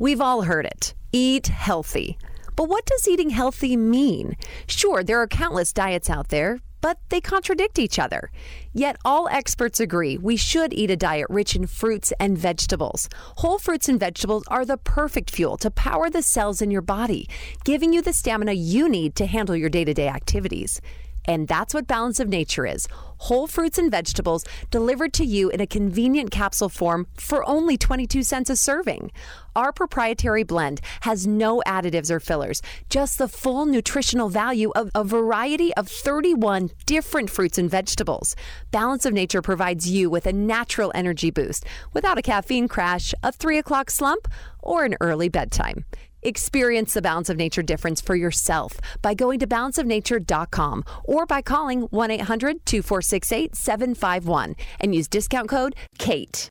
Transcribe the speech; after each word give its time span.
We've 0.00 0.22
all 0.22 0.40
heard 0.40 0.64
it 0.64 0.94
eat 1.12 1.48
healthy. 1.48 2.16
But 2.56 2.70
what 2.70 2.86
does 2.86 3.06
eating 3.06 3.28
healthy 3.28 3.76
mean? 3.76 4.34
Sure, 4.66 5.04
there 5.04 5.20
are 5.20 5.26
countless 5.26 5.74
diets 5.74 6.08
out 6.08 6.28
there, 6.28 6.60
but 6.80 6.98
they 7.10 7.20
contradict 7.20 7.78
each 7.78 7.98
other. 7.98 8.30
Yet 8.72 8.96
all 9.04 9.28
experts 9.28 9.78
agree 9.78 10.16
we 10.16 10.36
should 10.36 10.72
eat 10.72 10.90
a 10.90 10.96
diet 10.96 11.26
rich 11.28 11.54
in 11.54 11.66
fruits 11.66 12.14
and 12.18 12.38
vegetables. 12.38 13.10
Whole 13.36 13.58
fruits 13.58 13.90
and 13.90 14.00
vegetables 14.00 14.44
are 14.48 14.64
the 14.64 14.78
perfect 14.78 15.30
fuel 15.30 15.58
to 15.58 15.70
power 15.70 16.08
the 16.08 16.22
cells 16.22 16.62
in 16.62 16.70
your 16.70 16.80
body, 16.80 17.28
giving 17.64 17.92
you 17.92 18.00
the 18.00 18.14
stamina 18.14 18.52
you 18.52 18.88
need 18.88 19.14
to 19.16 19.26
handle 19.26 19.54
your 19.54 19.68
day 19.68 19.84
to 19.84 19.92
day 19.92 20.08
activities. 20.08 20.80
And 21.26 21.48
that's 21.48 21.74
what 21.74 21.86
Balance 21.86 22.20
of 22.20 22.28
Nature 22.28 22.66
is 22.66 22.88
whole 23.20 23.46
fruits 23.46 23.76
and 23.78 23.90
vegetables 23.90 24.44
delivered 24.70 25.12
to 25.12 25.24
you 25.24 25.50
in 25.50 25.60
a 25.60 25.66
convenient 25.66 26.30
capsule 26.30 26.68
form 26.68 27.06
for 27.14 27.46
only 27.48 27.76
22 27.76 28.22
cents 28.22 28.48
a 28.48 28.56
serving. 28.56 29.12
Our 29.54 29.72
proprietary 29.72 30.42
blend 30.42 30.80
has 31.02 31.26
no 31.26 31.62
additives 31.66 32.10
or 32.10 32.18
fillers, 32.18 32.62
just 32.88 33.18
the 33.18 33.28
full 33.28 33.66
nutritional 33.66 34.30
value 34.30 34.70
of 34.70 34.90
a 34.94 35.04
variety 35.04 35.74
of 35.74 35.88
31 35.88 36.70
different 36.86 37.28
fruits 37.28 37.58
and 37.58 37.70
vegetables. 37.70 38.34
Balance 38.70 39.04
of 39.04 39.12
Nature 39.12 39.42
provides 39.42 39.90
you 39.90 40.08
with 40.08 40.26
a 40.26 40.32
natural 40.32 40.90
energy 40.94 41.30
boost 41.30 41.66
without 41.92 42.16
a 42.16 42.22
caffeine 42.22 42.68
crash, 42.68 43.12
a 43.22 43.32
3 43.32 43.58
o'clock 43.58 43.90
slump, 43.90 44.28
or 44.62 44.84
an 44.84 44.96
early 45.00 45.28
bedtime. 45.28 45.84
Experience 46.22 46.94
the 46.94 47.02
Balance 47.02 47.28
of 47.28 47.36
Nature 47.36 47.62
difference 47.62 48.00
for 48.00 48.14
yourself 48.14 48.80
by 49.02 49.14
going 49.14 49.38
to 49.40 49.46
balanceofnature.com 49.46 50.84
or 51.04 51.26
by 51.26 51.42
calling 51.42 51.82
1 51.82 52.10
800 52.10 52.64
246 52.66 53.32
8751 53.32 54.56
and 54.80 54.94
use 54.94 55.08
discount 55.08 55.48
code 55.48 55.74
KATE. 55.98 56.48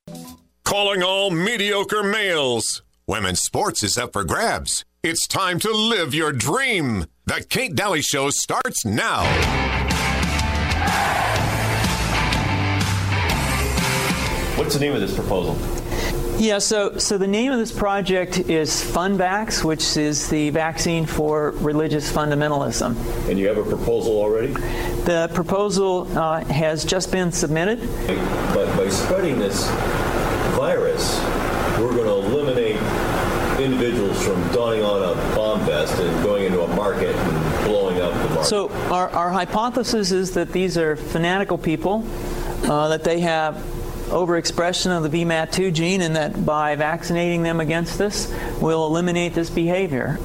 Calling 0.63 1.03
all 1.03 1.31
mediocre 1.31 2.03
males. 2.03 2.83
Women's 3.07 3.41
sports 3.41 3.81
is 3.83 3.97
up 3.97 4.13
for 4.13 4.23
grabs. 4.23 4.85
It's 5.01 5.25
time 5.27 5.59
to 5.59 5.71
live 5.71 6.13
your 6.13 6.31
dream. 6.31 7.05
The 7.25 7.45
Kate 7.49 7.73
Daly 7.73 8.01
Show 8.01 8.29
starts 8.29 8.85
now. 8.85 9.23
What's 14.57 14.73
the 14.73 14.81
name 14.81 14.93
of 14.93 15.01
this 15.01 15.15
proposal? 15.15 15.55
Yeah, 16.39 16.59
so, 16.59 16.97
so 16.97 17.17
the 17.17 17.27
name 17.27 17.51
of 17.51 17.59
this 17.59 17.73
project 17.73 18.39
is 18.39 18.69
FunVax, 18.69 19.61
which 19.65 19.97
is 19.97 20.29
the 20.29 20.51
vaccine 20.51 21.05
for 21.05 21.51
religious 21.51 22.09
fundamentalism. 22.09 22.95
And 23.27 23.37
you 23.37 23.49
have 23.49 23.57
a 23.57 23.63
proposal 23.65 24.13
already? 24.13 24.53
The 25.03 25.29
proposal 25.33 26.07
uh, 26.17 26.45
has 26.45 26.85
just 26.85 27.11
been 27.11 27.33
submitted. 27.33 27.81
But 28.53 28.73
by 28.77 28.87
spreading 28.87 29.37
this 29.37 29.67
virus, 30.55 31.19
we're 31.77 31.91
going 31.93 32.07
to 32.07 32.33
eliminate 32.33 32.77
individuals 33.59 34.25
from 34.25 34.41
donning 34.53 34.81
on 34.81 35.01
a 35.01 35.35
bomb 35.35 35.59
vest 35.65 35.99
and 35.99 36.23
going 36.23 36.45
into 36.45 36.61
a 36.61 36.73
market 36.73 37.13
and 37.17 37.65
blowing 37.65 37.99
up 37.99 38.13
the 38.13 38.29
market. 38.29 38.45
So 38.45 38.69
our, 38.89 39.09
our 39.09 39.29
hypothesis 39.29 40.13
is 40.13 40.31
that 40.35 40.53
these 40.53 40.77
are 40.77 40.95
fanatical 40.95 41.57
people, 41.57 42.07
uh, 42.63 42.87
that 42.87 43.03
they 43.03 43.19
have 43.19 43.61
overexpression 44.09 44.95
of 44.95 45.09
the 45.09 45.23
VMAT2 45.23 45.73
gene, 45.73 46.01
and 46.01 46.15
that 46.15 46.45
by 46.45 46.75
vaccinating 46.75 47.43
them 47.43 47.59
against 47.59 47.97
this, 47.97 48.33
we'll 48.59 48.85
eliminate 48.85 49.33
this 49.33 49.49
behavior. 49.49 50.17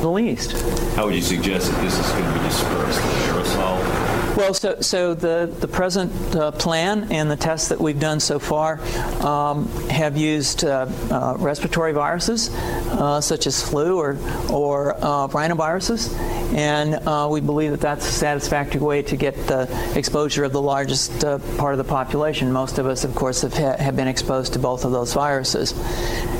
The 0.00 0.08
least. 0.08 0.52
How 0.96 1.06
would 1.06 1.14
you 1.14 1.22
suggest 1.22 1.70
that 1.70 1.82
this 1.82 1.98
is 1.98 2.10
going 2.12 2.24
to 2.24 2.38
be 2.38 2.44
dispersed? 2.46 3.00
Aerosol? 3.00 4.03
Well, 4.36 4.52
so, 4.52 4.80
so 4.80 5.14
the, 5.14 5.54
the 5.60 5.68
present 5.68 6.12
uh, 6.34 6.50
plan 6.50 7.12
and 7.12 7.30
the 7.30 7.36
tests 7.36 7.68
that 7.68 7.80
we've 7.80 8.00
done 8.00 8.18
so 8.18 8.40
far 8.40 8.80
um, 9.24 9.68
have 9.88 10.16
used 10.16 10.64
uh, 10.64 10.88
uh, 11.08 11.36
respiratory 11.38 11.92
viruses, 11.92 12.50
uh, 12.52 13.20
such 13.20 13.46
as 13.46 13.62
flu 13.62 13.96
or, 13.96 14.18
or 14.50 14.96
uh, 14.96 15.28
rhinoviruses, 15.28 16.12
and 16.52 16.94
uh, 17.06 17.28
we 17.30 17.40
believe 17.40 17.70
that 17.70 17.80
that's 17.80 18.08
a 18.08 18.12
satisfactory 18.12 18.80
way 18.80 19.02
to 19.02 19.16
get 19.16 19.36
the 19.46 19.68
exposure 19.96 20.42
of 20.42 20.50
the 20.52 20.60
largest 20.60 21.20
part 21.56 21.72
of 21.72 21.78
the 21.78 21.84
population. 21.84 22.50
Most 22.50 22.78
of 22.78 22.86
us, 22.86 23.04
of 23.04 23.14
course, 23.14 23.42
have, 23.42 23.54
ha- 23.54 23.76
have 23.76 23.94
been 23.94 24.08
exposed 24.08 24.54
to 24.54 24.58
both 24.58 24.84
of 24.84 24.90
those 24.90 25.14
viruses. 25.14 25.72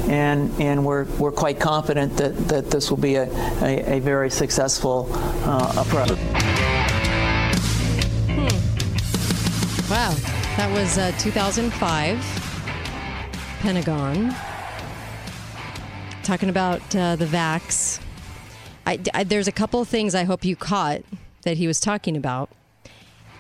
And, 0.09 0.61
and 0.61 0.85
we're, 0.85 1.05
we're 1.05 1.33
quite 1.33 1.61
confident 1.61 2.17
that, 2.17 2.37
that 2.49 2.71
this 2.73 2.91
will 2.91 2.99
be 2.99 3.15
a, 3.15 3.31
a, 3.63 3.99
a 3.99 4.01
very 4.01 4.31
successful 4.31 5.09
approach. 5.79 6.19
Wow. 9.95 10.11
That 10.57 10.73
was 10.73 10.99
uh, 10.99 11.13
2005. 11.21 12.19
Pentagon. 13.61 14.35
Talking 16.25 16.49
about 16.49 16.81
uh, 16.97 17.15
the 17.15 17.27
vax. 17.27 18.01
I, 18.89 18.99
I, 19.15 19.23
there's 19.23 19.47
a 19.47 19.53
couple 19.53 19.81
of 19.81 19.87
things 19.87 20.17
I 20.17 20.25
hope 20.25 20.45
you 20.45 20.57
caught 20.57 21.03
that 21.43 21.59
he 21.59 21.69
was 21.69 21.79
talking 21.79 22.17
about. 22.17 22.51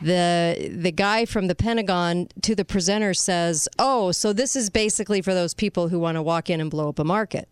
The 0.00 0.70
the 0.72 0.92
guy 0.92 1.24
from 1.24 1.48
the 1.48 1.56
Pentagon 1.56 2.28
to 2.42 2.54
the 2.54 2.64
presenter 2.64 3.14
says, 3.14 3.68
"Oh, 3.76 4.12
so 4.12 4.32
this 4.32 4.54
is 4.54 4.70
basically 4.70 5.22
for 5.22 5.34
those 5.34 5.54
people 5.54 5.88
who 5.88 5.98
want 5.98 6.14
to 6.14 6.22
walk 6.22 6.48
in 6.48 6.60
and 6.60 6.70
blow 6.70 6.88
up 6.88 7.00
a 7.00 7.04
market." 7.04 7.48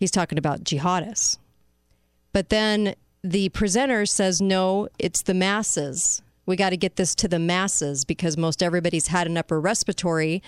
He's 0.00 0.10
talking 0.10 0.36
about 0.36 0.64
jihadists. 0.64 1.38
But 2.32 2.48
then 2.48 2.96
the 3.22 3.50
presenter 3.50 4.04
says, 4.04 4.42
"No, 4.42 4.88
it's 4.98 5.22
the 5.22 5.34
masses." 5.34 6.22
We 6.48 6.56
got 6.56 6.70
to 6.70 6.78
get 6.78 6.96
this 6.96 7.14
to 7.14 7.28
the 7.28 7.38
masses 7.38 8.06
because 8.06 8.38
most 8.38 8.62
everybody's 8.62 9.08
had 9.08 9.26
an 9.26 9.36
upper 9.36 9.60
respiratory 9.60 10.42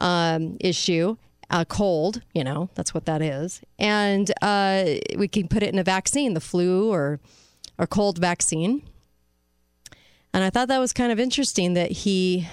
um, 0.00 0.56
issue, 0.58 1.16
a 1.48 1.64
cold, 1.64 2.22
you 2.34 2.42
know, 2.42 2.70
that's 2.74 2.92
what 2.92 3.06
that 3.06 3.22
is. 3.22 3.62
And 3.78 4.32
uh, 4.42 4.84
we 5.16 5.28
can 5.28 5.46
put 5.46 5.62
it 5.62 5.72
in 5.72 5.78
a 5.78 5.84
vaccine, 5.84 6.34
the 6.34 6.40
flu 6.40 6.92
or, 6.92 7.20
or 7.78 7.86
cold 7.86 8.18
vaccine. 8.18 8.82
And 10.32 10.42
I 10.42 10.50
thought 10.50 10.66
that 10.66 10.80
was 10.80 10.92
kind 10.92 11.12
of 11.12 11.20
interesting 11.20 11.74
that 11.74 11.92
he 11.92 12.48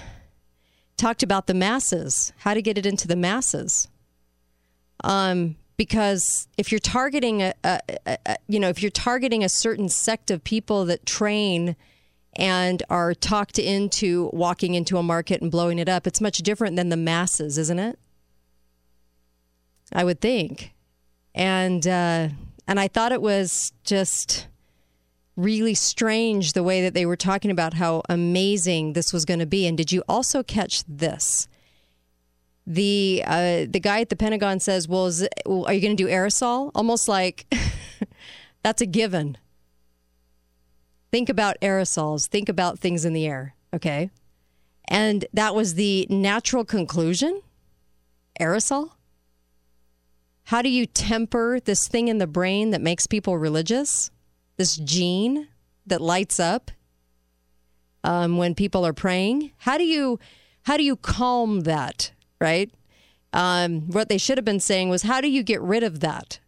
talked 0.95 1.23
about 1.23 1.47
the 1.47 1.55
masses, 1.55 2.31
how 2.37 2.53
to 2.53 2.61
get 2.61 2.77
it 2.77 2.85
into 2.85 3.07
the 3.07 3.15
masses. 3.15 3.87
Um, 5.03 5.55
because 5.75 6.47
if 6.55 6.71
you're 6.71 6.77
targeting 6.77 7.41
a, 7.41 7.55
a, 7.63 7.79
a, 8.05 8.35
you 8.47 8.59
know, 8.59 8.69
if 8.69 8.83
you're 8.83 8.91
targeting 8.91 9.43
a 9.43 9.49
certain 9.49 9.89
sect 9.89 10.29
of 10.29 10.43
people 10.43 10.85
that 10.85 11.07
train 11.07 11.75
and 12.35 12.81
are 12.89 13.13
talked 13.13 13.59
into 13.59 14.29
walking 14.33 14.73
into 14.73 14.97
a 14.97 15.03
market 15.03 15.41
and 15.41 15.51
blowing 15.51 15.79
it 15.79 15.89
up. 15.89 16.07
It's 16.07 16.21
much 16.21 16.39
different 16.39 16.75
than 16.75 16.89
the 16.89 16.97
masses, 16.97 17.57
isn't 17.57 17.79
it? 17.79 17.99
I 19.93 20.03
would 20.03 20.21
think. 20.21 20.73
And 21.35 21.85
uh, 21.85 22.29
and 22.67 22.79
I 22.79 22.87
thought 22.87 23.11
it 23.11 23.21
was 23.21 23.73
just 23.83 24.47
really 25.35 25.73
strange 25.73 26.53
the 26.53 26.63
way 26.63 26.81
that 26.81 26.93
they 26.93 27.05
were 27.05 27.15
talking 27.15 27.51
about 27.51 27.73
how 27.75 28.01
amazing 28.09 28.93
this 28.93 29.11
was 29.11 29.25
going 29.25 29.39
to 29.39 29.45
be. 29.45 29.65
And 29.65 29.77
did 29.77 29.91
you 29.91 30.03
also 30.07 30.43
catch 30.43 30.83
this? 30.87 31.47
The 32.67 33.23
uh, 33.25 33.65
the 33.69 33.79
guy 33.81 34.01
at 34.01 34.09
the 34.09 34.15
Pentagon 34.15 34.59
says, 34.59 34.87
"Well, 34.87 35.07
it, 35.07 35.33
well 35.45 35.65
are 35.65 35.73
you 35.73 35.81
going 35.81 35.97
to 35.97 36.03
do 36.03 36.09
aerosol?" 36.09 36.71
Almost 36.75 37.07
like 37.07 37.51
that's 38.63 38.81
a 38.81 38.85
given. 38.85 39.37
Think 41.11 41.29
about 41.29 41.59
aerosols, 41.61 42.27
think 42.27 42.49
about 42.49 42.79
things 42.79 43.03
in 43.05 43.13
the 43.13 43.27
air, 43.27 43.55
okay? 43.73 44.09
And 44.85 45.25
that 45.33 45.53
was 45.53 45.75
the 45.75 46.07
natural 46.09 46.65
conclusion 46.65 47.41
aerosol? 48.39 48.91
How 50.45 50.61
do 50.61 50.69
you 50.69 50.85
temper 50.85 51.59
this 51.59 51.87
thing 51.87 52.07
in 52.07 52.17
the 52.17 52.27
brain 52.27 52.71
that 52.71 52.81
makes 52.81 53.07
people 53.07 53.37
religious? 53.37 54.09
This 54.57 54.75
gene 54.77 55.47
that 55.85 56.01
lights 56.01 56.39
up 56.39 56.71
um, 58.03 58.37
when 58.37 58.55
people 58.55 58.85
are 58.85 58.93
praying? 58.93 59.51
How 59.57 59.77
do 59.77 59.83
you 59.83 60.19
how 60.63 60.77
do 60.77 60.83
you 60.83 60.95
calm 60.95 61.61
that? 61.61 62.11
Right? 62.39 62.71
Um, 63.33 63.89
what 63.91 64.09
they 64.09 64.17
should 64.17 64.37
have 64.37 64.45
been 64.45 64.59
saying 64.59 64.89
was, 64.89 65.03
how 65.03 65.21
do 65.21 65.29
you 65.29 65.41
get 65.41 65.61
rid 65.61 65.83
of 65.83 66.01
that? 66.01 66.39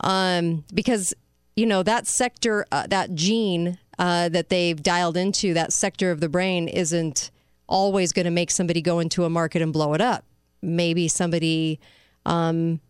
Um, 0.00 0.64
because 0.74 1.14
you 1.56 1.66
know, 1.66 1.82
that 1.82 2.06
sector, 2.06 2.66
uh, 2.72 2.86
that 2.88 3.14
gene 3.14 3.78
uh, 3.98 4.28
that 4.28 4.48
they've 4.48 4.82
dialed 4.82 5.16
into, 5.16 5.54
that 5.54 5.72
sector 5.72 6.10
of 6.10 6.20
the 6.20 6.28
brain 6.28 6.68
isn't 6.68 7.30
always 7.66 8.12
going 8.12 8.24
to 8.24 8.30
make 8.30 8.50
somebody 8.50 8.82
go 8.82 8.98
into 8.98 9.24
a 9.24 9.30
market 9.30 9.62
and 9.62 9.72
blow 9.72 9.94
it 9.94 10.00
up. 10.00 10.24
Maybe 10.62 11.08
somebody 11.08 11.80
um, 12.26 12.80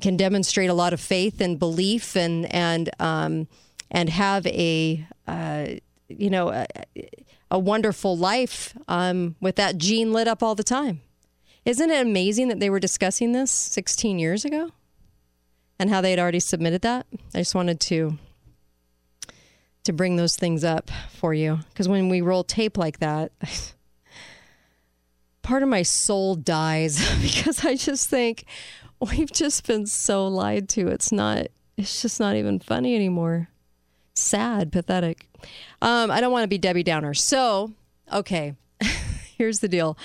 can 0.00 0.16
demonstrate 0.16 0.70
a 0.70 0.74
lot 0.74 0.92
of 0.92 1.00
faith 1.00 1.40
and 1.40 1.58
belief 1.58 2.16
and 2.16 2.52
and 2.52 2.90
um, 2.98 3.48
and 3.90 4.08
have 4.08 4.46
a 4.46 5.06
uh, 5.26 5.66
you 6.08 6.30
know 6.30 6.50
a, 6.50 6.66
a 7.50 7.58
wonderful 7.58 8.16
life 8.16 8.76
um, 8.88 9.36
with 9.40 9.56
that 9.56 9.78
gene 9.78 10.12
lit 10.12 10.28
up 10.28 10.42
all 10.42 10.54
the 10.54 10.64
time. 10.64 11.00
Isn't 11.64 11.90
it 11.90 12.00
amazing 12.00 12.48
that 12.48 12.58
they 12.58 12.70
were 12.70 12.80
discussing 12.80 13.32
this 13.32 13.50
16 13.50 14.18
years 14.18 14.44
ago? 14.44 14.70
And 15.80 15.88
how 15.88 16.02
they 16.02 16.10
had 16.10 16.18
already 16.18 16.40
submitted 16.40 16.82
that. 16.82 17.06
I 17.34 17.38
just 17.38 17.54
wanted 17.54 17.80
to 17.80 18.18
to 19.82 19.94
bring 19.94 20.16
those 20.16 20.36
things 20.36 20.62
up 20.62 20.90
for 21.10 21.32
you 21.32 21.58
because 21.70 21.88
when 21.88 22.10
we 22.10 22.20
roll 22.20 22.44
tape 22.44 22.76
like 22.76 22.98
that, 22.98 23.32
part 25.42 25.62
of 25.62 25.70
my 25.70 25.80
soul 25.80 26.34
dies 26.34 27.00
because 27.22 27.64
I 27.64 27.76
just 27.76 28.10
think 28.10 28.44
we've 29.00 29.32
just 29.32 29.66
been 29.66 29.86
so 29.86 30.28
lied 30.28 30.68
to. 30.70 30.86
It's 30.88 31.10
not. 31.10 31.46
It's 31.78 32.02
just 32.02 32.20
not 32.20 32.36
even 32.36 32.60
funny 32.60 32.94
anymore. 32.94 33.48
Sad, 34.12 34.70
pathetic. 34.70 35.28
Um, 35.80 36.10
I 36.10 36.20
don't 36.20 36.30
want 36.30 36.44
to 36.44 36.48
be 36.48 36.58
Debbie 36.58 36.82
Downer. 36.82 37.14
So, 37.14 37.72
okay. 38.12 38.54
Here's 39.40 39.60
the 39.60 39.68
deal. 39.68 39.96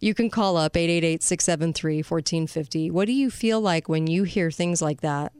You 0.00 0.12
can 0.12 0.28
call 0.28 0.58
up 0.58 0.76
888 0.76 1.22
673 1.22 1.96
1450. 2.00 2.90
What 2.90 3.06
do 3.06 3.14
you 3.14 3.30
feel 3.30 3.58
like 3.58 3.88
when 3.88 4.06
you 4.06 4.24
hear 4.24 4.50
things 4.50 4.82
like 4.82 5.00
that? 5.00 5.32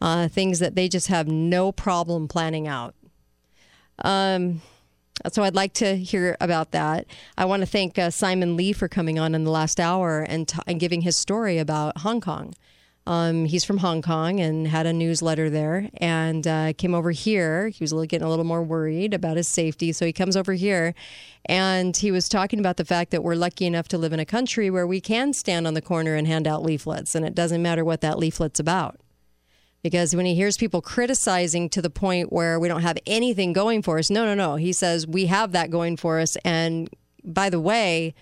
Uh, 0.00 0.28
things 0.28 0.58
that 0.58 0.74
they 0.74 0.88
just 0.88 1.08
have 1.08 1.28
no 1.28 1.72
problem 1.72 2.26
planning 2.26 2.66
out. 2.66 2.94
Um, 4.02 4.62
so 5.30 5.42
I'd 5.42 5.54
like 5.54 5.74
to 5.74 5.98
hear 5.98 6.38
about 6.40 6.70
that. 6.70 7.04
I 7.36 7.44
want 7.44 7.60
to 7.60 7.66
thank 7.66 7.98
uh, 7.98 8.08
Simon 8.08 8.56
Lee 8.56 8.72
for 8.72 8.88
coming 8.88 9.18
on 9.18 9.34
in 9.34 9.44
the 9.44 9.50
last 9.50 9.78
hour 9.78 10.22
and, 10.22 10.48
t- 10.48 10.58
and 10.66 10.80
giving 10.80 11.02
his 11.02 11.18
story 11.18 11.58
about 11.58 11.98
Hong 11.98 12.22
Kong. 12.22 12.54
Um, 13.08 13.46
he's 13.46 13.64
from 13.64 13.78
Hong 13.78 14.02
Kong 14.02 14.38
and 14.38 14.68
had 14.68 14.84
a 14.84 14.92
newsletter 14.92 15.48
there 15.48 15.88
and 15.94 16.46
uh, 16.46 16.74
came 16.74 16.94
over 16.94 17.10
here. 17.10 17.68
He 17.68 17.82
was 17.82 17.90
getting 18.06 18.26
a 18.26 18.28
little 18.28 18.44
more 18.44 18.62
worried 18.62 19.14
about 19.14 19.38
his 19.38 19.48
safety. 19.48 19.92
So 19.92 20.04
he 20.04 20.12
comes 20.12 20.36
over 20.36 20.52
here 20.52 20.94
and 21.46 21.96
he 21.96 22.10
was 22.10 22.28
talking 22.28 22.60
about 22.60 22.76
the 22.76 22.84
fact 22.84 23.10
that 23.12 23.24
we're 23.24 23.34
lucky 23.34 23.64
enough 23.64 23.88
to 23.88 23.98
live 23.98 24.12
in 24.12 24.20
a 24.20 24.26
country 24.26 24.68
where 24.68 24.86
we 24.86 25.00
can 25.00 25.32
stand 25.32 25.66
on 25.66 25.72
the 25.72 25.80
corner 25.80 26.16
and 26.16 26.26
hand 26.26 26.46
out 26.46 26.62
leaflets. 26.62 27.14
And 27.14 27.24
it 27.24 27.34
doesn't 27.34 27.62
matter 27.62 27.82
what 27.82 28.02
that 28.02 28.18
leaflet's 28.18 28.60
about 28.60 29.00
because 29.82 30.14
when 30.14 30.26
he 30.26 30.34
hears 30.34 30.58
people 30.58 30.82
criticizing 30.82 31.70
to 31.70 31.80
the 31.80 31.88
point 31.88 32.30
where 32.30 32.60
we 32.60 32.68
don't 32.68 32.82
have 32.82 32.98
anything 33.06 33.54
going 33.54 33.80
for 33.80 33.98
us, 33.98 34.10
no, 34.10 34.26
no, 34.26 34.34
no. 34.34 34.56
He 34.56 34.74
says 34.74 35.06
we 35.06 35.24
have 35.26 35.52
that 35.52 35.70
going 35.70 35.96
for 35.96 36.20
us. 36.20 36.36
And 36.44 36.90
by 37.24 37.48
the 37.48 37.58
way, 37.58 38.14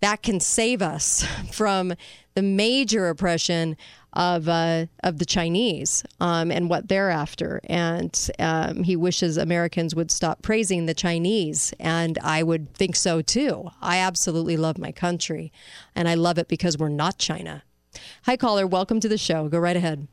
that 0.00 0.22
can 0.22 0.40
save 0.40 0.82
us 0.82 1.24
from 1.52 1.94
the 2.34 2.42
major 2.42 3.08
oppression 3.08 3.76
of 4.14 4.48
uh, 4.48 4.86
of 5.02 5.18
the 5.18 5.24
Chinese 5.24 6.02
um, 6.20 6.50
and 6.50 6.70
what 6.70 6.88
they're 6.88 7.10
after. 7.10 7.60
And 7.64 8.30
um, 8.38 8.82
he 8.84 8.96
wishes 8.96 9.36
Americans 9.36 9.94
would 9.94 10.10
stop 10.10 10.42
praising 10.42 10.86
the 10.86 10.94
Chinese, 10.94 11.74
and 11.78 12.18
I 12.22 12.42
would 12.42 12.72
think 12.74 12.96
so 12.96 13.20
too. 13.22 13.68
I 13.82 13.98
absolutely 13.98 14.56
love 14.56 14.78
my 14.78 14.92
country, 14.92 15.52
and 15.94 16.08
I 16.08 16.14
love 16.14 16.38
it 16.38 16.48
because 16.48 16.78
we're 16.78 16.88
not 16.88 17.18
China. 17.18 17.62
Hi, 18.24 18.36
caller. 18.36 18.66
Welcome 18.66 19.00
to 19.00 19.08
the 19.08 19.18
show. 19.18 19.48
Go 19.48 19.58
right 19.58 19.76
ahead. 19.76 20.08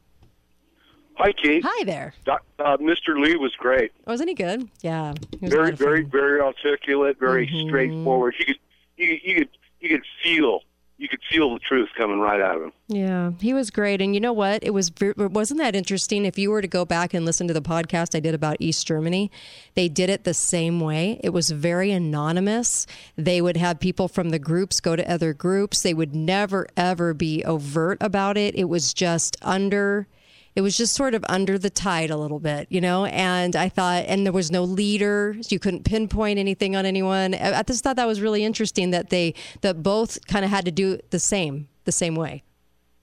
Hi, 1.16 1.32
Kate. 1.34 1.64
Hi 1.66 1.84
there. 1.84 2.14
Uh, 2.28 2.78
Mr. 2.78 3.20
Lee 3.20 3.36
was 3.36 3.56
great. 3.56 3.92
Wasn't 4.08 4.28
he 4.30 4.34
good? 4.34 4.68
Yeah. 4.82 5.14
He 5.32 5.38
was 5.46 5.52
Very, 5.52 5.72
very, 5.76 6.04
very 6.04 6.42
articulate. 6.42 7.20
Very 7.20 7.46
Mm-hmm. 7.48 7.68
straightforward. 7.70 8.36
You 8.40 8.46
could, 8.46 8.58
you, 8.98 9.08
could- 9.08 9.24
you 9.28 9.36
could, 9.36 9.50
you 9.82 9.90
could 9.90 10.06
feel, 10.24 10.62
you 11.02 11.10
could 11.10 11.20
feel 11.32 11.52
the 11.52 11.60
truth 11.60 11.90
coming 11.98 12.20
right 12.20 12.40
out 12.40 12.58
of 12.58 12.62
him. 12.62 12.72
Yeah, 12.88 13.32
he 13.40 13.56
was 13.56 13.72
great. 13.72 14.04
And 14.04 14.14
you 14.14 14.22
know 14.22 14.34
what? 14.34 14.64
It 14.64 14.70
was 14.70 14.92
wasn't 15.18 15.60
that 15.60 15.76
interesting? 15.76 16.26
If 16.26 16.38
you 16.38 16.52
were 16.52 16.62
to 16.62 16.68
go 16.68 16.86
back 16.86 17.16
and 17.16 17.26
listen 17.26 17.48
to 17.48 17.56
the 17.56 17.62
podcast 17.62 18.16
I 18.16 18.20
did 18.20 18.36
about 18.36 18.58
East 18.60 18.86
Germany, 18.86 19.32
they 19.74 19.90
did 19.90 20.12
it 20.12 20.26
the 20.26 20.36
same 20.36 20.80
way. 20.80 21.20
It 21.24 21.32
was 21.32 21.50
very 21.50 21.90
anonymous. 21.90 22.86
They 23.18 23.42
would 23.42 23.58
have 23.58 23.80
people 23.80 24.08
from 24.08 24.30
the 24.30 24.38
groups 24.38 24.80
go 24.80 24.96
to 24.96 25.12
other 25.12 25.34
groups. 25.34 25.82
They 25.82 25.96
would 25.96 26.14
never 26.14 26.68
ever 26.78 27.16
be 27.16 27.44
overt 27.46 27.98
about 28.00 28.38
it. 28.38 28.54
It 28.54 28.70
was 28.70 28.94
just 28.94 29.38
under 29.42 30.08
it 30.56 30.62
was 30.62 30.76
just 30.76 30.96
sort 30.96 31.14
of 31.14 31.24
under 31.30 31.58
the 31.58 31.70
tide 31.70 32.10
a 32.10 32.18
little 32.18 32.40
bit, 32.40 32.68
you 32.70 32.82
know. 32.82 33.06
And 33.06 33.56
I 33.56 33.70
thought, 33.70 34.06
and 34.08 34.26
there 34.26 34.34
was 34.34 34.52
no 34.52 34.64
leader, 34.64 35.36
so 35.42 35.48
you 35.50 35.60
couldn't 35.60 35.84
pinpoint 35.84 36.40
anything 36.40 36.76
on 36.76 36.86
anyone. 36.86 37.34
I 37.36 37.64
just 37.64 37.84
thought 37.84 37.96
that 37.96 38.08
was 38.08 38.22
really 38.22 38.44
interesting 38.44 38.92
that 38.92 39.10
they 39.10 39.34
that 39.62 39.82
both 39.84 40.26
kind 40.28 40.44
of 40.44 40.52
had 40.52 40.66
to 40.66 40.72
do 40.72 41.00
the 41.10 41.20
same, 41.20 41.68
the 41.86 41.92
same 41.92 42.16
way, 42.16 42.44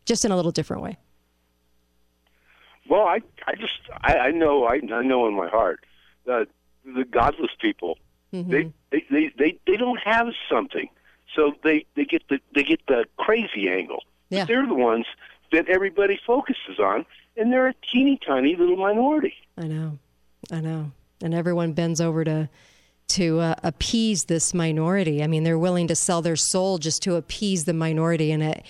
just 0.05 0.25
in 0.25 0.31
a 0.33 0.37
little 0.37 0.53
different 0.53 0.83
way. 0.83 0.97
Well, 2.89 3.07
I, 3.07 3.21
I 3.47 3.55
just, 3.55 3.81
I, 4.01 4.17
I 4.19 4.31
know, 4.31 4.65
I, 4.65 4.81
I 4.93 5.03
know 5.03 5.29
in 5.29 5.35
my 5.35 5.49
heart 5.49 5.85
that 6.27 6.49
the 6.85 7.05
godless 7.05 7.51
people, 7.61 7.99
Mm-hmm. 8.31 8.51
they, 8.51 8.73
they, 8.91 9.05
they, 9.11 9.33
they, 9.39 9.59
they 9.67 9.77
don't 9.79 9.99
have 10.05 10.27
something, 10.51 10.91
so 11.35 11.55
they, 11.65 11.87
they 11.97 12.05
get 12.05 12.29
the, 12.29 12.39
they 12.55 12.63
get 12.63 12.81
the 12.87 13.07
crazy 13.17 13.71
angle. 13.71 14.05
Yeah. 14.29 14.45
They're 14.45 14.67
the 14.67 14.75
ones 14.75 15.07
that 15.51 15.67
everybody 15.67 16.21
focuses 16.27 16.79
on, 16.79 17.07
and 17.39 17.53
they're 17.53 17.69
a 17.69 17.75
teeny 17.93 18.19
tiny 18.27 18.57
little 18.57 18.77
minority. 18.77 19.35
I 19.57 19.67
know, 19.67 19.99
I 20.51 20.61
know, 20.61 20.93
and 21.23 21.35
everyone 21.35 21.73
bends 21.73 22.01
over 22.01 22.25
to 22.25 22.49
to 23.09 23.41
uh, 23.41 23.55
appease 23.63 24.25
this 24.25 24.53
minority. 24.53 25.23
I 25.23 25.27
mean, 25.27 25.43
they're 25.43 25.59
willing 25.59 25.89
to 25.89 25.97
sell 25.97 26.21
their 26.21 26.37
soul 26.37 26.77
just 26.77 27.03
to 27.05 27.15
appease 27.17 27.65
the 27.65 27.73
minority, 27.73 28.33
and 28.33 28.43
it. 28.43 28.65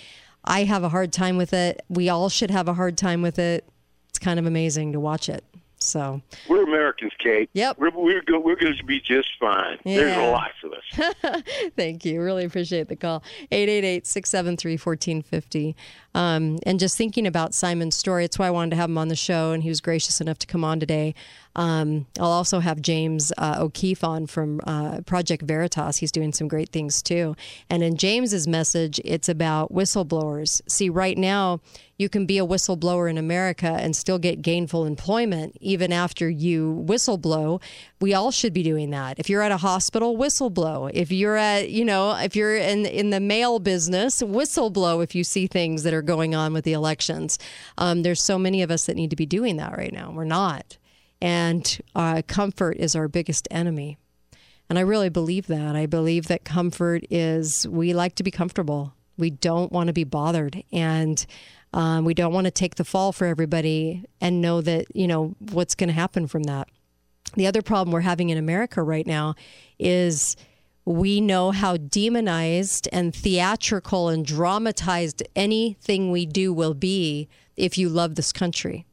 I 0.45 0.63
have 0.63 0.83
a 0.83 0.89
hard 0.89 1.11
time 1.11 1.35
with 1.35 1.53
it. 1.53 1.81
We 1.89 2.07
all 2.07 2.29
should 2.29 2.49
have 2.49 2.69
a 2.69 2.73
hard 2.73 2.97
time 2.97 3.21
with 3.21 3.37
it. 3.37 3.67
It's 4.07 4.19
kind 4.19 4.39
of 4.39 4.45
amazing 4.45 4.93
to 4.93 4.99
watch 4.99 5.27
it. 5.27 5.43
So, 5.81 6.21
We're 6.49 6.63
Americans, 6.63 7.13
Kate. 7.19 7.49
Yep. 7.53 7.77
We're 7.79 7.91
we're, 7.91 8.21
go, 8.21 8.37
we're 8.39 8.57
going 8.57 8.75
to 8.75 8.83
be 8.83 8.99
just 8.99 9.29
fine. 9.39 9.77
There's 9.85 10.15
Yeah. 10.15 10.29
lots 10.29 10.53
of 10.63 10.73
us. 10.73 11.43
Thank 11.77 12.03
you. 12.03 12.21
Really 12.21 12.43
appreciate 12.43 12.89
the 12.89 12.97
call. 12.97 13.23
888 13.51 14.05
673 14.05 14.73
1450. 14.73 15.75
Um, 16.15 16.57
and 16.65 16.79
just 16.79 16.97
thinking 16.97 17.25
about 17.25 17.53
Simon's 17.53 17.95
story, 17.95 18.25
it's 18.25 18.37
why 18.37 18.47
I 18.47 18.51
wanted 18.51 18.71
to 18.71 18.75
have 18.75 18.89
him 18.89 18.97
on 18.97 19.07
the 19.07 19.15
show, 19.15 19.51
and 19.51 19.63
he 19.63 19.69
was 19.69 19.79
gracious 19.79 20.19
enough 20.19 20.37
to 20.39 20.47
come 20.47 20.63
on 20.65 20.79
today. 20.81 21.15
Um, 21.59 22.07
I'll 22.17 22.31
also 22.31 22.59
have 22.59 22.81
James 22.81 23.33
uh, 23.37 23.57
O'Keefe 23.59 24.01
on 24.01 24.27
from 24.27 24.61
uh, 24.65 25.01
Project 25.01 25.43
Veritas. 25.43 25.97
He's 25.97 26.11
doing 26.11 26.31
some 26.31 26.47
great 26.47 26.69
things 26.69 27.01
too. 27.01 27.35
And 27.69 27.83
in 27.83 27.97
James's 27.97 28.47
message, 28.47 29.01
it's 29.03 29.27
about 29.27 29.73
whistleblowers. 29.73 30.61
See, 30.69 30.89
right 30.89 31.17
now, 31.17 31.59
you 31.97 32.07
can 32.07 32.25
be 32.25 32.37
a 32.37 32.45
whistleblower 32.45 33.09
in 33.09 33.17
America 33.17 33.67
and 33.67 33.93
still 33.93 34.17
get 34.17 34.41
gainful 34.41 34.85
employment 34.85 35.57
even 35.59 35.91
after 35.91 36.29
you 36.29 36.81
whistleblow. 36.87 37.61
We 37.99 38.13
all 38.13 38.31
should 38.31 38.53
be 38.53 38.63
doing 38.63 38.91
that. 38.91 39.19
If 39.19 39.29
you're 39.29 39.41
at 39.41 39.51
a 39.51 39.57
hospital, 39.57 40.15
whistleblow. 40.15 40.91
If 40.93 41.11
you're 41.11 41.35
at, 41.35 41.69
you 41.69 41.83
know, 41.83 42.15
if 42.15 42.37
you're 42.37 42.55
in 42.55 42.85
in 42.85 43.09
the 43.09 43.19
mail 43.19 43.59
business, 43.59 44.21
whistleblow 44.21 45.03
if 45.03 45.13
you 45.13 45.25
see 45.25 45.45
things 45.45 45.83
that 45.83 45.93
are 45.93 46.01
going 46.01 46.33
on 46.33 46.53
with 46.53 46.63
the 46.63 46.71
elections. 46.71 47.37
Um, 47.77 48.03
there's 48.03 48.23
so 48.23 48.39
many 48.39 48.61
of 48.61 48.71
us 48.71 48.85
that 48.85 48.95
need 48.95 49.09
to 49.09 49.17
be 49.17 49.25
doing 49.25 49.57
that 49.57 49.77
right 49.77 49.91
now. 49.91 50.11
We're 50.11 50.23
not, 50.23 50.77
and 51.21 51.79
uh, 51.95 52.21
comfort 52.27 52.77
is 52.77 52.95
our 52.95 53.07
biggest 53.07 53.47
enemy. 53.51 53.97
And 54.69 54.77
I 54.77 54.83
really 54.83 55.09
believe 55.09 55.47
that. 55.47 55.75
I 55.75 55.85
believe 55.87 56.27
that 56.27 56.45
comfort 56.45 57.03
is, 57.09 57.67
we 57.67 57.93
like 57.93 58.15
to 58.15 58.23
be 58.23 58.31
comfortable. 58.31 58.93
We 59.17 59.31
don't 59.31 59.71
want 59.71 59.87
to 59.87 59.93
be 59.93 60.03
bothered. 60.03 60.63
And 60.71 61.25
um, 61.73 62.05
we 62.05 62.13
don't 62.13 62.33
want 62.33 62.45
to 62.45 62.51
take 62.51 62.75
the 62.75 62.85
fall 62.85 63.11
for 63.11 63.25
everybody 63.25 64.05
and 64.21 64.41
know 64.41 64.61
that, 64.61 64.95
you 64.95 65.07
know, 65.07 65.35
what's 65.39 65.75
going 65.75 65.87
to 65.87 65.93
happen 65.93 66.27
from 66.27 66.43
that. 66.43 66.69
The 67.35 67.47
other 67.47 67.61
problem 67.61 67.91
we're 67.91 68.01
having 68.01 68.29
in 68.29 68.37
America 68.37 68.81
right 68.81 69.05
now 69.05 69.35
is 69.77 70.35
we 70.85 71.19
know 71.19 71.51
how 71.51 71.77
demonized 71.77 72.87
and 72.91 73.13
theatrical 73.13 74.09
and 74.09 74.25
dramatized 74.25 75.21
anything 75.35 76.11
we 76.11 76.25
do 76.25 76.53
will 76.53 76.73
be 76.73 77.27
if 77.55 77.77
you 77.77 77.89
love 77.89 78.15
this 78.15 78.31
country 78.31 78.85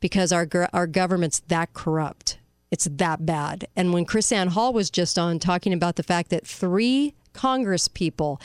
because 0.00 0.32
our 0.32 0.48
our 0.72 0.86
government's 0.86 1.40
that 1.48 1.72
corrupt. 1.72 2.38
It's 2.70 2.88
that 2.90 3.26
bad. 3.26 3.66
And 3.74 3.92
when 3.92 4.04
Chris 4.04 4.30
Ann 4.30 4.48
Hall 4.48 4.72
was 4.72 4.90
just 4.90 5.18
on 5.18 5.38
talking 5.38 5.72
about 5.72 5.96
the 5.96 6.02
fact 6.02 6.30
that 6.30 6.46
three 6.46 7.14
Congress 7.32 7.88
people 7.88 8.40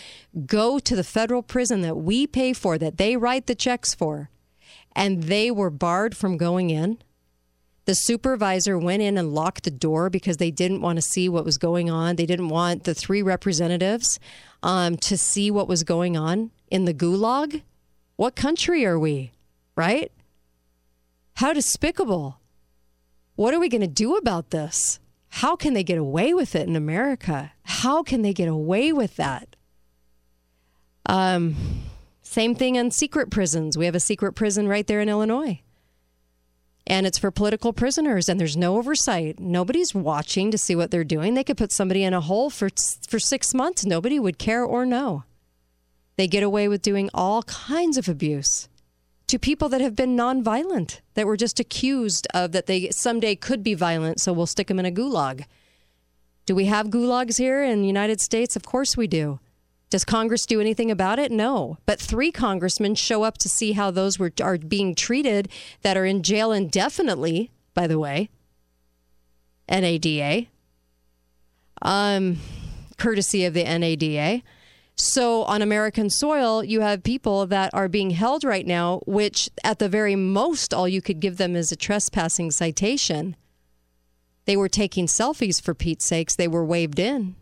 go 0.45 0.79
to 0.79 0.95
the 0.95 1.03
federal 1.03 1.43
prison 1.43 1.81
that 1.81 1.95
we 1.95 2.27
pay 2.27 2.53
for, 2.53 2.77
that 2.77 2.97
they 2.97 3.17
write 3.17 3.47
the 3.47 3.55
checks 3.55 3.93
for, 3.93 4.29
and 4.95 5.23
they 5.23 5.51
were 5.51 5.69
barred 5.69 6.15
from 6.15 6.37
going 6.37 6.69
in. 6.69 6.97
The 7.85 7.93
supervisor 7.93 8.79
went 8.79 9.03
in 9.03 9.17
and 9.17 9.33
locked 9.33 9.63
the 9.63 9.71
door 9.71 10.09
because 10.09 10.37
they 10.37 10.49
didn't 10.49 10.81
want 10.81 10.97
to 10.97 11.03
see 11.03 11.29
what 11.29 11.45
was 11.45 11.59
going 11.59 11.89
on. 11.91 12.15
They 12.15 12.25
didn't 12.25 12.49
want 12.49 12.83
the 12.83 12.95
three 12.95 13.21
representatives 13.21 14.19
um, 14.63 14.97
to 14.97 15.17
see 15.17 15.51
what 15.51 15.67
was 15.67 15.83
going 15.83 16.17
on 16.17 16.49
in 16.71 16.85
the 16.85 16.95
gulag. 16.95 17.61
What 18.15 18.35
country 18.35 18.85
are 18.85 18.97
we, 18.97 19.31
right? 19.75 20.11
How 21.35 21.51
despicable. 21.51 22.39
What 23.35 23.53
are 23.53 23.59
we 23.59 23.69
going 23.69 23.81
to 23.81 23.87
do 23.87 24.15
about 24.15 24.51
this? 24.51 24.99
How 25.27 25.57
can 25.57 25.73
they 25.73 25.83
get 25.83 25.97
away 25.97 26.33
with 26.33 26.55
it 26.55 26.67
in 26.67 26.77
America? 26.77 27.51
How 27.63 28.03
can 28.03 28.21
they 28.21 28.33
get 28.33 28.47
away 28.47 28.93
with 28.93 29.17
that? 29.17 29.57
Um, 31.05 31.55
same 32.21 32.55
thing 32.55 32.77
on 32.77 32.89
secret 32.89 33.29
prisons. 33.29 33.77
We 33.77 33.83
have 33.83 33.95
a 33.95 33.99
secret 33.99 34.31
prison 34.31 34.69
right 34.69 34.87
there 34.87 35.01
in 35.01 35.09
Illinois. 35.09 35.61
And 36.87 37.05
it's 37.05 37.17
for 37.17 37.31
political 37.31 37.73
prisoners, 37.73 38.29
and 38.29 38.39
there's 38.39 38.55
no 38.55 38.77
oversight. 38.77 39.39
Nobody's 39.39 39.93
watching 39.93 40.51
to 40.51 40.57
see 40.57 40.75
what 40.75 40.89
they're 40.89 41.03
doing. 41.03 41.33
They 41.33 41.43
could 41.43 41.57
put 41.57 41.71
somebody 41.71 42.03
in 42.03 42.13
a 42.13 42.21
hole 42.21 42.49
for 42.49 42.69
for 43.09 43.19
six 43.19 43.53
months. 43.53 43.85
Nobody 43.85 44.19
would 44.19 44.37
care 44.37 44.63
or 44.63 44.85
know. 44.85 45.23
They 46.15 46.27
get 46.27 46.43
away 46.43 46.67
with 46.67 46.83
doing 46.83 47.09
all 47.13 47.41
kinds 47.43 47.97
of 47.97 48.07
abuse 48.07 48.69
to 49.27 49.39
people 49.39 49.69
that 49.69 49.81
have 49.81 49.95
been 49.95 50.15
nonviolent, 50.15 51.01
that 51.15 51.25
were 51.25 51.37
just 51.37 51.59
accused 51.59 52.27
of 52.33 52.51
that 52.51 52.67
they 52.67 52.89
someday 52.89 53.35
could 53.35 53.63
be 53.63 53.73
violent, 53.73 54.19
so 54.19 54.31
we'll 54.31 54.45
stick 54.45 54.67
them 54.67 54.79
in 54.79 54.85
a 54.85 54.91
gulag. 54.91 55.45
Do 56.45 56.53
we 56.53 56.65
have 56.65 56.87
gulags 56.87 57.37
here 57.37 57.63
in 57.63 57.81
the 57.81 57.87
United 57.87 58.21
States? 58.21 58.55
Of 58.55 58.63
course 58.63 58.95
we 58.95 59.07
do. 59.07 59.39
Does 59.89 60.05
Congress 60.05 60.45
do 60.45 60.59
anything 60.59 60.91
about 60.91 61.19
it? 61.19 61.31
No. 61.31 61.77
But 61.85 61.99
three 61.99 62.31
congressmen 62.31 62.95
show 62.95 63.23
up 63.23 63.37
to 63.39 63.49
see 63.49 63.73
how 63.73 63.91
those 63.91 64.19
were 64.19 64.31
are 64.41 64.57
being 64.57 64.93
treated 64.93 65.49
that 65.81 65.97
are 65.97 66.05
in 66.05 66.21
jail 66.21 66.51
indefinitely, 66.51 67.51
by 67.73 67.87
the 67.87 67.99
way. 67.99 68.29
NADA. 69.69 70.47
Um, 71.81 72.37
courtesy 72.97 73.45
of 73.45 73.53
the 73.53 73.63
NADA. 73.63 74.41
So 74.95 75.43
on 75.43 75.61
American 75.61 76.09
soil, 76.09 76.63
you 76.63 76.79
have 76.79 77.03
people 77.03 77.45
that 77.47 77.73
are 77.73 77.89
being 77.89 78.11
held 78.11 78.43
right 78.43 78.65
now, 78.65 79.01
which 79.05 79.49
at 79.63 79.79
the 79.79 79.89
very 79.89 80.15
most, 80.15 80.73
all 80.73 80.87
you 80.87 81.01
could 81.01 81.19
give 81.19 81.37
them 81.37 81.55
is 81.55 81.71
a 81.71 81.75
trespassing 81.75 82.49
citation. 82.51 83.35
They 84.45 84.55
were 84.55 84.69
taking 84.69 85.07
selfies 85.07 85.61
for 85.61 85.73
Pete's 85.73 86.05
sakes. 86.05 86.35
They 86.35 86.47
were 86.47 86.63
waved 86.63 86.99
in. 86.99 87.35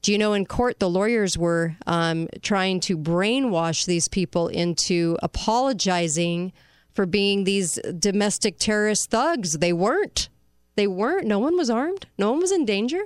Do 0.00 0.12
you 0.12 0.18
know 0.18 0.32
in 0.32 0.46
court 0.46 0.78
the 0.78 0.88
lawyers 0.88 1.36
were 1.36 1.76
um, 1.86 2.28
trying 2.40 2.80
to 2.80 2.96
brainwash 2.96 3.84
these 3.84 4.08
people 4.08 4.48
into 4.48 5.18
apologizing 5.22 6.52
for 6.94 7.04
being 7.04 7.44
these 7.44 7.78
domestic 7.98 8.58
terrorist 8.58 9.10
thugs? 9.10 9.58
They 9.58 9.72
weren't. 9.72 10.28
They 10.76 10.86
weren't. 10.86 11.26
No 11.26 11.40
one 11.40 11.56
was 11.56 11.68
armed. 11.68 12.06
No 12.16 12.30
one 12.30 12.40
was 12.40 12.52
in 12.52 12.64
danger. 12.64 13.02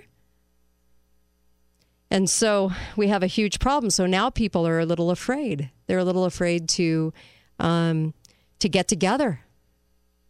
And 2.12 2.28
so 2.28 2.72
we 2.94 3.08
have 3.08 3.22
a 3.22 3.26
huge 3.26 3.58
problem. 3.58 3.88
So 3.88 4.04
now 4.04 4.28
people 4.28 4.66
are 4.66 4.78
a 4.78 4.84
little 4.84 5.10
afraid. 5.10 5.70
They're 5.86 5.96
a 5.96 6.04
little 6.04 6.26
afraid 6.26 6.68
to 6.70 7.10
um, 7.58 8.12
to 8.58 8.68
get 8.68 8.86
together 8.86 9.40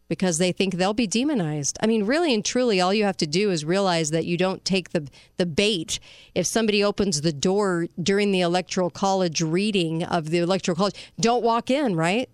because 0.07 0.37
they 0.37 0.53
think 0.53 0.75
they'll 0.75 0.93
be 0.93 1.07
demonized. 1.07 1.77
I 1.81 1.87
mean, 1.87 2.05
really 2.05 2.33
and 2.33 2.43
truly, 2.43 2.79
all 2.79 2.93
you 2.93 3.03
have 3.03 3.17
to 3.17 3.27
do 3.27 3.51
is 3.51 3.65
realize 3.65 4.11
that 4.11 4.23
you 4.25 4.37
don't 4.37 4.63
take 4.63 4.91
the 4.91 5.09
the 5.35 5.45
bait. 5.45 5.99
If 6.33 6.45
somebody 6.45 6.81
opens 6.81 7.19
the 7.19 7.33
door 7.33 7.87
during 8.01 8.31
the 8.31 8.39
electoral 8.39 8.89
college 8.89 9.41
reading 9.41 10.05
of 10.05 10.29
the 10.29 10.37
electoral 10.37 10.77
college, 10.77 10.95
don't 11.19 11.43
walk 11.43 11.69
in, 11.69 11.97
right? 11.97 12.29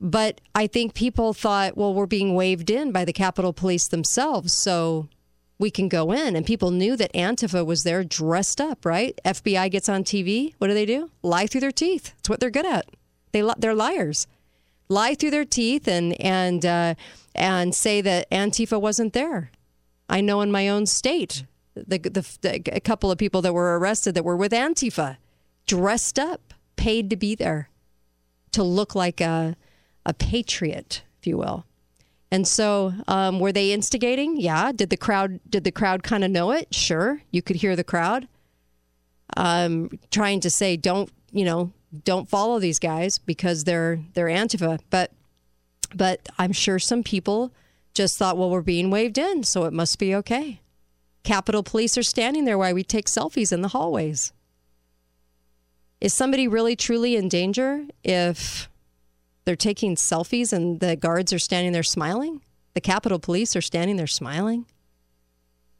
But 0.00 0.40
I 0.54 0.68
think 0.68 0.94
people 0.94 1.34
thought, 1.34 1.76
well, 1.76 1.92
we're 1.92 2.06
being 2.06 2.34
waved 2.34 2.70
in 2.70 2.92
by 2.92 3.04
the 3.04 3.12
Capitol 3.12 3.52
Police 3.52 3.88
themselves, 3.88 4.54
so 4.54 5.08
we 5.58 5.70
can 5.70 5.88
go 5.88 6.12
in. 6.12 6.36
And 6.36 6.44
people 6.44 6.70
knew 6.70 6.96
that 6.96 7.12
Antifa 7.12 7.64
was 7.64 7.82
there 7.82 8.04
dressed 8.04 8.60
up, 8.60 8.84
right? 8.84 9.18
FBI 9.24 9.70
gets 9.70 9.88
on 9.88 10.04
TV. 10.04 10.54
What 10.58 10.68
do 10.68 10.74
they 10.74 10.86
do? 10.86 11.10
Lie 11.22 11.46
through 11.46 11.62
their 11.62 11.72
teeth. 11.72 12.12
It's 12.18 12.28
what 12.28 12.40
they're 12.40 12.50
good 12.50 12.66
at. 12.66 12.86
They 13.32 13.42
they're 13.58 13.74
liars. 13.74 14.26
Lie 14.88 15.14
through 15.14 15.32
their 15.32 15.44
teeth 15.44 15.88
and 15.88 16.18
and 16.20 16.64
uh, 16.64 16.94
and 17.34 17.74
say 17.74 18.00
that 18.00 18.30
Antifa 18.30 18.80
wasn't 18.80 19.12
there. 19.12 19.50
I 20.08 20.20
know 20.20 20.40
in 20.40 20.52
my 20.52 20.68
own 20.68 20.86
state, 20.86 21.44
the, 21.74 21.98
the, 21.98 22.38
the 22.40 22.62
a 22.72 22.80
couple 22.80 23.10
of 23.10 23.18
people 23.18 23.42
that 23.42 23.52
were 23.52 23.78
arrested 23.78 24.14
that 24.14 24.24
were 24.24 24.36
with 24.36 24.52
Antifa, 24.52 25.16
dressed 25.66 26.18
up, 26.18 26.54
paid 26.76 27.10
to 27.10 27.16
be 27.16 27.34
there, 27.34 27.68
to 28.52 28.62
look 28.62 28.94
like 28.94 29.20
a 29.20 29.56
a 30.04 30.14
patriot, 30.14 31.02
if 31.18 31.26
you 31.26 31.36
will. 31.36 31.64
And 32.30 32.46
so, 32.46 32.92
um, 33.06 33.38
were 33.38 33.52
they 33.52 33.72
instigating? 33.72 34.40
Yeah. 34.40 34.72
Did 34.72 34.90
the 34.90 34.96
crowd 34.96 35.40
did 35.48 35.64
the 35.64 35.70
crowd 35.70 36.02
kind 36.02 36.24
of 36.24 36.30
know 36.30 36.50
it? 36.50 36.74
Sure, 36.74 37.22
you 37.30 37.40
could 37.42 37.56
hear 37.56 37.76
the 37.76 37.84
crowd 37.84 38.26
um, 39.36 39.98
trying 40.10 40.40
to 40.40 40.50
say, 40.50 40.76
"Don't 40.76 41.10
you 41.32 41.44
know? 41.44 41.72
Don't 42.04 42.28
follow 42.28 42.58
these 42.58 42.78
guys 42.78 43.18
because 43.18 43.64
they're 43.64 44.00
they're 44.14 44.26
Antifa." 44.26 44.80
But 44.90 45.12
but 45.94 46.28
I'm 46.38 46.52
sure 46.52 46.78
some 46.78 47.02
people 47.02 47.52
just 47.94 48.18
thought, 48.18 48.36
"Well, 48.36 48.50
we're 48.50 48.62
being 48.62 48.90
waved 48.90 49.18
in, 49.18 49.42
so 49.42 49.64
it 49.64 49.72
must 49.72 49.98
be 49.98 50.14
okay." 50.14 50.60
Capitol 51.24 51.62
Police 51.62 51.98
are 51.98 52.04
standing 52.04 52.44
there 52.44 52.58
while 52.58 52.74
we 52.74 52.84
take 52.84 53.06
selfies 53.06 53.52
in 53.52 53.62
the 53.62 53.68
hallways. 53.68 54.32
Is 56.00 56.14
somebody 56.14 56.46
really 56.46 56.76
truly 56.76 57.16
in 57.16 57.28
danger 57.28 57.86
if 58.04 58.68
they're 59.46 59.56
taking 59.56 59.94
selfies 59.94 60.52
and 60.52 60.80
the 60.80 60.96
guards 60.96 61.32
are 61.32 61.38
standing 61.38 61.72
there 61.72 61.84
smiling. 61.84 62.42
The 62.74 62.80
Capitol 62.80 63.18
Police 63.18 63.56
are 63.56 63.62
standing 63.62 63.96
there 63.96 64.06
smiling. 64.06 64.66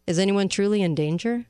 Is 0.07 0.19
anyone 0.19 0.49
truly 0.49 0.81
in 0.83 0.95
danger? 0.95 1.47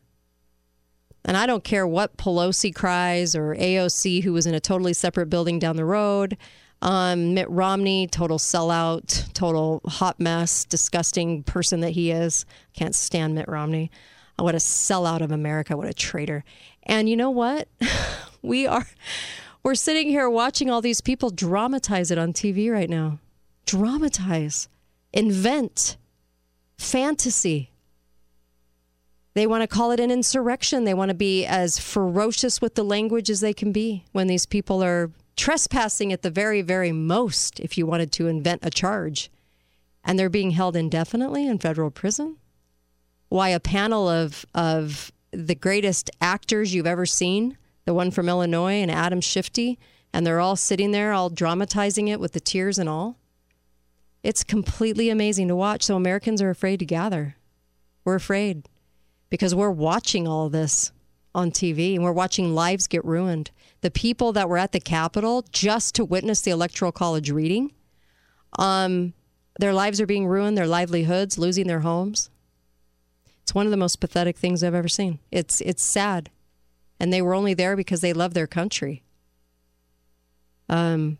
And 1.27 1.37
I 1.37 1.47
don't 1.47 1.63
care 1.63 1.87
what 1.87 2.17
Pelosi 2.17 2.75
cries 2.75 3.37
or 3.37 3.55
AOC, 3.55 4.23
who 4.23 4.33
was 4.33 4.47
in 4.47 4.55
a 4.55 4.61
totally 4.61 4.95
separate 4.95 5.27
building 5.27 5.59
down 5.59 5.77
the 5.77 5.85
road. 5.85 6.39
Um, 6.81 7.35
Mitt 7.35 7.51
Romney, 7.51 8.07
total 8.07 8.39
sellout, 8.39 9.33
total 9.35 9.83
hot 9.87 10.19
mess, 10.19 10.65
disgusting 10.65 11.43
person 11.43 11.81
that 11.81 11.91
he 11.91 12.11
is. 12.11 12.47
Can't 12.73 12.95
stand 12.95 13.35
Mitt 13.35 13.49
Romney. 13.49 13.91
What 14.39 14.55
a 14.55 14.59
sellout 14.59 15.21
of 15.21 15.33
America. 15.33 15.77
What 15.77 15.89
a 15.89 15.95
traitor. 15.95 16.45
And 16.85 17.09
you 17.09 17.17
know 17.17 17.31
what? 17.31 17.69
we 18.43 18.67
are 18.67 18.87
we're 19.67 19.75
sitting 19.75 20.09
here 20.09 20.31
watching 20.31 20.71
all 20.71 20.81
these 20.81 21.01
people 21.01 21.29
dramatize 21.29 22.13
it 22.13 22.19
on 22.19 22.33
TV 22.33 22.71
right 22.71 22.89
now. 22.89 23.19
Dramatize, 23.65 24.69
invent, 25.13 25.97
fantasy. 26.79 27.73
They 29.35 29.45
want 29.45 29.63
to 29.63 29.67
call 29.67 29.91
it 29.91 29.99
an 29.99 30.13
insurrection. 30.13 30.85
They 30.85 30.95
want 30.95 31.09
to 31.09 31.17
be 31.17 31.45
as 31.45 31.81
ferocious 31.81 32.61
with 32.61 32.77
the 32.77 32.85
language 32.85 33.29
as 33.29 33.41
they 33.41 33.53
can 33.53 33.73
be 33.73 34.05
when 34.13 34.29
these 34.29 34.47
people 34.47 34.85
are 34.85 35.11
trespassing 35.35 36.13
at 36.13 36.23
the 36.23 36.31
very, 36.31 36.63
very 36.63 36.93
most, 36.93 37.59
if 37.59 37.77
you 37.77 37.87
wanted 37.87 38.13
to 38.13 38.29
invent 38.29 38.65
a 38.65 38.71
charge. 38.71 39.33
And 40.05 40.17
they're 40.17 40.29
being 40.29 40.53
held 40.53 40.77
indefinitely 40.77 41.45
in 41.45 41.59
federal 41.59 41.91
prison. 41.91 42.37
Why 43.31 43.49
a 43.49 43.59
panel 43.59 44.09
of, 44.09 44.47
of 44.55 45.11
the 45.33 45.57
greatest 45.57 46.09
actors 46.21 46.73
you've 46.73 46.87
ever 46.87 47.05
seen 47.05 47.59
the 47.87 47.95
one 47.95 48.11
from 48.11 48.29
Illinois 48.29 48.83
and 48.83 48.91
Adam 48.91 49.21
Shifty, 49.23 49.79
and 50.13 50.27
they're 50.27 50.41
all 50.41 50.57
sitting 50.57 50.91
there, 50.91 51.13
all 51.13 51.31
dramatizing 51.31 52.09
it 52.09 52.21
with 52.21 52.33
the 52.33 52.41
tears 52.41 52.79
and 52.79 52.89
all. 52.89 53.17
It's 54.23 54.45
completely 54.45 55.09
amazing 55.09 55.49
to 55.49 55.57
watch. 55.57 55.85
So 55.85 55.97
Americans 55.97 56.43
are 56.43 56.51
afraid 56.51 56.81
to 56.81 56.85
gather. 56.85 57.37
We're 58.05 58.17
afraid 58.17 58.69
because 59.31 59.55
we're 59.55 59.71
watching 59.71 60.27
all 60.27 60.49
this 60.49 60.91
on 61.35 61.51
TV 61.51 61.95
and 61.95 62.03
we're 62.03 62.13
watching 62.13 62.55
lives 62.55 62.89
get 62.89 63.05
ruined. 63.05 63.53
The 63.83 63.91
people 63.91 64.33
that 64.33 64.49
were 64.49 64.59
at 64.59 64.73
the 64.73 64.81
Capitol 64.81 65.45
just 65.53 65.95
to 65.95 66.05
witness 66.05 66.41
the 66.41 66.51
Electoral 66.51 66.93
College 66.93 67.31
reading, 67.31 67.73
um, 68.59 69.13
their 69.61 69.75
lives 69.75 70.01
are 70.01 70.07
being 70.07 70.27
ruined, 70.27 70.59
their 70.59 70.67
livelihoods, 70.67 71.39
losing 71.39 71.67
their 71.67 71.81
homes. 71.81 72.31
It's 73.43 73.55
one 73.55 73.67
of 73.67 73.71
the 73.71 73.77
most 73.77 74.01
pathetic 74.01 74.37
things 74.37 74.65
I've 74.65 74.75
ever 74.75 74.89
seen. 74.89 75.21
It's 75.31 75.61
it's 75.61 75.85
sad 75.85 76.31
and 76.99 77.13
they 77.13 77.23
were 77.23 77.35
only 77.35 77.55
there 77.55 77.77
because 77.77 78.01
they 78.01 78.13
love 78.13 78.35
their 78.35 78.47
country. 78.47 79.03
Um, 80.69 81.19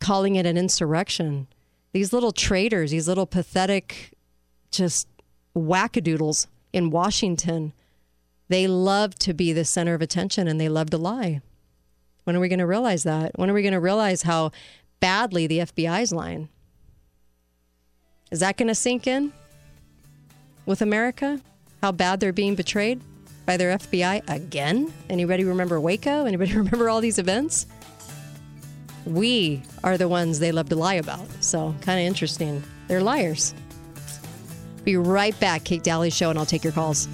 calling 0.00 0.36
it 0.36 0.46
an 0.46 0.56
insurrection. 0.56 1.46
These 1.92 2.12
little 2.12 2.32
traitors, 2.32 2.90
these 2.90 3.08
little 3.08 3.26
pathetic, 3.26 4.12
just 4.70 5.06
wackadoodles 5.54 6.46
in 6.72 6.90
Washington, 6.90 7.72
they 8.48 8.66
love 8.66 9.14
to 9.16 9.34
be 9.34 9.52
the 9.52 9.64
center 9.64 9.94
of 9.94 10.02
attention 10.02 10.48
and 10.48 10.60
they 10.60 10.68
love 10.68 10.90
to 10.90 10.98
lie. 10.98 11.40
When 12.24 12.36
are 12.36 12.40
we 12.40 12.48
going 12.48 12.58
to 12.58 12.66
realize 12.66 13.02
that? 13.02 13.32
When 13.36 13.50
are 13.50 13.54
we 13.54 13.62
going 13.62 13.72
to 13.72 13.80
realize 13.80 14.22
how 14.22 14.52
badly 15.00 15.46
the 15.46 15.58
FBI 15.58 16.02
is 16.02 16.12
lying? 16.12 16.48
Is 18.30 18.40
that 18.40 18.56
going 18.56 18.68
to 18.68 18.74
sink 18.74 19.06
in 19.06 19.32
with 20.64 20.80
America? 20.80 21.40
How 21.82 21.92
bad 21.92 22.20
they're 22.20 22.32
being 22.32 22.54
betrayed? 22.54 23.00
By 23.46 23.56
their 23.56 23.76
FBI 23.76 24.28
again? 24.28 24.92
Anybody 25.10 25.44
remember 25.44 25.80
Waco? 25.80 26.24
Anybody 26.24 26.52
remember 26.56 26.88
all 26.88 27.00
these 27.00 27.18
events? 27.18 27.66
We 29.04 29.62
are 29.82 29.98
the 29.98 30.08
ones 30.08 30.38
they 30.38 30.52
love 30.52 30.68
to 30.68 30.76
lie 30.76 30.94
about. 30.94 31.26
So, 31.42 31.74
kind 31.80 31.98
of 32.00 32.06
interesting. 32.06 32.62
They're 32.88 33.02
liars. 33.02 33.54
Be 34.84 34.96
right 34.96 35.38
back, 35.40 35.64
Kate 35.64 35.82
Daly 35.82 36.10
Show, 36.10 36.30
and 36.30 36.38
I'll 36.38 36.46
take 36.46 36.64
your 36.64 36.72
calls. 36.72 37.08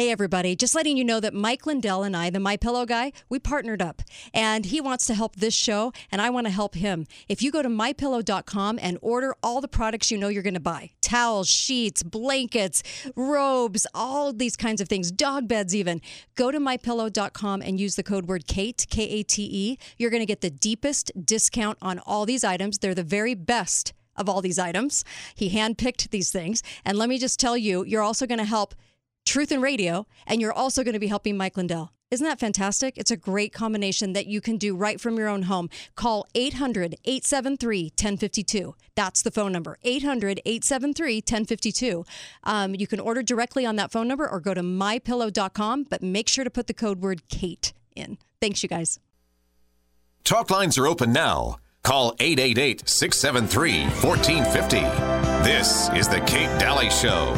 Hey 0.00 0.10
everybody, 0.10 0.56
just 0.56 0.74
letting 0.74 0.96
you 0.96 1.04
know 1.04 1.20
that 1.20 1.34
Mike 1.34 1.66
Lindell 1.66 2.04
and 2.04 2.16
I, 2.16 2.30
the 2.30 2.40
My 2.40 2.56
Pillow 2.56 2.86
guy, 2.86 3.12
we 3.28 3.38
partnered 3.38 3.82
up 3.82 4.00
and 4.32 4.64
he 4.64 4.80
wants 4.80 5.04
to 5.04 5.14
help 5.14 5.36
this 5.36 5.52
show 5.52 5.92
and 6.10 6.22
I 6.22 6.30
want 6.30 6.46
to 6.46 6.50
help 6.50 6.74
him. 6.74 7.06
If 7.28 7.42
you 7.42 7.52
go 7.52 7.60
to 7.60 7.68
mypillow.com 7.68 8.78
and 8.80 8.96
order 9.02 9.34
all 9.42 9.60
the 9.60 9.68
products 9.68 10.10
you 10.10 10.16
know 10.16 10.28
you're 10.28 10.42
going 10.42 10.54
to 10.54 10.58
buy, 10.58 10.92
towels, 11.02 11.48
sheets, 11.48 12.02
blankets, 12.02 12.82
robes, 13.14 13.86
all 13.94 14.32
these 14.32 14.56
kinds 14.56 14.80
of 14.80 14.88
things, 14.88 15.12
dog 15.12 15.46
beds 15.46 15.76
even, 15.76 16.00
go 16.34 16.50
to 16.50 16.58
mypillow.com 16.58 17.60
and 17.60 17.78
use 17.78 17.96
the 17.96 18.02
code 18.02 18.24
word 18.24 18.46
Kate, 18.46 18.86
K 18.88 19.02
A 19.02 19.22
T 19.22 19.50
E. 19.52 19.78
You're 19.98 20.08
going 20.08 20.22
to 20.22 20.26
get 20.26 20.40
the 20.40 20.48
deepest 20.48 21.12
discount 21.22 21.76
on 21.82 21.98
all 21.98 22.24
these 22.24 22.42
items. 22.42 22.78
They're 22.78 22.94
the 22.94 23.04
very 23.04 23.34
best 23.34 23.92
of 24.16 24.30
all 24.30 24.40
these 24.40 24.58
items. 24.58 25.04
He 25.34 25.50
handpicked 25.50 26.08
these 26.08 26.30
things. 26.30 26.62
And 26.86 26.96
let 26.96 27.10
me 27.10 27.18
just 27.18 27.38
tell 27.38 27.56
you, 27.56 27.84
you're 27.84 28.02
also 28.02 28.26
going 28.26 28.38
to 28.38 28.46
help 28.46 28.74
Truth 29.24 29.52
in 29.52 29.60
Radio, 29.60 30.06
and 30.26 30.40
you're 30.40 30.52
also 30.52 30.82
going 30.82 30.94
to 30.94 30.98
be 31.00 31.06
helping 31.06 31.36
Mike 31.36 31.56
Lindell. 31.56 31.92
Isn't 32.10 32.26
that 32.26 32.40
fantastic? 32.40 32.98
It's 32.98 33.12
a 33.12 33.16
great 33.16 33.52
combination 33.52 34.14
that 34.14 34.26
you 34.26 34.40
can 34.40 34.56
do 34.56 34.74
right 34.74 35.00
from 35.00 35.16
your 35.16 35.28
own 35.28 35.42
home. 35.42 35.70
Call 35.94 36.26
800 36.34 36.96
873 37.04 37.84
1052. 37.90 38.74
That's 38.96 39.22
the 39.22 39.30
phone 39.30 39.52
number 39.52 39.78
800 39.84 40.40
873 40.44 41.16
1052. 41.18 42.04
Um, 42.42 42.74
you 42.74 42.88
can 42.88 42.98
order 42.98 43.22
directly 43.22 43.64
on 43.64 43.76
that 43.76 43.92
phone 43.92 44.08
number 44.08 44.28
or 44.28 44.40
go 44.40 44.54
to 44.54 44.62
mypillow.com, 44.62 45.84
but 45.88 46.02
make 46.02 46.28
sure 46.28 46.42
to 46.42 46.50
put 46.50 46.66
the 46.66 46.74
code 46.74 47.00
word 47.00 47.28
Kate 47.28 47.72
in. 47.94 48.18
Thanks, 48.40 48.64
you 48.64 48.68
guys. 48.68 48.98
Talk 50.24 50.50
lines 50.50 50.78
are 50.78 50.88
open 50.88 51.12
now. 51.12 51.58
Call 51.84 52.16
888 52.18 52.88
673 52.88 53.84
1450. 53.84 54.80
This 55.48 55.88
is 55.90 56.08
The 56.08 56.20
Kate 56.22 56.58
Daly 56.58 56.90
Show. 56.90 57.34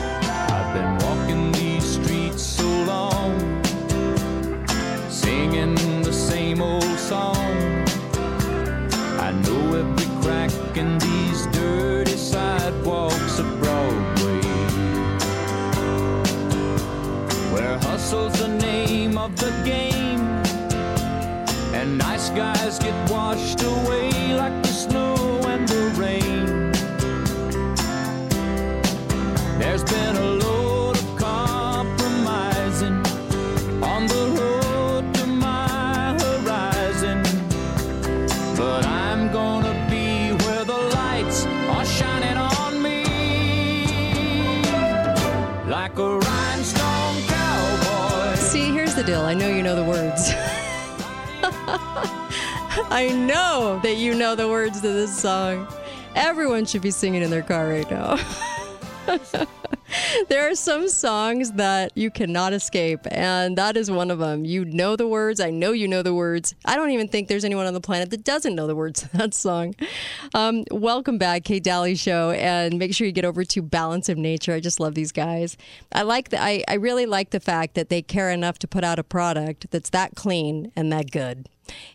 Of 19.23 19.37
the 19.37 19.51
game, 19.65 20.19
and 21.75 21.97
nice 21.97 22.31
guys 22.31 22.81
get 22.81 23.02
I 52.93 53.09
know 53.09 53.81
that 53.83 53.97
you 53.97 54.15
know 54.15 54.35
the 54.35 54.47
words 54.47 54.83
to 54.83 54.89
this 54.89 55.17
song. 55.17 55.67
Everyone 56.15 56.67
should 56.67 56.83
be 56.83 56.91
singing 56.91 57.23
in 57.23 57.31
their 57.31 57.41
car 57.41 57.67
right 57.67 57.91
now. 57.91 58.19
there 60.29 60.47
are 60.47 60.55
some 60.55 60.87
songs 60.91 61.53
that 61.53 61.97
you 61.97 62.11
cannot 62.11 62.53
escape, 62.53 63.01
and 63.11 63.57
that 63.57 63.79
is 63.79 63.91
one 63.91 64.11
of 64.11 64.19
them. 64.19 64.45
You 64.45 64.67
know 64.67 64.95
the 64.95 65.09
words. 65.09 65.41
I 65.41 65.49
know 65.49 65.73
you 65.73 65.89
know 65.89 66.03
the 66.03 66.13
words. 66.13 66.55
I 66.67 66.77
don't 66.77 66.91
even 66.91 67.09
think 67.09 67.29
there's 67.29 67.47
anyone 67.47 67.65
on 67.65 67.73
the 67.73 67.81
planet 67.81 68.11
that 68.11 68.25
doesn't 68.25 68.55
know 68.55 68.67
the 68.67 68.77
words 68.77 69.01
to 69.01 69.17
that 69.17 69.33
song. 69.33 69.75
Um, 70.35 70.65
welcome 70.71 71.17
back, 71.17 71.45
Kate 71.45 71.65
Daly 71.65 71.95
Show, 71.95 72.33
and 72.33 72.79
make 72.79 72.95
sure 72.95 73.07
you 73.07 73.13
get 73.15 73.25
over 73.25 73.43
to 73.43 73.63
Balance 73.63 74.11
of 74.11 74.19
Nature. 74.19 74.53
I 74.53 74.61
just 74.61 74.81
love 74.81 74.95
these 74.95 75.13
guys. 75.13 75.57
I 75.93 76.03
like 76.03 76.29
the, 76.29 76.43
I, 76.43 76.63
I 76.69 76.75
really 76.75 77.07
like 77.07 77.31
the 77.31 77.41
fact 77.41 77.73
that 77.73 77.89
they 77.89 78.03
care 78.03 78.29
enough 78.31 78.59
to 78.59 78.69
put 78.69 78.85
out 78.85 78.99
a 78.99 79.03
product 79.03 79.71
that's 79.71 79.89
that 79.91 80.15
clean 80.15 80.73
and 80.77 80.93
that 80.93 81.11
good 81.11 81.49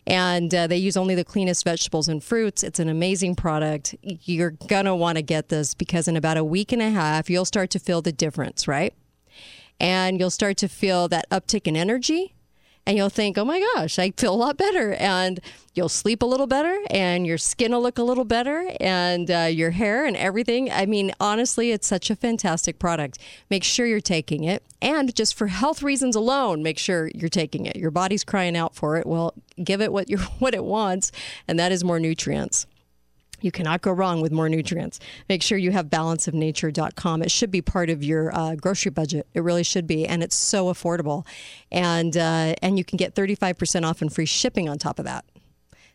and 0.06 0.54
uh, 0.54 0.66
they 0.66 0.76
use 0.76 0.96
only 0.96 1.14
the 1.14 1.24
cleanest 1.24 1.64
vegetables 1.64 2.08
and 2.08 2.22
fruits. 2.22 2.62
It's 2.62 2.78
an 2.78 2.88
amazing 2.88 3.34
product. 3.34 3.94
You're 4.02 4.50
gonna 4.50 4.96
want 4.96 5.16
to 5.16 5.22
get 5.22 5.48
this 5.48 5.74
because 5.74 6.08
in 6.08 6.16
about 6.16 6.36
a 6.36 6.44
week 6.44 6.72
and 6.72 6.82
a 6.82 6.90
half, 6.90 7.28
you'll 7.28 7.44
start 7.44 7.70
to 7.70 7.78
feel 7.78 8.02
the 8.02 8.12
difference, 8.12 8.66
right? 8.66 8.94
And 9.80 10.18
you'll 10.18 10.30
start 10.30 10.56
to 10.58 10.68
feel 10.68 11.08
that 11.08 11.28
uptick 11.30 11.66
in 11.66 11.76
energy. 11.76 12.34
And 12.88 12.96
you'll 12.96 13.10
think, 13.10 13.36
oh 13.36 13.44
my 13.44 13.60
gosh, 13.74 13.98
I 13.98 14.12
feel 14.12 14.32
a 14.32 14.34
lot 14.34 14.56
better. 14.56 14.94
And 14.94 15.40
you'll 15.74 15.90
sleep 15.90 16.22
a 16.22 16.26
little 16.26 16.46
better, 16.46 16.80
and 16.88 17.26
your 17.26 17.36
skin 17.36 17.72
will 17.72 17.82
look 17.82 17.98
a 17.98 18.02
little 18.02 18.24
better, 18.24 18.72
and 18.80 19.30
uh, 19.30 19.42
your 19.42 19.72
hair 19.72 20.06
and 20.06 20.16
everything. 20.16 20.72
I 20.72 20.86
mean, 20.86 21.12
honestly, 21.20 21.70
it's 21.70 21.86
such 21.86 22.08
a 22.08 22.16
fantastic 22.16 22.78
product. 22.78 23.18
Make 23.50 23.62
sure 23.62 23.86
you're 23.86 24.00
taking 24.00 24.44
it. 24.44 24.62
And 24.80 25.14
just 25.14 25.34
for 25.34 25.48
health 25.48 25.82
reasons 25.82 26.16
alone, 26.16 26.62
make 26.62 26.78
sure 26.78 27.10
you're 27.14 27.28
taking 27.28 27.66
it. 27.66 27.76
Your 27.76 27.90
body's 27.90 28.24
crying 28.24 28.56
out 28.56 28.74
for 28.74 28.96
it. 28.96 29.06
Well, 29.06 29.34
give 29.62 29.82
it 29.82 29.92
what, 29.92 30.08
you 30.08 30.16
what 30.38 30.54
it 30.54 30.64
wants, 30.64 31.12
and 31.46 31.58
that 31.58 31.72
is 31.72 31.84
more 31.84 32.00
nutrients. 32.00 32.66
You 33.40 33.50
cannot 33.52 33.82
go 33.82 33.92
wrong 33.92 34.20
with 34.20 34.32
more 34.32 34.48
nutrients. 34.48 34.98
Make 35.28 35.42
sure 35.42 35.58
you 35.58 35.70
have 35.70 35.86
balanceofnature.com. 35.86 37.22
It 37.22 37.30
should 37.30 37.50
be 37.50 37.62
part 37.62 37.90
of 37.90 38.02
your 38.02 38.34
uh, 38.34 38.54
grocery 38.56 38.90
budget. 38.90 39.26
It 39.34 39.42
really 39.42 39.62
should 39.62 39.86
be, 39.86 40.06
and 40.06 40.22
it's 40.22 40.36
so 40.36 40.66
affordable. 40.66 41.26
And 41.70 42.16
uh, 42.16 42.54
and 42.62 42.78
you 42.78 42.84
can 42.84 42.96
get 42.96 43.14
35% 43.14 43.84
off 43.84 44.02
and 44.02 44.12
free 44.12 44.26
shipping 44.26 44.68
on 44.68 44.78
top 44.78 44.98
of 44.98 45.04
that. 45.04 45.24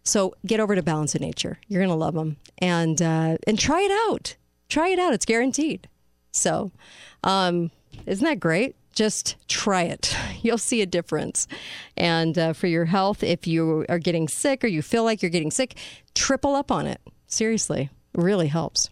So 0.03 0.35
get 0.45 0.59
over 0.59 0.75
to 0.75 0.83
Balance 0.83 1.15
of 1.15 1.21
Nature. 1.21 1.59
You're 1.67 1.81
gonna 1.81 1.95
love 1.95 2.13
them, 2.13 2.37
and 2.59 3.01
uh, 3.01 3.37
and 3.47 3.57
try 3.59 3.81
it 3.81 3.91
out. 4.09 4.35
Try 4.69 4.89
it 4.89 4.99
out. 4.99 5.13
It's 5.13 5.25
guaranteed. 5.25 5.87
So, 6.31 6.71
um, 7.23 7.71
isn't 8.05 8.25
that 8.25 8.39
great? 8.39 8.75
Just 8.93 9.35
try 9.47 9.83
it. 9.83 10.15
You'll 10.41 10.57
see 10.57 10.81
a 10.81 10.85
difference. 10.85 11.47
And 11.95 12.37
uh, 12.37 12.53
for 12.53 12.67
your 12.67 12.85
health, 12.85 13.23
if 13.23 13.47
you 13.47 13.85
are 13.87 13.99
getting 13.99 14.27
sick 14.27 14.63
or 14.63 14.67
you 14.67 14.81
feel 14.81 15.03
like 15.03 15.21
you're 15.21 15.29
getting 15.31 15.51
sick, 15.51 15.77
triple 16.15 16.55
up 16.55 16.71
on 16.71 16.87
it. 16.87 17.01
Seriously, 17.33 17.89
really 18.13 18.47
helps. 18.47 18.89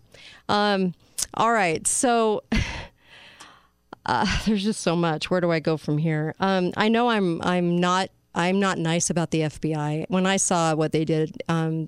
Um, 0.50 0.94
all 1.36 1.52
right, 1.52 1.86
so 1.86 2.44
uh, 4.06 4.40
there's 4.46 4.64
just 4.64 4.82
so 4.82 4.96
much. 4.96 5.30
Where 5.30 5.42
do 5.42 5.52
I 5.52 5.60
go 5.60 5.78
from 5.78 5.98
here? 5.98 6.34
Um, 6.40 6.74
I 6.76 6.90
know 6.90 7.10
I'm 7.10 7.42
I'm 7.44 7.78
not 7.78 8.10
I'm 8.34 8.60
not 8.60 8.78
nice 8.78 9.10
about 9.10 9.32
the 9.32 9.42
FBI. 9.42 10.06
When 10.10 10.26
I 10.26 10.38
saw 10.38 10.74
what 10.74 10.92
they 10.92 11.06
did 11.06 11.44
um, 11.48 11.88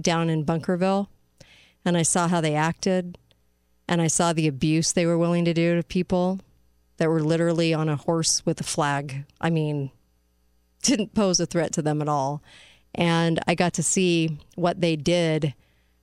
down 0.00 0.28
in 0.28 0.44
Bunkerville, 0.44 1.08
and 1.84 1.96
I 1.96 2.02
saw 2.02 2.28
how 2.28 2.40
they 2.40 2.54
acted, 2.54 3.16
and 3.88 4.02
I 4.02 4.08
saw 4.08 4.32
the 4.32 4.46
abuse 4.46 4.92
they 4.92 5.06
were 5.06 5.18
willing 5.18 5.46
to 5.46 5.54
do 5.54 5.76
to 5.76 5.82
people 5.82 6.40
that 6.98 7.08
were 7.08 7.22
literally 7.22 7.72
on 7.72 7.88
a 7.88 7.96
horse 7.96 8.44
with 8.44 8.60
a 8.60 8.64
flag. 8.64 9.24
I 9.40 9.50
mean, 9.50 9.90
didn't 10.82 11.14
pose 11.14 11.40
a 11.40 11.46
threat 11.46 11.72
to 11.72 11.82
them 11.82 12.00
at 12.00 12.08
all. 12.08 12.42
And 12.94 13.40
I 13.48 13.56
got 13.56 13.72
to 13.74 13.82
see 13.82 14.38
what 14.54 14.80
they 14.80 14.94
did, 14.94 15.54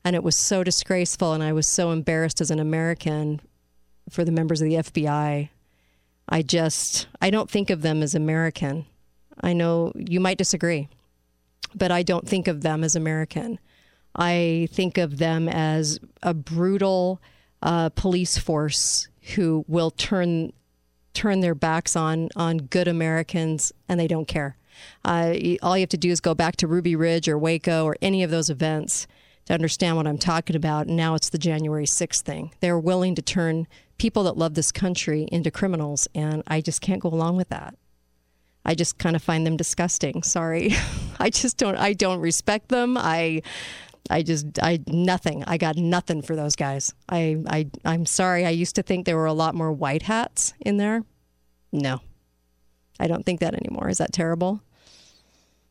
and 0.04 0.16
it 0.16 0.24
was 0.24 0.36
so 0.36 0.64
disgraceful. 0.64 1.34
And 1.34 1.44
I 1.44 1.54
was 1.54 1.68
so 1.68 1.92
embarrassed 1.92 2.42
as 2.42 2.52
an 2.52 2.60
American 2.60 3.42
for 4.10 4.26
the 4.26 4.32
members 4.32 4.62
of 4.62 4.68
the 4.68 4.76
FBI. 4.76 5.50
I 6.30 6.42
just, 6.42 7.08
I 7.22 7.30
don't 7.30 7.50
think 7.50 7.70
of 7.70 7.82
them 7.82 8.02
as 8.02 8.16
American. 8.16 8.86
I 9.42 9.54
know 9.54 9.92
you 9.96 10.20
might 10.20 10.38
disagree, 10.38 10.88
but 11.76 11.92
I 11.92 12.04
don't 12.04 12.28
think 12.28 12.48
of 12.48 12.62
them 12.62 12.84
as 12.84 12.96
American. 12.96 13.60
I 14.16 14.68
think 14.72 14.98
of 14.98 15.18
them 15.18 15.48
as 15.48 16.00
a 16.22 16.34
brutal 16.34 17.22
uh, 17.62 17.90
police 17.90 18.38
force 18.38 19.08
who 19.36 19.66
will 19.68 19.92
turn 19.92 20.54
turn 21.14 21.42
their 21.42 21.56
backs 21.56 21.96
on 21.96 22.30
on 22.36 22.58
good 22.58 22.88
Americans 22.88 23.72
and 23.88 24.00
they 24.00 24.08
don't 24.08 24.28
care. 24.28 24.58
Uh, 25.06 25.34
all 25.62 25.78
you 25.78 25.82
have 25.82 25.90
to 25.90 25.98
do 25.98 26.10
is 26.10 26.20
go 26.20 26.34
back 26.34 26.56
to 26.58 26.68
Ruby 26.68 26.96
Ridge 26.96 27.28
or 27.28 27.38
Waco 27.38 27.86
or 27.86 27.96
any 28.02 28.24
of 28.24 28.32
those 28.32 28.50
events 28.50 29.08
to 29.46 29.54
understand 29.54 29.98
what 29.98 30.08
I'm 30.08 30.18
talking 30.18 30.56
about. 30.56 30.88
And 30.88 30.96
now 30.96 31.16
it's 31.16 31.30
the 31.30 31.38
January 31.38 31.86
6th 31.86 32.22
thing. 32.22 32.54
They're 32.60 32.80
willing 32.80 33.16
to 33.16 33.22
turn 33.22 33.68
people 33.98 34.24
that 34.24 34.38
love 34.38 34.56
this 34.56 34.72
country 34.72 35.28
into 35.32 35.52
criminals, 35.52 36.08
and 36.16 36.42
I 36.48 36.62
just 36.62 36.82
can't 36.82 37.02
go 37.02 37.10
along 37.10 37.38
with 37.38 37.50
that. 37.50 37.76
I 38.66 38.76
just 38.76 38.98
kind 38.98 39.16
of 39.16 39.24
find 39.24 39.46
them 39.46 39.58
disgusting. 39.58 40.24
Sorry, 40.24 40.72
I 41.20 41.30
just 41.30 41.58
don't. 41.58 41.78
I 41.78 41.94
don't 41.94 42.20
respect 42.20 42.70
them. 42.70 42.98
I, 42.98 43.42
I 44.10 44.24
just 44.24 44.62
I 44.62 44.80
nothing. 44.88 45.44
I 45.46 45.58
got 45.58 45.78
nothing 45.78 46.22
for 46.22 46.36
those 46.36 46.56
guys. 46.56 46.94
I 47.10 47.38
I 47.48 47.70
I'm 47.86 48.06
sorry. 48.06 48.46
I 48.46 48.50
used 48.50 48.76
to 48.76 48.84
think 48.84 49.06
there 49.06 49.18
were 49.18 49.26
a 49.26 49.34
lot 49.34 49.56
more 49.56 49.72
white 49.72 50.04
hats 50.04 50.54
in 50.60 50.78
there. 50.78 51.04
No, 51.72 52.02
I 53.00 53.08
don't 53.08 53.26
think 53.26 53.40
that 53.40 53.54
anymore. 53.54 53.90
Is 53.90 54.00
that 54.00 54.14
terrible? 54.14 54.62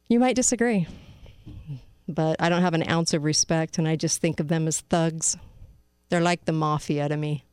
You 0.09 0.19
might 0.19 0.37
disagree, 0.37 0.89
but 2.11 2.37
I 2.41 2.49
don't 2.49 2.63
have 2.63 2.75
an 2.75 2.89
ounce 2.89 3.15
of 3.15 3.25
respect, 3.25 3.79
and 3.79 3.89
I 3.89 3.97
just 3.97 4.21
think 4.21 4.41
of 4.41 4.49
them 4.49 4.67
as 4.67 4.81
thugs. 4.81 5.37
They're 6.09 6.21
like 6.21 6.45
the 6.45 6.53
mafia 6.53 7.09
to 7.09 7.17
me. 7.17 7.45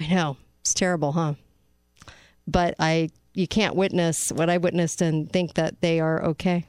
I 0.00 0.08
know 0.08 0.36
it's 0.60 0.74
terrible, 0.74 1.12
huh? 1.12 1.34
But 2.46 2.74
I 2.78 3.10
you 3.34 3.46
can't 3.46 3.76
witness 3.76 4.30
what 4.30 4.50
I 4.50 4.58
witnessed 4.58 5.00
and 5.00 5.30
think 5.30 5.54
that 5.54 5.80
they 5.80 6.00
are 6.00 6.22
okay. 6.24 6.66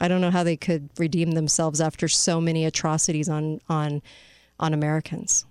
I 0.00 0.08
don't 0.08 0.20
know 0.20 0.30
how 0.30 0.42
they 0.42 0.56
could 0.56 0.90
redeem 0.98 1.32
themselves 1.32 1.80
after 1.80 2.08
so 2.08 2.40
many 2.40 2.64
atrocities 2.64 3.28
on 3.28 3.60
on 3.68 4.02
on 4.60 4.74
Americans. 4.74 5.46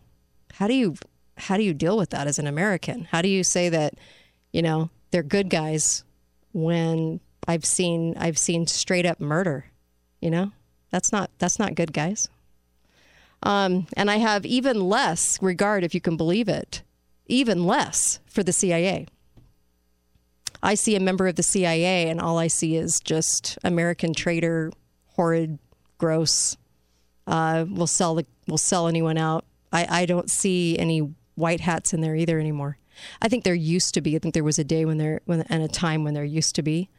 How 0.54 0.68
do 0.68 0.74
you 0.74 0.96
how 1.38 1.58
do 1.58 1.64
you 1.64 1.74
deal 1.74 1.98
with 1.98 2.12
that 2.12 2.28
as 2.28 2.40
an 2.40 2.48
American? 2.48 3.06
How 3.06 3.22
do 3.22 3.28
you 3.28 3.44
say 3.44 3.70
that, 3.70 3.96
you 4.54 4.62
know, 4.62 4.90
they're 5.12 5.24
good 5.24 5.50
guys 5.50 6.04
when 6.54 7.20
I've 7.48 7.66
seen 7.66 8.16
I've 8.18 8.38
seen 8.38 8.68
straight 8.68 9.06
up 9.06 9.20
murder, 9.20 9.66
you 10.22 10.30
know? 10.30 10.52
That's 10.92 11.12
not 11.12 11.30
that's 11.40 11.60
not 11.60 11.76
good 11.76 11.94
guys. 11.94 12.30
Um, 13.44 13.88
and 13.96 14.10
I 14.10 14.18
have 14.18 14.46
even 14.46 14.90
less 14.90 15.42
regard, 15.42 15.84
if 15.84 15.94
you 15.94 16.02
can 16.02 16.18
believe 16.18 16.48
it, 16.48 16.82
even 17.28 17.66
less 17.66 18.20
for 18.26 18.44
the 18.44 18.54
CIA. 18.54 19.08
I 20.64 20.74
see 20.74 20.96
a 20.96 21.00
member 21.00 21.28
of 21.28 21.36
the 21.36 21.44
CIA, 21.44 22.10
and 22.10 22.20
all 22.20 22.40
I 22.40 22.48
see 22.48 22.76
is 22.76 23.00
just 23.04 23.58
American 23.64 24.14
traitor, 24.14 24.72
horrid, 25.16 25.60
gross. 25.98 26.58
Uh, 27.28 27.66
will 27.70 27.88
sell 27.88 28.16
the 28.16 28.26
will 28.48 28.58
sell 28.58 28.88
anyone 28.88 29.18
out. 29.18 29.46
I, 29.72 30.02
I 30.02 30.06
don't 30.06 30.30
see 30.30 30.78
any 30.80 31.14
white 31.36 31.60
hats 31.60 31.94
in 31.94 32.02
there 32.02 32.16
either 32.16 32.40
anymore. 32.40 32.78
I 33.22 33.28
think 33.28 33.44
there 33.44 33.54
used 33.54 33.94
to 33.96 34.02
be. 34.02 34.16
I 34.16 34.20
think 34.20 34.34
there 34.34 34.44
was 34.44 34.60
a 34.60 34.64
day 34.64 34.86
when 34.86 34.98
there 34.98 35.22
when 35.26 35.42
and 35.50 35.62
a 35.62 35.68
time 35.68 36.04
when 36.04 36.14
there 36.14 36.24
used 36.24 36.56
to 36.56 36.62
be 36.62 36.90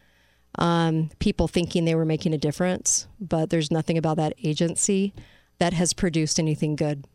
um, 0.57 1.11
people 1.19 1.49
thinking 1.49 1.85
they 1.85 1.95
were 1.95 2.05
making 2.05 2.33
a 2.33 2.39
difference, 2.39 3.07
but 3.21 3.51
there's 3.51 3.71
nothing 3.71 3.99
about 3.99 4.17
that 4.17 4.35
agency 4.43 5.13
that 5.59 5.73
has 5.73 5.93
produced 5.93 6.39
anything 6.39 6.77
good. 6.77 7.07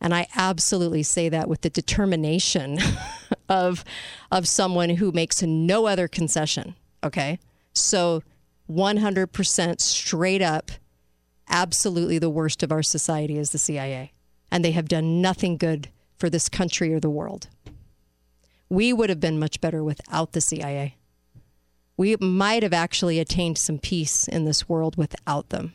And 0.00 0.14
I 0.14 0.26
absolutely 0.34 1.02
say 1.02 1.28
that 1.28 1.48
with 1.48 1.60
the 1.60 1.70
determination 1.70 2.78
of 3.48 3.84
of 4.30 4.48
someone 4.48 4.90
who 4.90 5.12
makes 5.12 5.42
no 5.42 5.86
other 5.86 6.08
concession. 6.08 6.74
Okay, 7.04 7.38
so 7.72 8.22
100% 8.70 9.80
straight 9.80 10.42
up, 10.42 10.70
absolutely 11.48 12.18
the 12.18 12.30
worst 12.30 12.62
of 12.62 12.70
our 12.70 12.82
society 12.82 13.36
is 13.36 13.50
the 13.50 13.58
CIA, 13.58 14.12
and 14.50 14.64
they 14.64 14.70
have 14.72 14.88
done 14.88 15.20
nothing 15.20 15.56
good 15.56 15.88
for 16.16 16.30
this 16.30 16.48
country 16.48 16.92
or 16.94 17.00
the 17.00 17.10
world. 17.10 17.48
We 18.68 18.92
would 18.92 19.10
have 19.10 19.20
been 19.20 19.38
much 19.38 19.60
better 19.60 19.82
without 19.82 20.32
the 20.32 20.40
CIA. 20.40 20.96
We 22.00 22.16
might 22.18 22.62
have 22.62 22.72
actually 22.72 23.18
attained 23.18 23.58
some 23.58 23.78
peace 23.78 24.26
in 24.26 24.46
this 24.46 24.66
world 24.66 24.96
without 24.96 25.50
them. 25.50 25.74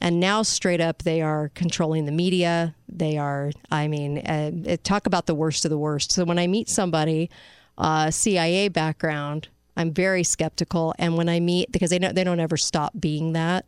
And 0.00 0.20
now, 0.20 0.42
straight 0.42 0.80
up, 0.80 1.02
they 1.02 1.20
are 1.20 1.50
controlling 1.56 2.04
the 2.04 2.12
media. 2.12 2.76
They 2.88 3.18
are, 3.18 3.50
I 3.72 3.88
mean, 3.88 4.18
uh, 4.18 4.76
talk 4.84 5.08
about 5.08 5.26
the 5.26 5.34
worst 5.34 5.64
of 5.64 5.72
the 5.72 5.78
worst. 5.78 6.12
So 6.12 6.24
when 6.24 6.38
I 6.38 6.46
meet 6.46 6.68
somebody, 6.68 7.28
uh, 7.76 8.12
CIA 8.12 8.68
background, 8.68 9.48
I'm 9.76 9.92
very 9.92 10.22
skeptical. 10.22 10.94
And 10.96 11.16
when 11.16 11.28
I 11.28 11.40
meet, 11.40 11.72
because 11.72 11.90
they 11.90 11.98
don't, 11.98 12.14
they 12.14 12.22
don't 12.22 12.38
ever 12.38 12.56
stop 12.56 12.92
being 13.00 13.32
that, 13.32 13.66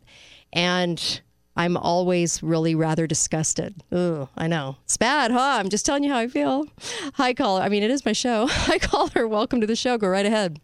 and 0.53 1.21
I'm 1.57 1.75
always 1.75 2.41
really 2.41 2.73
rather 2.73 3.05
disgusted. 3.05 3.83
Ooh, 3.93 4.29
I 4.37 4.47
know 4.47 4.77
it's 4.85 4.95
bad, 4.95 5.31
huh? 5.31 5.57
I'm 5.59 5.67
just 5.67 5.85
telling 5.85 6.05
you 6.05 6.13
how 6.13 6.19
I 6.19 6.29
feel. 6.29 6.67
Hi, 7.15 7.33
caller. 7.33 7.63
I 7.63 7.67
mean, 7.67 7.83
it 7.83 7.91
is 7.91 8.05
my 8.05 8.13
show. 8.13 8.47
Hi, 8.49 8.77
caller. 8.77 9.27
Welcome 9.27 9.59
to 9.59 9.67
the 9.67 9.75
show. 9.75 9.97
Go 9.97 10.07
right 10.07 10.25
ahead. 10.25 10.61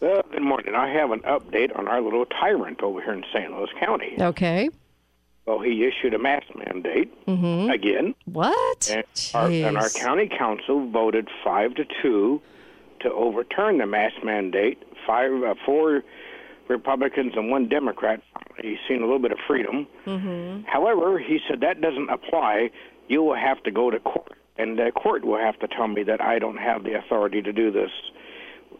Well, 0.00 0.22
good 0.30 0.42
morning. 0.42 0.74
I 0.74 0.88
have 0.92 1.10
an 1.10 1.20
update 1.20 1.76
on 1.76 1.88
our 1.88 2.00
little 2.00 2.24
tyrant 2.26 2.82
over 2.82 3.02
here 3.02 3.12
in 3.14 3.24
St. 3.32 3.50
Louis 3.50 3.68
County. 3.80 4.14
Okay. 4.20 4.68
Well, 5.44 5.60
he 5.60 5.84
issued 5.86 6.14
a 6.14 6.18
mask 6.18 6.46
mandate 6.54 7.12
Mm-hmm. 7.26 7.70
again, 7.70 8.14
What? 8.26 8.90
and 8.90 9.04
our, 9.34 9.50
and 9.50 9.76
our 9.78 9.88
county 9.90 10.28
council 10.28 10.88
voted 10.90 11.28
five 11.44 11.74
to 11.76 11.84
two 12.02 12.40
to 13.00 13.12
overturn 13.12 13.78
the 13.78 13.86
mask 13.86 14.16
mandate. 14.22 14.82
Five, 15.06 15.30
uh, 15.42 15.54
four 15.64 16.02
Republicans 16.68 17.32
and 17.34 17.50
one 17.50 17.68
Democrat. 17.68 18.22
He's 18.62 18.78
seen 18.86 18.98
a 18.98 19.04
little 19.06 19.18
bit 19.20 19.32
of 19.32 19.38
freedom. 19.46 19.86
Mm-hmm. 20.06 20.64
However, 20.66 21.18
he 21.18 21.38
said 21.48 21.60
that 21.60 21.80
doesn't 21.80 22.10
apply. 22.10 22.70
You 23.08 23.22
will 23.22 23.36
have 23.36 23.62
to 23.62 23.70
go 23.70 23.90
to 23.90 23.98
court, 24.00 24.36
and 24.58 24.78
the 24.78 24.92
court 24.94 25.24
will 25.24 25.38
have 25.38 25.58
to 25.60 25.68
tell 25.68 25.88
me 25.88 26.02
that 26.04 26.20
I 26.20 26.38
don't 26.38 26.58
have 26.58 26.84
the 26.84 26.92
authority 26.98 27.40
to 27.42 27.52
do 27.52 27.70
this. 27.70 27.90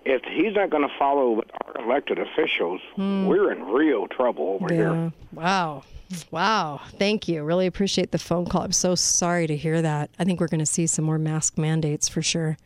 If 0.05 0.23
he's 0.25 0.55
not 0.55 0.71
going 0.71 0.89
to 0.89 0.95
follow 0.99 1.43
our 1.67 1.85
elected 1.85 2.19
officials, 2.19 2.81
we're 2.97 3.53
in 3.53 3.65
real 3.65 4.07
trouble 4.09 4.59
over 4.61 4.73
here. 4.73 4.93
Hmm. 4.93 5.09
Wow. 5.33 5.83
Wow. 6.31 6.81
Thank 6.99 7.29
you. 7.29 7.43
Really 7.43 7.67
appreciate 7.67 8.13
the 8.13 8.19
phone 8.19 8.47
call. 8.47 8.63
I'm 8.63 8.73
so 8.73 8.95
sorry 8.95 9.47
to 9.47 9.57
hear 9.57 9.83
that. 9.83 10.11
I 10.19 10.25
think 10.25 10.41
we're 10.41 10.49
going 10.49 10.61
to 10.61 10.67
see 10.67 10.87
some 10.87 11.05
more 11.05 11.19
mask 11.19 11.59
mandates 11.59 12.09
for 12.09 12.23
sure. 12.23 12.57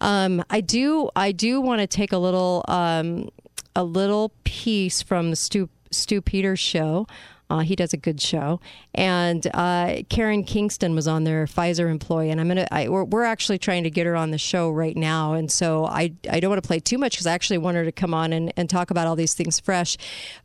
Um, 0.00 0.44
I 0.48 0.60
do. 0.60 1.10
I 1.16 1.32
do 1.32 1.60
want 1.60 1.80
to 1.80 1.88
take 1.88 2.12
a 2.12 2.18
little, 2.18 2.64
um, 2.68 3.30
a 3.74 3.82
little 3.82 4.32
piece 4.44 5.02
from 5.02 5.30
the 5.30 5.36
Stu 5.36 5.68
Stu 5.90 6.20
Peters 6.20 6.60
show. 6.60 7.06
Uh, 7.50 7.60
he 7.60 7.74
does 7.74 7.94
a 7.94 7.96
good 7.96 8.20
show, 8.20 8.60
and 8.94 9.46
uh, 9.54 10.02
Karen 10.10 10.44
Kingston 10.44 10.94
was 10.94 11.08
on 11.08 11.24
there, 11.24 11.46
Pfizer 11.46 11.90
employee, 11.90 12.30
and 12.30 12.40
I'm 12.40 12.48
gonna. 12.48 12.66
I, 12.70 12.88
we're, 12.88 13.04
we're 13.04 13.24
actually 13.24 13.58
trying 13.58 13.84
to 13.84 13.90
get 13.90 14.04
her 14.04 14.14
on 14.14 14.32
the 14.32 14.38
show 14.38 14.70
right 14.70 14.96
now, 14.96 15.32
and 15.32 15.50
so 15.50 15.86
I 15.86 16.12
I 16.30 16.40
don't 16.40 16.50
want 16.50 16.62
to 16.62 16.66
play 16.66 16.78
too 16.78 16.98
much 16.98 17.12
because 17.12 17.26
I 17.26 17.32
actually 17.32 17.58
want 17.58 17.78
her 17.78 17.84
to 17.84 17.92
come 17.92 18.12
on 18.12 18.34
and, 18.34 18.52
and 18.58 18.68
talk 18.68 18.90
about 18.90 19.06
all 19.06 19.16
these 19.16 19.32
things 19.32 19.60
fresh. 19.60 19.96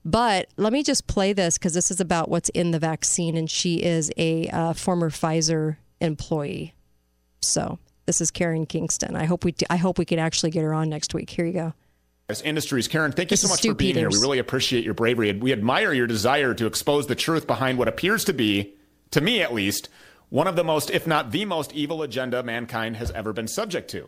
But 0.05 0.47
let 0.55 0.71
me 0.71 0.81
just 0.81 1.05
play 1.07 1.33
this 1.33 1.57
because 1.57 1.73
this 1.73 1.91
is 1.91 1.99
about 1.99 2.29
what's 2.29 2.49
in 2.49 2.71
the 2.71 2.79
vaccine, 2.79 3.35
and 3.35 3.51
she 3.51 3.83
is 3.83 4.09
a 4.15 4.47
uh, 4.47 4.71
former 4.71 5.09
Pfizer 5.09 5.77
employee. 5.99 6.73
So 7.41 7.79
this 8.05 8.21
is 8.21 8.31
Karen 8.31 8.65
Kingston. 8.65 9.17
I 9.17 9.25
hope 9.25 9.43
we 9.43 9.53
I 9.69 9.75
hope 9.75 9.97
we 9.97 10.05
can 10.05 10.19
actually 10.19 10.51
get 10.51 10.63
her 10.63 10.73
on 10.73 10.89
next 10.89 11.13
week. 11.13 11.29
Here 11.29 11.45
you 11.45 11.53
go. 11.53 11.73
As 12.29 12.41
Industries. 12.41 12.87
Karen, 12.87 13.11
thank 13.11 13.31
you 13.31 13.33
This 13.33 13.41
so 13.41 13.49
much 13.49 13.61
for 13.61 13.73
being 13.73 13.95
here. 13.95 14.09
We 14.09 14.17
really 14.19 14.39
appreciate 14.39 14.85
your 14.85 14.93
bravery 14.93 15.29
and 15.29 15.43
we 15.43 15.51
admire 15.51 15.91
your 15.91 16.07
desire 16.07 16.53
to 16.53 16.65
expose 16.65 17.07
the 17.07 17.15
truth 17.15 17.45
behind 17.45 17.77
what 17.77 17.87
appears 17.87 18.23
to 18.25 18.33
be, 18.33 18.75
to 19.11 19.19
me 19.19 19.41
at 19.41 19.53
least, 19.53 19.89
one 20.29 20.47
of 20.47 20.55
the 20.55 20.63
most, 20.63 20.89
if 20.89 21.05
not 21.05 21.31
the 21.31 21.45
most 21.45 21.73
evil 21.73 22.01
agenda 22.01 22.41
mankind 22.41 22.95
has 22.95 23.11
ever 23.11 23.33
been 23.33 23.47
subject 23.47 23.89
to. 23.91 24.07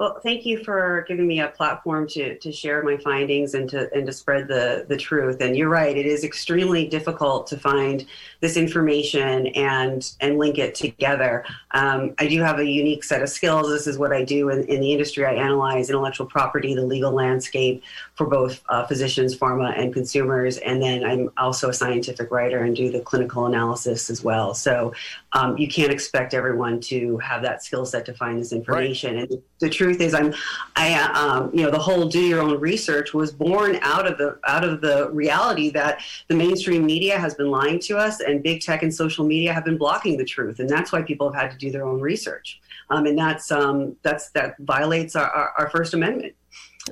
Well, 0.00 0.18
thank 0.22 0.46
you 0.46 0.64
for 0.64 1.04
giving 1.08 1.26
me 1.26 1.40
a 1.40 1.48
platform 1.48 2.08
to, 2.08 2.38
to 2.38 2.50
share 2.50 2.82
my 2.82 2.96
findings 2.96 3.52
and 3.52 3.68
to 3.68 3.92
and 3.94 4.06
to 4.06 4.14
spread 4.14 4.48
the, 4.48 4.86
the 4.88 4.96
truth. 4.96 5.42
And 5.42 5.54
you're 5.54 5.68
right, 5.68 5.94
it 5.94 6.06
is 6.06 6.24
extremely 6.24 6.88
difficult 6.88 7.46
to 7.48 7.58
find 7.58 8.06
this 8.40 8.56
information 8.56 9.48
and 9.48 10.10
and 10.22 10.38
link 10.38 10.56
it 10.56 10.74
together. 10.74 11.44
Um, 11.72 12.14
I 12.18 12.28
do 12.28 12.40
have 12.40 12.60
a 12.60 12.64
unique 12.64 13.04
set 13.04 13.20
of 13.20 13.28
skills. 13.28 13.68
This 13.68 13.86
is 13.86 13.98
what 13.98 14.10
I 14.10 14.24
do 14.24 14.48
in, 14.48 14.64
in 14.68 14.80
the 14.80 14.90
industry. 14.90 15.26
I 15.26 15.34
analyze 15.34 15.90
intellectual 15.90 16.26
property, 16.26 16.74
the 16.74 16.80
legal 16.80 17.12
landscape 17.12 17.82
for 18.14 18.26
both 18.26 18.62
uh, 18.70 18.86
physicians, 18.86 19.36
pharma, 19.36 19.78
and 19.78 19.92
consumers. 19.92 20.56
And 20.56 20.80
then 20.80 21.04
I'm 21.04 21.30
also 21.36 21.68
a 21.68 21.74
scientific 21.74 22.30
writer 22.30 22.64
and 22.64 22.74
do 22.74 22.90
the 22.90 23.00
clinical 23.00 23.44
analysis 23.44 24.08
as 24.08 24.24
well. 24.24 24.54
So 24.54 24.94
um, 25.32 25.56
you 25.56 25.68
can't 25.68 25.92
expect 25.92 26.34
everyone 26.34 26.80
to 26.80 27.16
have 27.18 27.42
that 27.42 27.62
skill 27.62 27.86
set 27.86 28.04
to 28.06 28.14
find 28.14 28.38
this 28.38 28.52
information. 28.52 29.18
And 29.18 29.42
the 29.60 29.70
truth 29.70 30.00
is, 30.00 30.12
I'm, 30.12 30.34
I, 30.74 30.94
um, 30.94 31.50
you 31.54 31.62
know, 31.62 31.70
the 31.70 31.78
whole 31.78 32.08
do 32.08 32.20
your 32.20 32.40
own 32.40 32.58
research 32.58 33.14
was 33.14 33.32
born 33.32 33.78
out 33.82 34.06
of 34.06 34.18
the 34.18 34.38
out 34.46 34.64
of 34.64 34.80
the 34.80 35.10
reality 35.12 35.70
that 35.70 36.00
the 36.28 36.34
mainstream 36.34 36.84
media 36.84 37.18
has 37.18 37.34
been 37.34 37.50
lying 37.50 37.78
to 37.80 37.96
us, 37.96 38.20
and 38.20 38.42
big 38.42 38.60
tech 38.60 38.82
and 38.82 38.92
social 38.92 39.24
media 39.24 39.52
have 39.52 39.64
been 39.64 39.78
blocking 39.78 40.16
the 40.16 40.24
truth, 40.24 40.58
and 40.58 40.68
that's 40.68 40.90
why 40.90 41.02
people 41.02 41.30
have 41.30 41.40
had 41.40 41.50
to 41.52 41.56
do 41.58 41.70
their 41.70 41.86
own 41.86 42.00
research. 42.00 42.60
Um, 42.90 43.06
and 43.06 43.16
that's 43.16 43.52
um, 43.52 43.96
that's 44.02 44.30
that 44.30 44.56
violates 44.58 45.14
our, 45.14 45.30
our, 45.30 45.52
our 45.58 45.70
First 45.70 45.94
Amendment. 45.94 46.34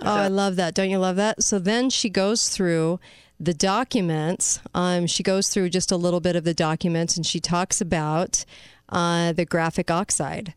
Oh, 0.02 0.14
I 0.14 0.28
love 0.28 0.56
that. 0.56 0.74
Don't 0.74 0.90
you 0.90 0.98
love 0.98 1.16
that? 1.16 1.42
So 1.42 1.58
then 1.58 1.90
she 1.90 2.08
goes 2.08 2.50
through 2.50 3.00
the 3.40 3.54
documents. 3.54 4.60
Um, 4.74 5.06
she 5.06 5.22
goes 5.22 5.48
through 5.48 5.70
just 5.70 5.92
a 5.92 5.96
little 5.96 6.20
bit 6.20 6.36
of 6.36 6.44
the 6.44 6.54
documents 6.54 7.16
and 7.16 7.24
she 7.24 7.40
talks 7.40 7.80
about 7.80 8.44
uh, 8.88 9.32
the 9.32 9.44
graphic 9.44 9.90
oxide. 9.90 10.54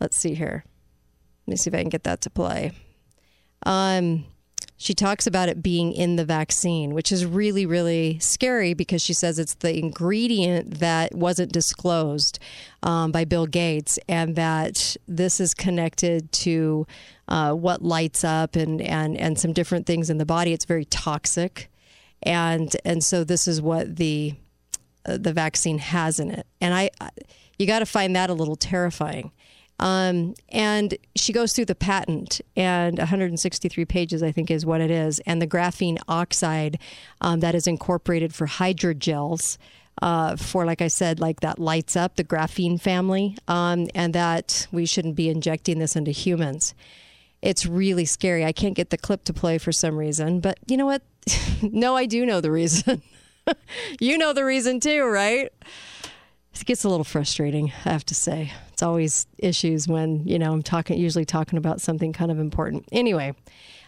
Let's 0.00 0.16
see 0.16 0.34
here. 0.34 0.64
Let 1.46 1.52
me 1.52 1.56
see 1.56 1.70
if 1.70 1.74
I 1.74 1.80
can 1.80 1.88
get 1.88 2.04
that 2.04 2.20
to 2.22 2.30
play. 2.30 2.72
Um, 3.64 4.24
she 4.76 4.94
talks 4.94 5.26
about 5.26 5.50
it 5.50 5.62
being 5.62 5.92
in 5.92 6.16
the 6.16 6.24
vaccine, 6.24 6.94
which 6.94 7.12
is 7.12 7.26
really, 7.26 7.66
really 7.66 8.18
scary 8.18 8.72
because 8.72 9.02
she 9.02 9.12
says 9.12 9.38
it's 9.38 9.52
the 9.52 9.78
ingredient 9.78 10.78
that 10.78 11.14
wasn't 11.14 11.52
disclosed 11.52 12.38
um, 12.82 13.12
by 13.12 13.26
Bill 13.26 13.46
Gates, 13.46 13.98
and 14.08 14.36
that 14.36 14.96
this 15.06 15.38
is 15.38 15.52
connected 15.52 16.32
to 16.32 16.86
uh, 17.28 17.52
what 17.52 17.82
lights 17.82 18.24
up 18.24 18.56
and, 18.56 18.80
and, 18.80 19.18
and 19.18 19.38
some 19.38 19.52
different 19.52 19.86
things 19.86 20.08
in 20.08 20.16
the 20.16 20.24
body. 20.24 20.54
It's 20.54 20.64
very 20.64 20.86
toxic, 20.86 21.69
and 22.22 22.76
and 22.84 23.02
so 23.02 23.24
this 23.24 23.48
is 23.48 23.60
what 23.60 23.96
the 23.96 24.34
uh, 25.06 25.16
the 25.16 25.32
vaccine 25.32 25.78
has 25.78 26.20
in 26.20 26.30
it, 26.30 26.46
and 26.60 26.74
I, 26.74 26.90
I 27.00 27.10
you 27.58 27.66
got 27.66 27.80
to 27.80 27.86
find 27.86 28.16
that 28.16 28.30
a 28.30 28.34
little 28.34 28.56
terrifying. 28.56 29.32
Um, 29.80 30.34
and 30.50 30.94
she 31.16 31.32
goes 31.32 31.54
through 31.54 31.64
the 31.64 31.74
patent, 31.74 32.42
and 32.54 32.98
163 32.98 33.84
pages, 33.86 34.22
I 34.22 34.30
think, 34.30 34.50
is 34.50 34.66
what 34.66 34.82
it 34.82 34.90
is, 34.90 35.20
and 35.20 35.40
the 35.40 35.46
graphene 35.46 35.98
oxide 36.06 36.78
um, 37.22 37.40
that 37.40 37.54
is 37.54 37.66
incorporated 37.66 38.34
for 38.34 38.46
hydrogels. 38.46 39.56
Uh, 40.02 40.34
for, 40.34 40.64
like 40.64 40.80
I 40.80 40.88
said, 40.88 41.20
like 41.20 41.40
that 41.40 41.58
lights 41.58 41.94
up 41.94 42.16
the 42.16 42.24
graphene 42.24 42.80
family, 42.80 43.36
um, 43.48 43.88
and 43.94 44.14
that 44.14 44.66
we 44.70 44.86
shouldn't 44.86 45.14
be 45.16 45.28
injecting 45.28 45.78
this 45.78 45.94
into 45.94 46.10
humans. 46.10 46.74
It's 47.42 47.66
really 47.66 48.04
scary. 48.04 48.44
I 48.44 48.52
can't 48.52 48.74
get 48.74 48.90
the 48.90 48.98
clip 48.98 49.24
to 49.24 49.34
play 49.34 49.58
for 49.58 49.72
some 49.72 49.96
reason, 49.96 50.40
but 50.40 50.58
you 50.66 50.76
know 50.76 50.86
what? 50.86 51.02
no, 51.62 51.96
I 51.96 52.06
do 52.06 52.24
know 52.26 52.40
the 52.40 52.50
reason. 52.50 53.02
you 54.00 54.18
know 54.18 54.32
the 54.32 54.44
reason 54.44 54.80
too, 54.80 55.04
right? 55.04 55.52
It 56.52 56.66
gets 56.66 56.84
a 56.84 56.88
little 56.88 57.04
frustrating, 57.04 57.72
I 57.84 57.92
have 57.92 58.04
to 58.06 58.14
say. 58.14 58.52
It's 58.72 58.82
always 58.82 59.26
issues 59.38 59.88
when, 59.88 60.26
you 60.26 60.38
know, 60.38 60.52
I'm 60.52 60.62
talking, 60.62 60.98
usually 60.98 61.24
talking 61.24 61.56
about 61.56 61.80
something 61.80 62.12
kind 62.12 62.30
of 62.30 62.38
important. 62.38 62.86
Anyway, 62.92 63.34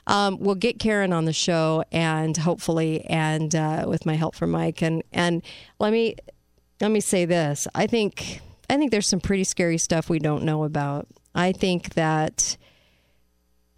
um, 0.06 0.38
we'll 0.38 0.54
get 0.54 0.78
Karen 0.78 1.12
on 1.12 1.24
the 1.24 1.32
show 1.32 1.84
and 1.92 2.36
hopefully, 2.36 3.04
and 3.06 3.54
uh, 3.54 3.84
with 3.88 4.06
my 4.06 4.14
help 4.14 4.34
from 4.34 4.50
Mike. 4.52 4.80
And, 4.80 5.02
and 5.12 5.42
let 5.78 5.92
me, 5.92 6.16
let 6.80 6.90
me 6.90 7.00
say 7.00 7.24
this. 7.24 7.66
I 7.74 7.86
think, 7.86 8.40
I 8.70 8.76
think 8.76 8.90
there's 8.90 9.08
some 9.08 9.20
pretty 9.20 9.44
scary 9.44 9.78
stuff 9.78 10.08
we 10.08 10.18
don't 10.18 10.44
know 10.44 10.64
about. 10.64 11.08
I 11.34 11.52
think 11.52 11.94
that 11.94 12.56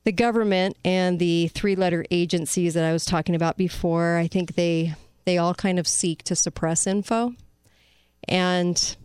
the 0.04 0.12
government 0.12 0.76
and 0.84 1.18
the 1.18 1.48
three-letter 1.48 2.04
agencies 2.10 2.74
that 2.74 2.84
I 2.84 2.92
was 2.92 3.04
talking 3.04 3.34
about 3.34 3.56
before, 3.56 4.16
I 4.16 4.26
think 4.26 4.54
they 4.54 4.94
they 5.24 5.38
all 5.38 5.54
kind 5.54 5.78
of 5.78 5.88
seek 5.88 6.22
to 6.24 6.36
suppress 6.36 6.86
info, 6.86 7.34
and 8.28 8.96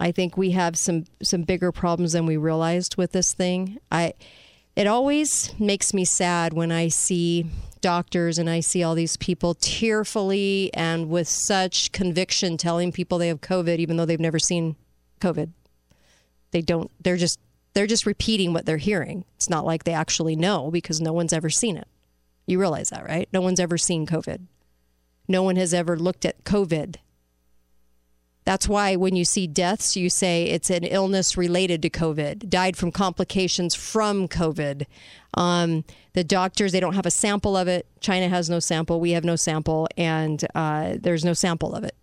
I 0.00 0.12
think 0.12 0.36
we 0.36 0.50
have 0.52 0.76
some 0.76 1.04
some 1.22 1.42
bigger 1.42 1.72
problems 1.72 2.12
than 2.12 2.26
we 2.26 2.36
realized 2.36 2.96
with 2.96 3.12
this 3.12 3.32
thing. 3.32 3.78
I 3.90 4.14
it 4.76 4.86
always 4.86 5.54
makes 5.58 5.94
me 5.94 6.04
sad 6.04 6.52
when 6.52 6.70
I 6.70 6.88
see 6.88 7.46
doctors 7.80 8.38
and 8.38 8.50
I 8.50 8.60
see 8.60 8.82
all 8.82 8.94
these 8.94 9.16
people 9.16 9.54
tearfully 9.54 10.70
and 10.74 11.08
with 11.08 11.28
such 11.28 11.92
conviction 11.92 12.56
telling 12.56 12.90
people 12.90 13.18
they 13.18 13.28
have 13.28 13.40
COVID 13.40 13.78
even 13.78 13.96
though 13.96 14.04
they've 14.04 14.18
never 14.18 14.38
seen 14.38 14.76
COVID. 15.20 15.50
They 16.50 16.62
don't 16.62 16.90
they're 17.02 17.16
just 17.16 17.38
they're 17.74 17.86
just 17.86 18.06
repeating 18.06 18.52
what 18.52 18.66
they're 18.66 18.76
hearing. 18.78 19.24
It's 19.36 19.50
not 19.50 19.64
like 19.64 19.84
they 19.84 19.92
actually 19.92 20.36
know 20.36 20.70
because 20.70 21.00
no 21.00 21.12
one's 21.12 21.32
ever 21.32 21.50
seen 21.50 21.76
it. 21.76 21.88
You 22.46 22.58
realize 22.58 22.90
that, 22.90 23.06
right? 23.06 23.28
No 23.32 23.40
one's 23.40 23.60
ever 23.60 23.78
seen 23.78 24.06
COVID. 24.06 24.40
No 25.28 25.42
one 25.42 25.56
has 25.56 25.74
ever 25.74 25.96
looked 25.96 26.24
at 26.24 26.44
COVID. 26.44 26.96
That's 28.48 28.66
why 28.66 28.96
when 28.96 29.14
you 29.14 29.26
see 29.26 29.46
deaths, 29.46 29.94
you 29.94 30.08
say 30.08 30.44
it's 30.44 30.70
an 30.70 30.84
illness 30.84 31.36
related 31.36 31.82
to 31.82 31.90
COVID, 31.90 32.48
died 32.48 32.78
from 32.78 32.90
complications 32.90 33.74
from 33.74 34.26
COVID. 34.26 34.86
Um, 35.34 35.84
the 36.14 36.24
doctors, 36.24 36.72
they 36.72 36.80
don't 36.80 36.94
have 36.94 37.04
a 37.04 37.10
sample 37.10 37.58
of 37.58 37.68
it. 37.68 37.86
China 38.00 38.30
has 38.30 38.48
no 38.48 38.58
sample. 38.58 39.00
We 39.00 39.10
have 39.10 39.24
no 39.24 39.36
sample. 39.36 39.86
And 39.98 40.42
uh, 40.54 40.94
there's 40.98 41.26
no 41.26 41.34
sample 41.34 41.74
of 41.74 41.84
it. 41.84 41.94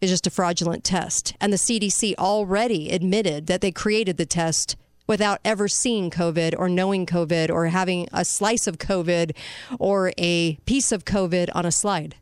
It's 0.00 0.12
just 0.12 0.26
a 0.26 0.30
fraudulent 0.30 0.84
test. 0.84 1.34
And 1.40 1.52
the 1.52 1.56
CDC 1.56 2.14
already 2.16 2.90
admitted 2.90 3.46
that 3.46 3.60
they 3.60 3.72
created 3.72 4.16
the 4.16 4.26
test 4.26 4.76
without 5.08 5.40
ever 5.44 5.66
seeing 5.66 6.10
COVID 6.10 6.54
or 6.56 6.68
knowing 6.68 7.06
COVID 7.06 7.50
or 7.50 7.66
having 7.66 8.08
a 8.12 8.24
slice 8.24 8.66
of 8.66 8.78
COVID 8.78 9.34
or 9.78 10.12
a 10.18 10.56
piece 10.66 10.92
of 10.92 11.04
COVID 11.04 11.48
on 11.54 11.66
a 11.66 11.72
slide. 11.72 12.16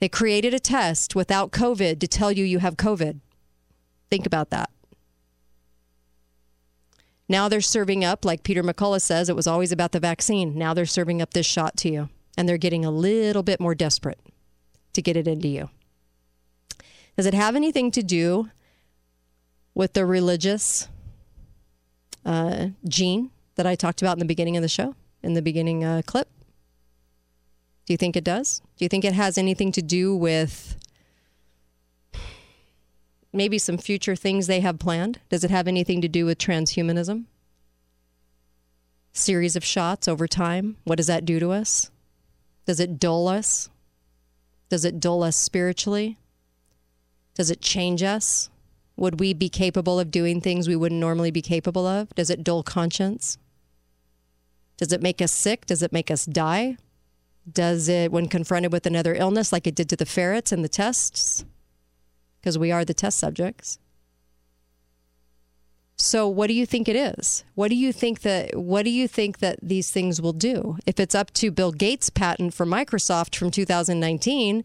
They 0.00 0.08
created 0.08 0.52
a 0.52 0.58
test 0.58 1.14
without 1.14 1.52
COVID 1.52 2.00
to 2.00 2.08
tell 2.08 2.32
you 2.32 2.44
you 2.44 2.58
have 2.58 2.76
COVID. 2.76 3.20
Think 4.10 4.26
about 4.26 4.50
that. 4.50 4.68
Now 7.28 7.48
they're 7.48 7.60
serving 7.62 8.04
up, 8.04 8.24
like 8.24 8.42
Peter 8.42 8.62
McCullough 8.62 9.00
says, 9.00 9.28
it 9.28 9.36
was 9.36 9.46
always 9.46 9.72
about 9.72 9.92
the 9.92 10.00
vaccine. 10.00 10.58
Now 10.58 10.74
they're 10.74 10.84
serving 10.84 11.22
up 11.22 11.32
this 11.32 11.46
shot 11.46 11.76
to 11.78 11.88
you, 11.88 12.08
and 12.36 12.46
they're 12.46 12.58
getting 12.58 12.84
a 12.84 12.90
little 12.90 13.42
bit 13.42 13.60
more 13.60 13.74
desperate 13.74 14.20
to 14.92 15.00
get 15.00 15.16
it 15.16 15.26
into 15.26 15.48
you. 15.48 15.70
Does 17.16 17.26
it 17.26 17.34
have 17.34 17.56
anything 17.56 17.90
to 17.92 18.02
do 18.02 18.50
with 19.74 19.92
the 19.92 20.06
religious 20.06 20.88
uh, 22.24 22.68
gene 22.86 23.30
that 23.56 23.66
I 23.66 23.74
talked 23.74 24.00
about 24.00 24.14
in 24.14 24.18
the 24.18 24.24
beginning 24.24 24.56
of 24.56 24.62
the 24.62 24.68
show, 24.68 24.94
in 25.22 25.34
the 25.34 25.42
beginning 25.42 25.84
uh, 25.84 26.02
clip? 26.06 26.28
Do 27.86 27.92
you 27.92 27.96
think 27.96 28.16
it 28.16 28.24
does? 28.24 28.60
Do 28.76 28.84
you 28.84 28.88
think 28.88 29.04
it 29.04 29.12
has 29.12 29.36
anything 29.36 29.72
to 29.72 29.82
do 29.82 30.14
with 30.14 30.76
maybe 33.32 33.58
some 33.58 33.78
future 33.78 34.16
things 34.16 34.46
they 34.46 34.60
have 34.60 34.78
planned? 34.78 35.20
Does 35.28 35.44
it 35.44 35.50
have 35.50 35.66
anything 35.66 36.00
to 36.00 36.08
do 36.08 36.24
with 36.24 36.38
transhumanism? 36.38 37.24
Series 39.12 39.56
of 39.56 39.64
shots 39.64 40.08
over 40.08 40.26
time. 40.26 40.76
What 40.84 40.96
does 40.96 41.08
that 41.08 41.24
do 41.24 41.40
to 41.40 41.50
us? 41.50 41.90
Does 42.64 42.80
it 42.80 42.98
dull 42.98 43.28
us? 43.28 43.68
Does 44.68 44.84
it 44.84 45.00
dull 45.00 45.22
us 45.22 45.36
spiritually? 45.36 46.16
Does 47.34 47.50
it 47.50 47.60
change 47.60 48.02
us? 48.02 48.50
Would 48.96 49.20
we 49.20 49.32
be 49.32 49.48
capable 49.48 49.98
of 49.98 50.10
doing 50.10 50.40
things 50.40 50.68
we 50.68 50.76
wouldn't 50.76 51.00
normally 51.00 51.30
be 51.30 51.42
capable 51.42 51.86
of? 51.86 52.14
Does 52.14 52.30
it 52.30 52.44
dull 52.44 52.62
conscience? 52.62 53.38
Does 54.76 54.92
it 54.92 55.02
make 55.02 55.22
us 55.22 55.32
sick? 55.32 55.66
Does 55.66 55.82
it 55.82 55.92
make 55.92 56.10
us 56.10 56.24
die? 56.26 56.76
Does 57.50 57.88
it, 57.88 58.12
when 58.12 58.28
confronted 58.28 58.72
with 58.72 58.86
another 58.86 59.14
illness, 59.14 59.52
like 59.52 59.66
it 59.66 59.74
did 59.74 59.88
to 59.88 59.96
the 59.96 60.06
ferrets 60.06 60.52
and 60.52 60.64
the 60.64 60.68
tests? 60.68 61.44
Because 62.40 62.58
we 62.58 62.70
are 62.70 62.84
the 62.84 62.94
test 62.94 63.18
subjects. 63.18 63.78
So, 65.96 66.26
what 66.26 66.48
do 66.48 66.54
you 66.54 66.66
think 66.66 66.88
it 66.88 66.96
is? 66.96 67.44
What 67.54 67.68
do 67.68 67.76
you 67.76 67.92
think 67.92 68.22
that 68.22 68.56
What 68.56 68.84
do 68.84 68.90
you 68.90 69.06
think 69.06 69.38
that 69.38 69.58
these 69.62 69.90
things 69.90 70.20
will 70.20 70.32
do? 70.32 70.78
If 70.84 70.98
it's 70.98 71.14
up 71.14 71.32
to 71.34 71.50
Bill 71.52 71.70
Gates' 71.70 72.10
patent 72.10 72.54
for 72.54 72.66
Microsoft 72.66 73.36
from 73.36 73.52
2019, 73.52 74.64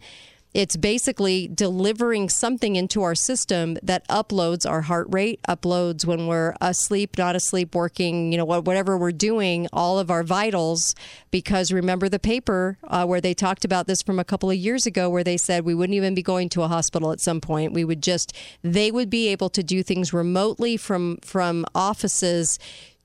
it's 0.58 0.76
basically 0.76 1.48
delivering 1.48 2.30
something 2.30 2.76
into 2.76 3.04
our 3.04 3.14
system 3.14 3.78
that 3.84 4.08
uploads 4.08 4.68
our 4.68 4.82
heart 4.82 5.06
rate, 5.12 5.40
uploads 5.48 6.04
when 6.04 6.26
we're 6.26 6.56
asleep, 6.60 7.16
not 7.16 7.36
asleep, 7.36 7.76
working, 7.76 8.32
you 8.32 8.40
know, 8.40 8.46
whatever 8.46 8.98
we're 8.98 9.12
doing, 9.12 9.68
all 9.72 10.00
of 10.00 10.10
our 10.10 10.24
vitals. 10.24 10.96
Because 11.30 11.72
remember 11.72 12.10
the 12.10 12.18
paper 12.18 12.80
uh, 12.86 13.06
where 13.06 13.22
they 13.22 13.36
talked 13.36 13.66
about 13.66 13.86
this 13.86 14.02
from 14.02 14.18
a 14.18 14.24
couple 14.24 14.50
of 14.50 14.56
years 14.56 14.88
ago, 14.88 15.12
where 15.12 15.24
they 15.24 15.38
said 15.38 15.64
we 15.64 15.76
wouldn't 15.76 15.96
even 15.96 16.16
be 16.16 16.24
going 16.24 16.50
to 16.50 16.64
a 16.64 16.68
hospital 16.68 17.12
at 17.12 17.22
some 17.22 17.40
point. 17.40 17.72
We 17.72 17.86
would 17.86 18.02
just, 18.02 18.34
they 18.64 18.90
would 18.90 19.12
be 19.12 19.28
able 19.28 19.50
to 19.50 19.62
do 19.62 19.84
things 19.84 20.12
remotely 20.12 20.76
from 20.76 21.18
from 21.22 21.66
offices 21.76 22.58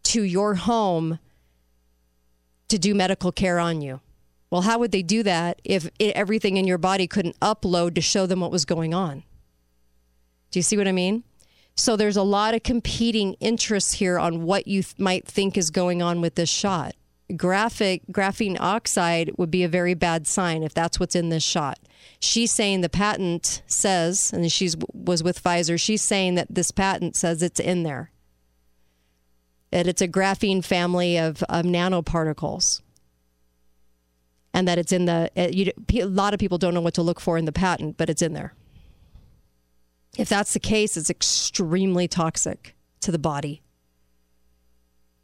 to 0.05 0.23
your 0.23 0.55
home 0.55 1.19
to 2.69 2.79
do 2.79 2.95
medical 2.95 3.31
care 3.31 3.59
on 3.59 3.83
you. 3.83 4.01
Well, 4.53 4.61
how 4.61 4.81
would 4.81 4.93
they 4.93 5.03
do 5.03 5.23
that 5.23 5.63
if 5.65 5.89
everything 5.99 6.59
in 6.59 6.67
your 6.67 6.77
body 6.77 7.07
couldn't 7.07 7.41
upload 7.41 7.95
to 7.95 8.03
show 8.03 8.27
them 8.27 8.41
what 8.41 8.51
was 8.51 8.67
going 8.67 8.93
on? 8.93 9.23
Do 10.51 10.59
you 10.59 10.63
see 10.63 10.77
what 10.77 10.87
I 10.87 10.93
mean? 10.93 11.25
So 11.75 11.97
there's 11.97 12.19
a 12.19 12.23
lot 12.23 12.53
of 12.53 12.63
competing 12.63 13.33
interests 13.41 13.95
here 13.95 14.19
on 14.19 14.43
what 14.43 14.69
you 14.69 14.83
th- 14.83 14.99
might 14.99 15.27
think 15.27 15.57
is 15.57 15.71
going 15.71 16.03
on 16.03 16.21
with 16.21 16.35
this 16.35 16.51
shot. 16.51 16.95
Graphic 17.35 18.03
graphene 18.13 18.59
oxide 18.61 19.31
would 19.39 19.51
be 19.51 19.63
a 19.63 19.69
very 19.69 19.95
bad 19.95 20.27
sign 20.27 20.63
if 20.63 20.75
that's 20.75 21.01
what's 21.01 21.17
in 21.17 21.31
this 21.31 21.43
shot. 21.43 21.79
She's 22.21 22.53
saying 22.53 22.83
the 22.83 22.91
patent 22.91 23.63
says, 23.67 24.35
and 24.35 24.53
she 24.53 24.69
was 24.93 25.23
with 25.23 25.43
Pfizer. 25.43 25.81
She's 25.81 26.03
saying 26.03 26.35
that 26.35 26.49
this 26.51 26.71
patent 26.71 27.17
says 27.17 27.43
it's 27.43 27.59
in 27.59 27.85
there. 27.85 28.11
That 29.71 29.87
it's 29.87 30.03
a 30.03 30.09
graphene 30.09 30.63
family 30.63 31.17
of, 31.17 31.43
of 31.45 31.65
nanoparticles 31.65 32.83
and 34.55 34.69
that 34.69 34.79
it's 34.79 34.93
in 34.93 35.07
the 35.07 35.31
uh, 35.37 35.49
you, 35.51 35.73
a 35.95 36.05
lot 36.05 36.35
of 36.35 36.41
people 36.41 36.59
don't 36.59 36.75
know 36.75 36.81
what 36.81 36.95
to 36.95 37.03
look 37.03 37.21
for 37.21 37.39
in 37.39 37.45
the 37.45 37.53
patent 37.53 37.97
but 37.97 38.11
it's 38.11 38.23
in 38.23 38.33
there. 38.33 38.55
If 40.17 40.29
that's 40.29 40.53
the 40.53 40.61
case 40.61 40.97
it's 40.97 41.11
extremely 41.11 42.09
toxic 42.09 42.75
to 43.01 43.11
the 43.11 43.19
body. 43.19 43.63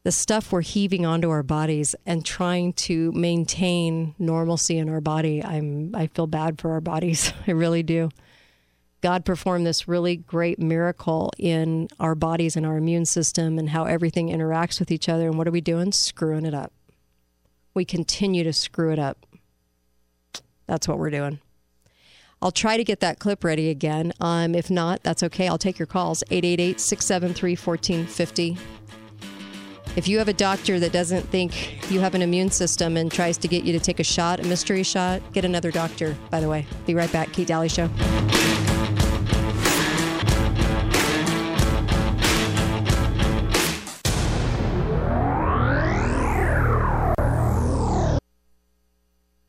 The 0.04 0.12
stuff 0.12 0.52
we're 0.52 0.62
heaving 0.62 1.04
onto 1.04 1.28
our 1.28 1.42
bodies 1.42 1.94
and 2.06 2.24
trying 2.24 2.72
to 2.74 3.12
maintain 3.12 4.14
normalcy 4.18 4.78
in 4.78 4.88
our 4.88 5.02
body 5.02 5.44
i'm 5.44 5.94
i 5.94 6.06
feel 6.06 6.26
bad 6.26 6.60
for 6.60 6.72
our 6.72 6.80
bodies. 6.80 7.32
I 7.46 7.52
really 7.52 7.82
do. 7.82 8.10
God 9.00 9.24
performed 9.24 9.64
this 9.64 9.86
really 9.86 10.16
great 10.16 10.58
miracle 10.58 11.30
in 11.38 11.86
our 12.00 12.16
bodies 12.16 12.56
and 12.56 12.66
our 12.66 12.76
immune 12.76 13.04
system 13.04 13.56
and 13.56 13.70
how 13.70 13.84
everything 13.84 14.28
interacts 14.28 14.80
with 14.80 14.90
each 14.90 15.08
other 15.08 15.28
and 15.28 15.38
what 15.38 15.46
are 15.46 15.52
we 15.52 15.60
doing? 15.60 15.92
Screwing 15.92 16.44
it 16.44 16.54
up 16.54 16.72
we 17.78 17.84
continue 17.84 18.42
to 18.42 18.52
screw 18.52 18.92
it 18.92 18.98
up. 18.98 19.24
That's 20.66 20.88
what 20.88 20.98
we're 20.98 21.10
doing. 21.10 21.38
I'll 22.42 22.50
try 22.50 22.76
to 22.76 22.82
get 22.82 22.98
that 23.00 23.20
clip 23.20 23.44
ready 23.44 23.70
again. 23.70 24.12
Um, 24.20 24.56
if 24.56 24.68
not, 24.68 25.04
that's 25.04 25.22
okay. 25.22 25.46
I'll 25.46 25.58
take 25.58 25.78
your 25.78 25.86
calls 25.86 26.24
888 26.28 26.80
673 26.80 27.56
1450. 27.56 28.58
If 29.94 30.08
you 30.08 30.18
have 30.18 30.28
a 30.28 30.32
doctor 30.32 30.80
that 30.80 30.92
doesn't 30.92 31.22
think 31.28 31.90
you 31.90 32.00
have 32.00 32.16
an 32.16 32.22
immune 32.22 32.50
system 32.50 32.96
and 32.96 33.10
tries 33.10 33.38
to 33.38 33.48
get 33.48 33.62
you 33.64 33.72
to 33.72 33.80
take 33.80 34.00
a 34.00 34.04
shot, 34.04 34.40
a 34.40 34.44
mystery 34.44 34.82
shot, 34.82 35.22
get 35.32 35.44
another 35.44 35.70
doctor, 35.70 36.16
by 36.30 36.40
the 36.40 36.48
way. 36.48 36.66
Be 36.84 36.94
right 36.94 37.10
back. 37.12 37.32
Kate 37.32 37.46
Daly 37.46 37.68
Show. 37.68 37.88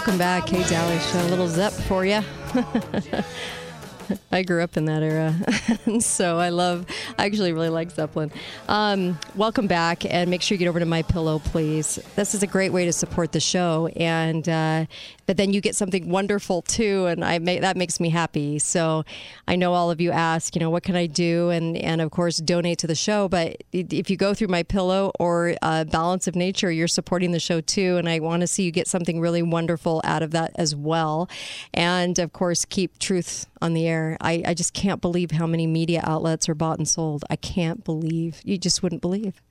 Welcome 0.00 0.16
back, 0.16 0.46
Kate 0.46 0.66
Daly 0.66 0.98
Show. 0.98 1.20
A 1.20 1.28
little 1.28 1.46
zep 1.46 1.74
for 1.74 2.06
you. 2.06 2.22
I 4.32 4.42
grew 4.42 4.62
up 4.62 4.76
in 4.76 4.86
that 4.86 5.02
era, 5.02 6.00
so 6.00 6.38
I 6.38 6.50
love. 6.50 6.86
I 7.18 7.26
actually 7.26 7.52
really 7.52 7.68
like 7.68 7.90
Zeppelin. 7.90 8.30
Um, 8.68 9.18
welcome 9.36 9.66
back, 9.66 10.04
and 10.04 10.30
make 10.30 10.42
sure 10.42 10.54
you 10.54 10.58
get 10.58 10.68
over 10.68 10.80
to 10.80 10.86
my 10.86 11.02
pillow, 11.02 11.38
please. 11.38 11.98
This 12.16 12.34
is 12.34 12.42
a 12.42 12.46
great 12.46 12.72
way 12.72 12.84
to 12.84 12.92
support 12.92 13.32
the 13.32 13.40
show, 13.40 13.88
and 13.96 14.48
uh, 14.48 14.86
but 15.30 15.36
then 15.36 15.52
you 15.52 15.60
get 15.60 15.76
something 15.76 16.08
wonderful 16.08 16.62
too, 16.62 17.06
and 17.06 17.24
I 17.24 17.38
make 17.38 17.60
that 17.60 17.76
makes 17.76 18.00
me 18.00 18.08
happy. 18.08 18.58
So 18.58 19.04
I 19.46 19.56
know 19.56 19.74
all 19.74 19.90
of 19.90 20.00
you 20.00 20.10
ask, 20.10 20.56
you 20.56 20.60
know, 20.60 20.70
what 20.70 20.82
can 20.82 20.96
I 20.96 21.06
do, 21.06 21.50
and 21.50 21.76
and 21.76 22.00
of 22.00 22.10
course 22.10 22.38
donate 22.38 22.78
to 22.80 22.86
the 22.86 22.96
show. 22.96 23.28
But 23.28 23.62
if 23.72 24.10
you 24.10 24.16
go 24.16 24.34
through 24.34 24.48
my 24.48 24.62
pillow 24.62 25.12
or 25.20 25.54
uh, 25.62 25.84
Balance 25.84 26.26
of 26.26 26.34
Nature, 26.34 26.72
you're 26.72 26.88
supporting 26.88 27.30
the 27.30 27.40
show 27.40 27.60
too, 27.60 27.96
and 27.96 28.08
I 28.08 28.18
want 28.18 28.40
to 28.40 28.46
see 28.46 28.64
you 28.64 28.72
get 28.72 28.88
something 28.88 29.20
really 29.20 29.42
wonderful 29.42 30.00
out 30.04 30.22
of 30.22 30.32
that 30.32 30.52
as 30.56 30.74
well. 30.74 31.28
And 31.72 32.18
of 32.18 32.32
course, 32.32 32.64
keep 32.64 32.98
truth 32.98 33.46
on 33.62 33.74
the 33.74 33.86
air. 33.86 33.99
I, 34.20 34.42
I 34.46 34.54
just 34.54 34.74
can't 34.74 35.00
believe 35.00 35.30
how 35.30 35.46
many 35.46 35.66
media 35.66 36.02
outlets 36.04 36.48
are 36.48 36.54
bought 36.54 36.78
and 36.78 36.88
sold. 36.88 37.24
I 37.30 37.36
can't 37.36 37.84
believe. 37.84 38.40
You 38.44 38.58
just 38.58 38.82
wouldn't 38.82 39.02
believe. 39.02 39.42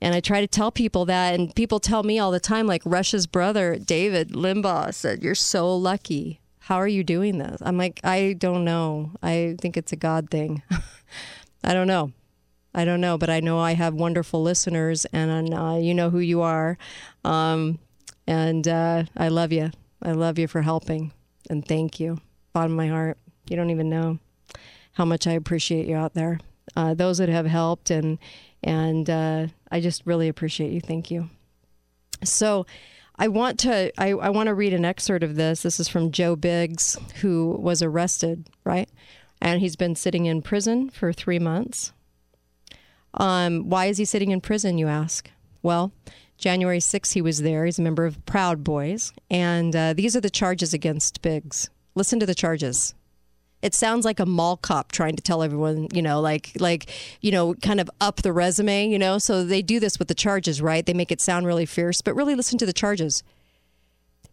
And 0.00 0.14
I 0.14 0.20
try 0.20 0.40
to 0.40 0.48
tell 0.48 0.72
people 0.72 1.04
that, 1.06 1.34
and 1.34 1.54
people 1.54 1.78
tell 1.78 2.02
me 2.02 2.18
all 2.18 2.32
the 2.32 2.40
time, 2.40 2.66
like 2.66 2.82
Rush's 2.84 3.28
brother, 3.28 3.76
David 3.76 4.30
Limbaugh, 4.30 4.92
said, 4.92 5.22
You're 5.22 5.36
so 5.36 5.74
lucky. 5.76 6.40
How 6.58 6.76
are 6.76 6.88
you 6.88 7.04
doing 7.04 7.38
this? 7.38 7.60
I'm 7.64 7.76
like, 7.76 8.00
I 8.02 8.34
don't 8.38 8.64
know. 8.64 9.12
I 9.22 9.56
think 9.60 9.76
it's 9.76 9.92
a 9.92 9.96
God 9.96 10.30
thing. 10.30 10.62
I 11.64 11.72
don't 11.72 11.86
know. 11.86 12.12
I 12.74 12.84
don't 12.84 13.00
know, 13.00 13.18
but 13.18 13.30
I 13.30 13.40
know 13.40 13.58
I 13.58 13.74
have 13.74 13.94
wonderful 13.94 14.42
listeners, 14.42 15.04
and 15.06 15.52
uh, 15.52 15.78
you 15.80 15.94
know 15.94 16.10
who 16.10 16.20
you 16.20 16.40
are. 16.40 16.78
Um, 17.24 17.78
and 18.26 18.66
uh, 18.66 19.04
I 19.16 19.28
love 19.28 19.52
you. 19.52 19.70
I 20.02 20.12
love 20.12 20.38
you 20.38 20.48
for 20.48 20.62
helping, 20.62 21.12
and 21.50 21.66
thank 21.66 22.00
you, 22.00 22.18
bottom 22.52 22.72
of 22.72 22.76
my 22.76 22.88
heart. 22.88 23.18
You 23.52 23.56
don't 23.56 23.70
even 23.70 23.88
know 23.88 24.18
how 24.94 25.04
much 25.04 25.26
I 25.26 25.32
appreciate 25.32 25.86
you 25.86 25.94
out 25.94 26.14
there. 26.14 26.40
Uh, 26.74 26.94
those 26.94 27.18
that 27.18 27.28
have 27.28 27.46
helped, 27.46 27.90
and 27.90 28.18
and 28.64 29.08
uh, 29.08 29.46
I 29.70 29.80
just 29.80 30.06
really 30.06 30.28
appreciate 30.28 30.72
you. 30.72 30.80
Thank 30.80 31.10
you. 31.10 31.30
So. 32.24 32.66
I 33.14 33.28
want 33.28 33.60
to 33.60 33.92
I, 34.00 34.12
I 34.14 34.30
want 34.30 34.46
to 34.46 34.54
read 34.54 34.72
an 34.72 34.86
excerpt 34.86 35.22
of 35.22 35.36
this. 35.36 35.62
This 35.62 35.78
is 35.78 35.86
from 35.86 36.12
Joe 36.12 36.34
Biggs, 36.34 36.96
who 37.20 37.50
was 37.60 37.82
arrested, 37.82 38.48
right? 38.64 38.88
And 39.40 39.60
he's 39.60 39.76
been 39.76 39.94
sitting 39.94 40.24
in 40.24 40.40
prison 40.40 40.88
for 40.88 41.12
three 41.12 41.38
months. 41.38 41.92
Um, 43.14 43.68
why 43.68 43.86
is 43.86 43.98
he 43.98 44.06
sitting 44.06 44.30
in 44.30 44.40
prison, 44.40 44.78
you 44.78 44.88
ask? 44.88 45.30
Well, 45.62 45.92
January 46.38 46.78
6th, 46.78 47.12
he 47.12 47.22
was 47.22 47.42
there. 47.42 47.64
He's 47.64 47.78
a 47.78 47.82
member 47.82 48.04
of 48.04 48.24
Proud 48.26 48.64
Boys. 48.64 49.12
And 49.30 49.76
uh, 49.76 49.92
these 49.92 50.16
are 50.16 50.20
the 50.20 50.30
charges 50.30 50.74
against 50.74 51.22
Biggs. 51.22 51.70
Listen 51.94 52.18
to 52.20 52.26
the 52.26 52.34
charges. 52.34 52.94
It 53.62 53.74
sounds 53.74 54.04
like 54.04 54.20
a 54.20 54.26
mall 54.26 54.56
cop 54.56 54.92
trying 54.92 55.16
to 55.16 55.22
tell 55.22 55.42
everyone, 55.42 55.88
you 55.94 56.02
know, 56.02 56.20
like, 56.20 56.52
like, 56.58 56.90
you 57.20 57.30
know, 57.30 57.54
kind 57.54 57.80
of 57.80 57.88
up 58.00 58.16
the 58.22 58.32
resume, 58.32 58.88
you 58.88 58.98
know. 58.98 59.18
So 59.18 59.44
they 59.44 59.62
do 59.62 59.78
this 59.80 59.98
with 59.98 60.08
the 60.08 60.14
charges, 60.14 60.60
right? 60.60 60.84
They 60.84 60.94
make 60.94 61.12
it 61.12 61.20
sound 61.20 61.46
really 61.46 61.66
fierce, 61.66 62.02
but 62.02 62.14
really 62.14 62.34
listen 62.34 62.58
to 62.58 62.66
the 62.66 62.72
charges. 62.72 63.22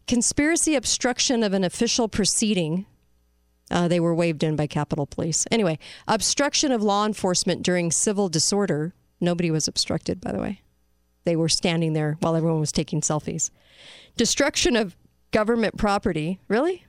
Conspiracy 0.08 0.76
obstruction 0.76 1.44
of 1.44 1.54
an 1.54 1.64
official 1.64 2.08
proceeding 2.08 2.88
uh, 3.72 3.88
they 3.88 4.00
were 4.00 4.16
waved 4.16 4.44
in 4.44 4.56
by 4.56 4.68
Capitol 4.68 5.06
Police. 5.06 5.46
Anyway, 5.52 5.78
obstruction 6.08 6.72
of 6.72 6.82
law 6.82 7.06
enforcement 7.06 7.64
during 7.64 7.92
civil 7.92 8.30
disorder. 8.30 8.94
Nobody 9.22 9.52
was 9.52 9.68
obstructed, 9.68 10.22
by 10.22 10.32
the 10.32 10.40
way. 10.40 10.62
They 11.26 11.36
were 11.36 11.50
standing 11.50 11.94
there 11.94 12.18
while 12.20 12.36
everyone 12.36 12.60
was 12.60 12.72
taking 12.72 13.02
selfies. 13.02 13.52
Destruction 14.18 14.76
of 14.76 14.96
government 15.32 15.78
property. 15.78 16.40
Really? 16.48 16.86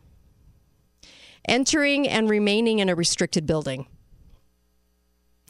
Entering 1.46 2.08
and 2.08 2.28
remaining 2.28 2.78
in 2.78 2.88
a 2.88 2.94
restricted 2.94 3.46
building. 3.46 3.86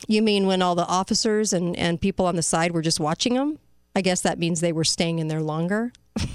You 0.08 0.22
mean 0.22 0.46
when 0.46 0.62
all 0.62 0.74
the 0.74 0.86
officers 0.86 1.52
and, 1.52 1.76
and 1.76 2.00
people 2.00 2.26
on 2.26 2.36
the 2.36 2.42
side 2.42 2.72
were 2.72 2.82
just 2.82 3.00
watching 3.00 3.34
them? 3.34 3.58
I 3.94 4.00
guess 4.00 4.20
that 4.22 4.38
means 4.38 4.60
they 4.60 4.72
were 4.72 4.84
staying 4.84 5.18
in 5.18 5.28
there 5.28 5.42
longer. 5.42 5.92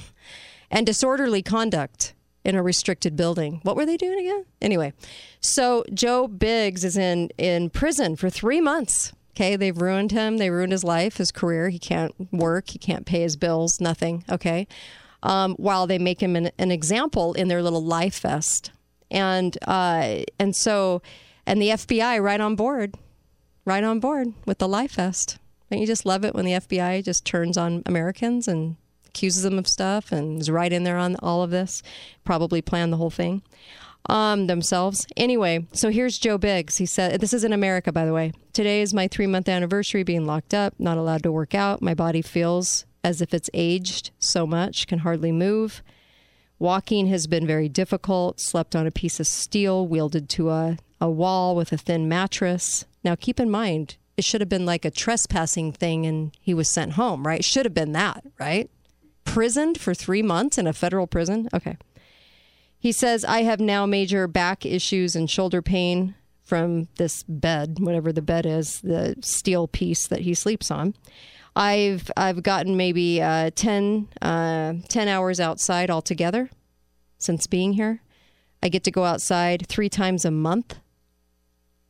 and 0.71 0.85
disorderly 0.85 1.41
conduct 1.41 2.13
in 2.43 2.55
a 2.55 2.63
restricted 2.63 3.15
building. 3.15 3.59
What 3.63 3.75
were 3.75 3.85
they 3.85 3.97
doing 3.97 4.19
again? 4.19 4.45
Anyway, 4.61 4.93
so 5.41 5.83
Joe 5.93 6.27
Biggs 6.27 6.83
is 6.83 6.95
in 6.95 7.29
in 7.37 7.69
prison 7.69 8.15
for 8.15 8.29
three 8.29 8.61
months. 8.61 9.11
Okay, 9.31 9.55
they've 9.55 9.77
ruined 9.77 10.11
him. 10.11 10.37
They 10.37 10.49
ruined 10.49 10.71
his 10.71 10.83
life, 10.83 11.17
his 11.17 11.31
career. 11.31 11.69
He 11.69 11.79
can't 11.79 12.13
work. 12.31 12.69
He 12.69 12.79
can't 12.79 13.05
pay 13.05 13.21
his 13.21 13.35
bills. 13.35 13.81
Nothing. 13.81 14.23
Okay, 14.29 14.67
um, 15.23 15.55
while 15.55 15.87
they 15.87 15.97
make 15.97 16.21
him 16.21 16.35
an, 16.35 16.51
an, 16.57 16.71
example 16.71 17.33
in 17.33 17.47
their 17.47 17.63
little 17.63 17.83
life 17.83 18.19
vest, 18.19 18.71
and 19.11 19.57
uh, 19.67 20.23
and 20.39 20.55
so 20.55 21.01
and 21.45 21.61
the 21.61 21.69
FBI 21.69 22.21
right 22.21 22.41
on 22.41 22.55
board, 22.55 22.95
right 23.65 23.83
on 23.83 23.99
board 23.99 24.33
with 24.45 24.57
the 24.57 24.67
life 24.67 24.91
Fest. 24.91 25.37
Don't 25.69 25.79
you 25.79 25.87
just 25.87 26.05
love 26.05 26.23
it 26.23 26.35
when 26.35 26.45
the 26.45 26.53
FBI 26.53 27.03
just 27.03 27.25
turns 27.25 27.57
on 27.57 27.81
Americans 27.85 28.47
and 28.47 28.75
accuses 29.07 29.43
them 29.43 29.57
of 29.57 29.67
stuff 29.67 30.11
and 30.11 30.39
is 30.39 30.51
right 30.51 30.71
in 30.71 30.83
there 30.83 30.97
on 30.97 31.15
all 31.17 31.41
of 31.41 31.49
this. 31.49 31.81
Probably 32.23 32.61
planned 32.61 32.93
the 32.93 32.97
whole 32.97 33.09
thing 33.09 33.41
um, 34.07 34.47
themselves. 34.47 35.07
Anyway, 35.17 35.65
so 35.71 35.89
here's 35.89 36.19
Joe 36.19 36.37
Biggs. 36.37 36.77
He 36.77 36.85
said, 36.85 37.19
This 37.19 37.33
is 37.33 37.43
in 37.43 37.53
America, 37.53 37.91
by 37.91 38.05
the 38.05 38.13
way. 38.13 38.31
Today 38.53 38.81
is 38.81 38.93
my 38.93 39.07
three 39.07 39.27
month 39.27 39.49
anniversary 39.49 40.03
being 40.03 40.25
locked 40.25 40.53
up, 40.53 40.73
not 40.77 40.97
allowed 40.97 41.23
to 41.23 41.31
work 41.31 41.55
out. 41.55 41.81
My 41.81 41.93
body 41.93 42.21
feels 42.21 42.85
as 43.03 43.21
if 43.21 43.33
it's 43.33 43.49
aged 43.53 44.11
so 44.19 44.47
much, 44.47 44.87
can 44.87 44.99
hardly 44.99 45.31
move. 45.31 45.83
Walking 46.59 47.07
has 47.07 47.27
been 47.27 47.45
very 47.45 47.69
difficult. 47.69 48.39
Slept 48.39 48.75
on 48.75 48.87
a 48.87 48.91
piece 48.91 49.19
of 49.19 49.27
steel, 49.27 49.87
wielded 49.87 50.29
to 50.29 50.49
a, 50.49 50.77
a 51.01 51.09
wall 51.09 51.55
with 51.55 51.71
a 51.71 51.77
thin 51.77 52.07
mattress. 52.07 52.85
Now, 53.03 53.15
keep 53.15 53.39
in 53.39 53.49
mind, 53.49 53.97
it 54.17 54.23
should 54.23 54.41
have 54.41 54.49
been 54.49 54.65
like 54.65 54.85
a 54.85 54.91
trespassing 54.91 55.73
thing 55.73 56.05
and 56.05 56.35
he 56.39 56.53
was 56.53 56.69
sent 56.69 56.93
home, 56.93 57.27
right? 57.27 57.43
Should 57.43 57.65
have 57.65 57.73
been 57.73 57.91
that, 57.91 58.23
right? 58.39 58.69
Prisoned 59.25 59.79
for 59.79 59.93
three 59.93 60.21
months 60.21 60.57
in 60.57 60.67
a 60.67 60.73
federal 60.73 61.07
prison. 61.07 61.49
Okay. 61.53 61.77
He 62.79 62.91
says, 62.91 63.25
I 63.25 63.43
have 63.43 63.59
now 63.59 63.85
major 63.85 64.27
back 64.27 64.65
issues 64.65 65.15
and 65.15 65.29
shoulder 65.29 65.61
pain 65.61 66.15
from 66.43 66.87
this 66.97 67.23
bed, 67.23 67.79
whatever 67.79 68.13
the 68.13 68.21
bed 68.21 68.45
is, 68.45 68.79
the 68.81 69.15
steel 69.21 69.67
piece 69.67 70.07
that 70.07 70.21
he 70.21 70.33
sleeps 70.33 70.69
on. 70.69 70.93
I've 71.55 72.11
I've 72.17 72.43
gotten 72.43 72.75
maybe 72.75 73.21
uh, 73.21 73.51
10, 73.55 74.09
uh, 74.21 74.73
10 74.87 75.07
hours 75.07 75.39
outside 75.39 75.89
altogether 75.89 76.49
since 77.17 77.47
being 77.47 77.73
here. 77.73 78.01
I 78.61 78.69
get 78.69 78.83
to 78.85 78.91
go 78.91 79.05
outside 79.05 79.67
three 79.67 79.89
times 79.89 80.25
a 80.25 80.31
month. 80.31 80.79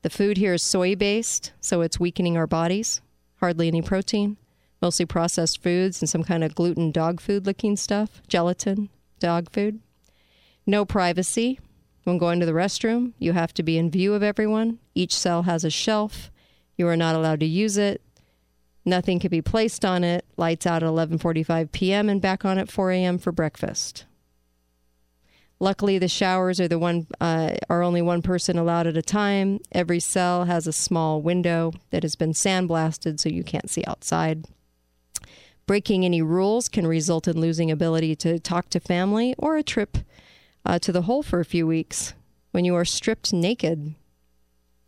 The 0.04 0.10
food 0.10 0.38
here 0.38 0.54
is 0.54 0.64
soy 0.64 0.96
based, 0.96 1.52
so 1.62 1.82
it's 1.82 2.00
weakening 2.00 2.38
our 2.38 2.48
bodies. 2.48 3.02
Hardly 3.40 3.68
any 3.68 3.82
protein 3.82 4.38
mostly 4.86 5.06
processed 5.06 5.64
foods 5.64 6.00
and 6.00 6.08
some 6.08 6.24
kind 6.24 6.44
of 6.44 6.54
gluten 6.54 6.92
dog 6.92 7.20
food 7.20 7.46
looking 7.48 7.76
stuff, 7.76 8.22
gelatin, 8.28 8.88
dog 9.20 9.50
food. 9.52 9.80
No 10.68 10.86
privacy. 10.86 11.60
When 12.04 12.20
going 12.20 12.40
to 12.40 12.46
the 12.46 12.52
restroom, 12.52 13.14
you 13.18 13.34
have 13.34 13.52
to 13.56 13.64
be 13.64 13.80
in 13.80 13.90
view 13.90 14.14
of 14.14 14.22
everyone. 14.22 14.78
Each 14.94 15.16
cell 15.16 15.44
has 15.44 15.64
a 15.64 15.72
shelf. 15.72 16.30
You 16.78 16.88
are 16.88 16.96
not 16.96 17.16
allowed 17.16 17.40
to 17.40 17.48
use 17.48 17.78
it. 17.78 18.00
Nothing 18.86 19.20
can 19.20 19.32
be 19.32 19.42
placed 19.42 19.84
on 19.84 20.04
it. 20.04 20.26
Lights 20.38 20.68
out 20.68 20.84
at 20.84 20.90
11:45 20.90 21.72
p.m. 21.72 22.08
and 22.08 22.22
back 22.22 22.46
on 22.46 22.60
at 22.60 22.72
4 22.72 22.92
a.m. 22.92 23.18
for 23.18 23.32
breakfast. 23.32 24.06
Luckily, 25.60 25.98
the 25.98 26.08
showers 26.08 26.60
are 26.60 26.68
the 26.68 26.78
one 26.78 27.08
uh, 27.20 27.56
are 27.70 27.82
only 27.82 28.02
one 28.02 28.22
person 28.22 28.58
allowed 28.58 28.88
at 28.88 28.98
a 28.98 29.02
time. 29.02 29.60
Every 29.72 30.00
cell 30.00 30.46
has 30.46 30.68
a 30.68 30.74
small 30.74 31.22
window 31.22 31.74
that 31.90 32.04
has 32.04 32.16
been 32.16 32.34
sandblasted, 32.34 33.20
so 33.20 33.30
you 33.30 33.44
can't 33.44 33.70
see 33.70 33.84
outside. 33.88 34.46
Breaking 35.66 36.06
any 36.06 36.22
rules 36.22 36.70
can 36.70 36.86
result 36.86 37.28
in 37.28 37.40
losing 37.40 37.72
ability 37.72 38.16
to 38.18 38.38
talk 38.38 38.70
to 38.70 38.80
family 38.80 39.34
or 39.38 39.58
a 39.58 39.64
trip 39.64 39.98
uh, 40.64 40.78
to 40.80 40.92
the 40.92 41.04
hole 41.04 41.24
for 41.24 41.40
a 41.40 41.46
few 41.46 41.66
weeks 41.66 42.14
when 42.52 42.66
you 42.66 42.76
are 42.76 42.86
stripped 42.86 43.34
naked 43.34 43.96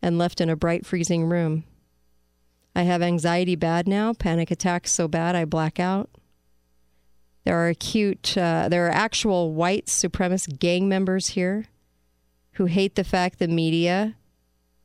and 0.02 0.18
left 0.18 0.40
in 0.40 0.50
a 0.50 0.56
bright, 0.56 0.86
freezing 0.86 1.26
room. 1.26 1.64
I 2.78 2.84
have 2.84 3.02
anxiety 3.02 3.56
bad 3.56 3.88
now, 3.88 4.14
panic 4.14 4.52
attacks 4.52 4.92
so 4.92 5.08
bad 5.08 5.36
I 5.36 5.46
black 5.46 5.80
out. 5.80 6.12
There 7.44 7.58
are 7.58 7.70
acute, 7.70 8.38
uh, 8.38 8.70
there 8.70 8.86
are 8.86 8.92
actual 8.92 9.54
white 9.54 9.88
supremacist 9.88 10.60
gang 10.60 10.88
members 10.88 11.30
here 11.30 11.66
who 12.54 12.66
hate 12.66 12.96
the 12.96 13.04
fact 13.04 13.40
the 13.40 13.48
media 13.48 14.16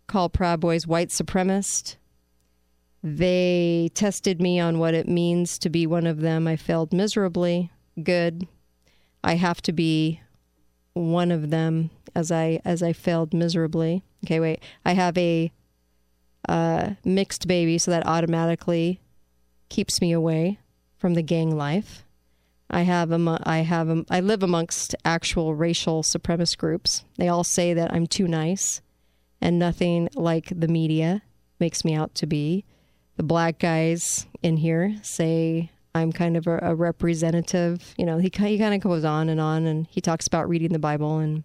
call 0.07 0.31
Proud 0.31 0.61
Boys 0.61 0.87
white 0.87 1.11
supremacist 1.11 1.97
they 3.03 3.91
tested 3.95 4.41
me 4.41 4.61
on 4.61 4.79
what 4.79 4.95
it 4.95 5.09
means 5.09 5.59
to 5.59 5.69
be 5.69 5.87
one 5.87 6.07
of 6.07 6.21
them. 6.21 6.47
I 6.47 6.57
failed 6.57 6.93
miserably. 6.93 7.71
Good. 8.03 8.47
I 9.25 9.35
have 9.35 9.61
to 9.63 9.73
be 9.73 10.21
one 10.93 11.33
of 11.33 11.51
them 11.51 11.91
as 12.15 12.31
I 12.31 12.61
as 12.65 12.83
I 12.83 12.93
failed 12.93 13.35
miserably. 13.35 14.05
Okay, 14.25 14.39
wait. 14.39 14.63
I 14.85 14.93
have 14.93 15.19
a 15.19 15.51
uh, 16.49 16.91
mixed 17.05 17.47
baby, 17.47 17.79
so 17.79 17.91
that 17.91 18.07
automatically 18.07 19.01
keeps 19.69 20.01
me 20.01 20.13
away 20.13 20.59
from 20.99 21.15
the 21.15 21.23
gang 21.23 21.57
life. 21.57 22.05
I 22.71 22.83
have 22.83 23.13
a, 23.13 23.39
I 23.45 23.59
have 23.59 23.89
a, 23.89 24.05
I 24.11 24.21
live 24.21 24.43
amongst 24.43 24.95
actual 25.05 25.55
racial 25.55 26.03
supremacist 26.03 26.57
groups. 26.57 27.05
They 27.19 27.29
all 27.29 27.45
say 27.45 27.75
that 27.75 27.93
I'm 27.93 28.07
too 28.07 28.27
nice, 28.27 28.81
and 29.41 29.59
nothing 29.59 30.09
like 30.15 30.53
the 30.55 30.69
media 30.69 31.23
makes 31.61 31.85
me 31.85 31.95
out 31.95 32.15
to 32.17 32.27
be. 32.27 32.65
The 33.17 33.23
black 33.23 33.59
guys 33.59 34.27
in 34.43 34.57
here 34.57 34.97
say 35.03 35.71
I'm 35.95 36.13
kind 36.13 36.37
of 36.37 36.47
a, 36.47 36.59
a 36.63 36.75
representative. 36.75 37.95
You 37.99 38.07
know, 38.07 38.19
he, 38.19 38.31
he 38.35 38.59
kind 38.59 38.75
of 38.75 38.81
goes 38.81 39.05
on 39.05 39.29
and 39.29 39.41
on, 39.41 39.67
and 39.67 39.87
he 39.91 40.01
talks 40.01 40.27
about 40.27 40.49
reading 40.49 40.73
the 40.73 40.79
Bible 40.79 41.19
and 41.19 41.45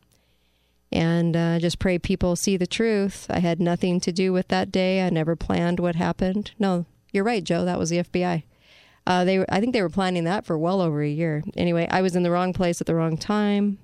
and 0.91 1.35
uh, 1.35 1.59
just 1.59 1.79
pray 1.79 1.99
people 1.99 2.35
see 2.35 2.57
the 2.57 2.67
truth. 2.67 3.27
I 3.29 3.39
had 3.39 3.59
nothing 3.59 3.99
to 4.01 4.11
do 4.11 4.31
with 4.31 4.47
that 4.49 4.71
day. 4.71 5.05
I 5.05 5.09
never 5.09 5.35
planned 5.35 5.79
what 5.79 5.95
happened. 5.95 6.51
No, 6.57 6.85
you're 7.11 7.23
right, 7.23 7.43
Joe. 7.43 7.65
That 7.65 7.79
was 7.79 7.89
the 7.89 7.99
FBI. 7.99 8.43
Uh, 9.05 9.23
they, 9.23 9.45
I 9.49 9.59
think 9.59 9.73
they 9.73 9.81
were 9.81 9.89
planning 9.89 10.25
that 10.25 10.45
for 10.45 10.57
well 10.57 10.81
over 10.81 11.01
a 11.01 11.09
year. 11.09 11.43
Anyway, 11.55 11.87
I 11.89 12.01
was 12.01 12.15
in 12.15 12.23
the 12.23 12.31
wrong 12.31 12.53
place 12.53 12.81
at 12.81 12.87
the 12.87 12.95
wrong 12.95 13.17
time. 13.17 13.79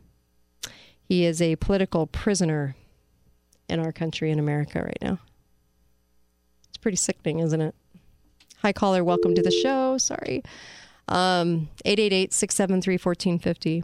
He 1.02 1.26
is 1.26 1.42
a 1.42 1.56
political 1.58 2.08
prisoner 2.08 2.76
in 3.70 3.80
our 3.80 3.92
country 3.92 4.32
in 4.32 4.40
America 4.40 4.82
right 4.82 4.98
now. 5.02 5.20
It's 6.70 6.78
pretty 6.78 6.98
sickening, 6.98 7.40
isn't 7.40 7.62
it? 7.62 7.76
Hi, 8.62 8.74
caller. 8.74 9.04
Welcome 9.04 9.36
to 9.36 9.42
the 9.42 9.52
show. 9.52 9.98
Sorry. 9.98 10.44
Um, 11.08 11.70
888 11.86 12.34
673 12.34 12.94
1450. 12.96 13.84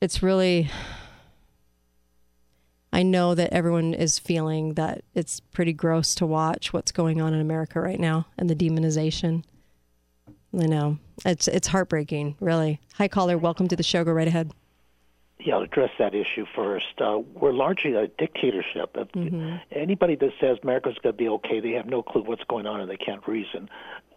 It's 0.00 0.22
really. 0.22 0.70
I 2.92 3.02
know 3.02 3.34
that 3.34 3.52
everyone 3.52 3.94
is 3.94 4.18
feeling 4.18 4.74
that 4.74 5.02
it's 5.14 5.40
pretty 5.40 5.72
gross 5.72 6.14
to 6.16 6.26
watch 6.26 6.72
what's 6.72 6.92
going 6.92 7.20
on 7.20 7.34
in 7.34 7.40
America 7.40 7.80
right 7.80 7.98
now 7.98 8.26
and 8.38 8.48
the 8.48 8.54
demonization. 8.54 9.44
I 10.58 10.66
know. 10.66 10.98
It's 11.24 11.48
it's 11.48 11.68
heartbreaking, 11.68 12.36
really. 12.40 12.80
Hi 12.94 13.08
caller, 13.08 13.36
welcome 13.36 13.66
to 13.68 13.76
the 13.76 13.82
show. 13.82 14.04
Go 14.04 14.12
right 14.12 14.28
ahead. 14.28 14.52
Yeah, 15.40 15.54
I'll 15.54 15.62
address 15.62 15.90
that 16.00 16.14
issue 16.14 16.46
first. 16.54 17.00
Uh, 17.00 17.20
we're 17.34 17.52
largely 17.52 17.94
a 17.94 18.08
dictatorship. 18.08 18.96
If 18.96 19.08
Anybody 19.70 20.16
that 20.16 20.30
says 20.40 20.58
America's 20.62 20.96
going 21.00 21.14
to 21.14 21.16
be 21.16 21.28
okay, 21.28 21.60
they 21.60 21.72
have 21.72 21.86
no 21.86 22.02
clue 22.02 22.22
what's 22.22 22.42
going 22.48 22.66
on 22.66 22.80
and 22.80 22.90
they 22.90 22.96
can't 22.96 23.26
reason. 23.28 23.68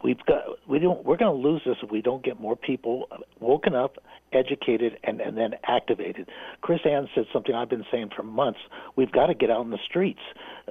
We've 0.03 0.23
got 0.25 0.43
we 0.67 0.79
don't 0.79 1.05
we're 1.05 1.17
going 1.17 1.39
to 1.39 1.47
lose 1.47 1.61
this 1.63 1.77
if 1.83 1.91
we 1.91 2.01
don't 2.01 2.23
get 2.23 2.39
more 2.39 2.55
people 2.55 3.07
woken 3.39 3.75
up, 3.75 3.97
educated, 4.33 4.97
and 5.03 5.21
and 5.21 5.37
then 5.37 5.53
activated. 5.67 6.27
Chris 6.61 6.79
Ann 6.85 7.07
said 7.13 7.25
something 7.31 7.53
I've 7.53 7.69
been 7.69 7.85
saying 7.91 8.09
for 8.15 8.23
months. 8.23 8.59
We've 8.95 9.11
got 9.11 9.27
to 9.27 9.35
get 9.35 9.51
out 9.51 9.63
in 9.63 9.69
the 9.69 9.79
streets. 9.85 10.21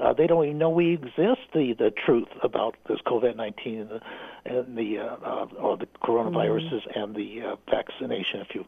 Uh, 0.01 0.13
they 0.13 0.27
don't 0.27 0.45
even 0.45 0.59
know 0.59 0.71
we 0.71 0.95
exist. 0.95 1.43
The 1.55 1.75
the 1.79 1.93
truth 2.05 2.29
about 2.43 2.75
this 2.89 2.99
COVID 3.07 3.37
nineteen 3.37 3.83
and 3.83 3.91
the 3.91 4.01
and 4.47 4.77
the 4.77 4.99
uh, 4.99 5.17
uh, 5.25 5.47
or 5.59 5.77
the 5.77 5.87
coronaviruses 6.03 6.83
and 6.97 7.15
the 7.15 7.43
uh, 7.43 7.57
vaccination. 7.71 8.41
If 8.41 8.55
you 8.57 8.65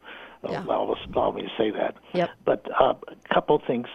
Yeah. 0.48 0.64
allow, 0.64 0.94
allow 1.14 1.30
me 1.30 1.42
to 1.42 1.48
say 1.56 1.70
that. 1.70 1.94
Yep. 2.14 2.30
But 2.44 2.66
uh, 2.80 2.94
a 3.08 3.34
couple 3.34 3.60
things. 3.66 3.86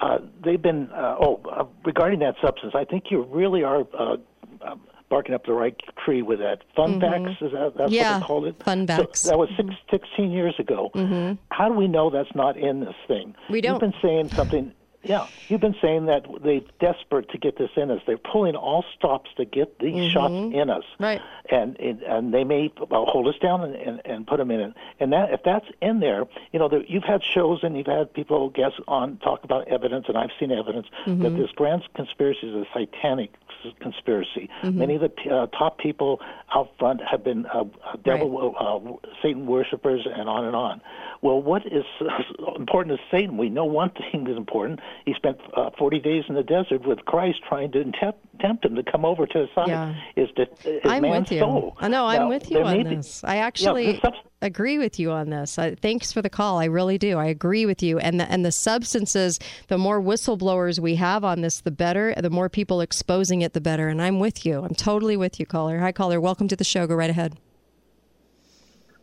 Uh, 0.00 0.18
they've 0.44 0.62
been, 0.62 0.90
uh, 0.92 1.16
oh, 1.20 1.40
uh, 1.50 1.64
regarding 1.84 2.20
that 2.20 2.36
substance, 2.40 2.74
I 2.76 2.84
think 2.84 3.04
you 3.10 3.22
really 3.24 3.64
are 3.64 3.84
uh, 3.98 4.16
uh, 4.62 4.76
barking 5.10 5.34
up 5.34 5.44
the 5.46 5.52
right 5.52 5.74
tree 6.04 6.22
with 6.22 6.38
that. 6.38 6.58
Fun 6.76 7.00
facts, 7.00 7.40
is 7.40 7.52
that, 7.52 7.72
that's 7.76 7.90
Mm-hmm. 7.90 7.94
Yeah, 7.94 8.12
what 8.14 8.20
they 8.20 8.26
called 8.26 8.44
it? 8.46 8.62
fun 8.62 8.86
So 8.86 8.96
facts. 8.96 9.22
that 9.24 9.38
was 9.38 9.48
six, 9.56 9.70
16 9.90 10.30
years 10.30 10.54
ago. 10.58 10.90
Mm-hmm. 10.94 11.34
How 11.50 11.68
do 11.68 11.74
we 11.74 11.88
know 11.88 12.10
that's 12.10 12.32
not 12.34 12.56
in 12.56 12.80
this 12.80 12.94
thing? 13.08 13.34
We 13.50 13.60
don't. 13.60 13.72
You've 13.72 13.80
been 13.92 14.00
saying 14.00 14.28
something. 14.28 14.72
Yeah, 15.08 15.26
you've 15.48 15.60
been 15.62 15.74
saying 15.80 16.06
that 16.06 16.26
they're 16.44 16.60
desperate 16.80 17.30
to 17.30 17.38
get 17.38 17.56
this 17.56 17.70
in 17.76 17.90
us. 17.90 18.02
They're 18.06 18.18
pulling 18.18 18.54
all 18.56 18.84
stops 18.96 19.30
to 19.38 19.44
get 19.46 19.78
these 19.78 20.12
shots 20.12 20.32
in 20.34 20.68
us 20.70 20.84
Mm-hmm. 20.98 21.02
Right. 21.02 21.20
and 21.50 21.78
and, 21.80 22.02
and 22.02 22.34
they 22.34 22.44
may 22.44 22.70
hold 22.90 23.26
us 23.26 23.36
down 23.40 23.62
and, 23.64 23.74
and, 23.74 24.00
and 24.04 24.26
put 24.26 24.36
them 24.36 24.50
in 24.50 24.60
it. 24.60 24.74
And 25.00 25.12
that 25.12 25.32
if 25.32 25.42
that's 25.42 25.66
in 25.80 26.00
there, 26.00 26.24
you 26.52 26.58
know, 26.58 26.68
there, 26.68 26.82
you've 26.86 27.04
had 27.04 27.22
shows 27.24 27.60
and 27.62 27.76
you've 27.76 27.86
had 27.86 28.12
people 28.12 28.50
guests 28.50 28.78
on 28.86 29.16
talk 29.18 29.44
about 29.44 29.66
evidence, 29.68 30.04
and 30.08 30.16
I've 30.18 30.30
seen 30.38 30.52
evidence 30.52 30.86
that 31.06 31.30
this 31.36 31.50
grand 31.52 31.82
conspiracy 31.94 32.48
is 32.48 32.54
a 32.54 32.66
satanic 32.74 33.32
conspiracy. 33.80 34.48
Many 34.62 34.96
of 34.96 35.00
the 35.02 35.30
uh, 35.30 35.46
top 35.48 35.78
people 35.78 36.20
out 36.54 36.70
front 36.78 37.00
have 37.10 37.24
been 37.24 37.46
uh, 37.46 37.60
uh, 37.84 37.96
devil, 38.04 38.54
uh, 38.58 39.08
Satan 39.22 39.46
worshippers, 39.46 40.06
and 40.06 40.28
on 40.28 40.44
and 40.44 40.54
on. 40.56 40.80
Well, 41.22 41.42
what 41.42 41.66
is 41.66 41.84
uh, 42.00 42.54
important 42.56 42.98
to 42.98 43.04
Satan? 43.10 43.36
We 43.36 43.48
know 43.48 43.64
one 43.64 43.90
thing 43.90 44.26
is 44.28 44.36
important. 44.36 44.80
He 45.04 45.14
spent 45.14 45.38
uh, 45.56 45.70
40 45.78 45.98
days 46.00 46.24
in 46.28 46.34
the 46.34 46.42
desert 46.42 46.86
with 46.86 47.04
Christ, 47.04 47.38
trying 47.48 47.72
to 47.72 47.84
tempt, 48.00 48.20
tempt 48.40 48.64
him 48.64 48.74
to 48.76 48.82
come 48.82 49.04
over 49.04 49.26
to 49.26 49.38
his 49.38 49.48
side. 49.54 49.68
Yeah. 49.68 49.94
Is 50.16 50.28
to 50.36 50.42
is 50.64 50.80
I'm 50.84 51.02
man's 51.02 51.22
with 51.28 51.32
you. 51.32 51.38
soul. 51.40 51.76
I 51.80 51.88
know, 51.88 52.06
I'm 52.06 52.22
Now, 52.22 52.28
with 52.28 52.50
you 52.50 52.62
on 52.62 52.76
may 52.76 52.82
be- 52.84 52.96
this. 52.96 53.24
I 53.24 53.36
actually 53.38 53.92
this 53.92 54.00
subs- 54.00 54.16
agree 54.40 54.78
with 54.78 54.98
you 54.98 55.10
on 55.10 55.30
this. 55.30 55.58
I, 55.58 55.74
thanks 55.74 56.12
for 56.12 56.22
the 56.22 56.30
call. 56.30 56.58
I 56.58 56.66
really 56.66 56.98
do. 56.98 57.18
I 57.18 57.26
agree 57.26 57.66
with 57.66 57.82
you. 57.82 57.98
And 57.98 58.20
the, 58.20 58.30
and 58.30 58.44
the 58.44 58.52
substances, 58.52 59.38
the 59.68 59.78
more 59.78 60.00
whistleblowers 60.00 60.78
we 60.78 60.94
have 60.96 61.24
on 61.24 61.40
this, 61.40 61.60
the 61.60 61.70
better. 61.70 62.14
The 62.16 62.30
more 62.30 62.48
people 62.48 62.80
exposing 62.80 63.42
it, 63.42 63.52
the 63.52 63.60
better. 63.60 63.88
And 63.88 64.00
I'm 64.00 64.20
with 64.20 64.46
you. 64.46 64.62
I'm 64.62 64.74
totally 64.74 65.16
with 65.16 65.40
you, 65.40 65.46
caller. 65.46 65.78
Hi, 65.78 65.92
caller. 65.92 66.20
Welcome 66.20 66.48
to 66.48 66.56
the 66.56 66.64
show. 66.64 66.86
Go 66.86 66.94
right 66.94 67.10
ahead. 67.10 67.36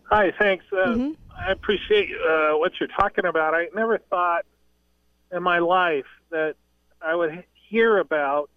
Hi, 0.09 0.31
thanks. 0.37 0.65
Uh, 0.71 0.85
Mm-hmm. 0.87 1.11
I 1.37 1.51
appreciate 1.51 2.11
uh, 2.11 2.53
what 2.53 2.71
you're 2.79 2.87
talking 2.87 3.25
about. 3.25 3.53
I 3.53 3.67
never 3.75 3.97
thought 3.97 4.45
in 5.33 5.43
my 5.43 5.59
life 5.59 6.05
that 6.29 6.55
I 7.01 7.13
would 7.13 7.43
hear 7.69 7.97
about 7.97 8.49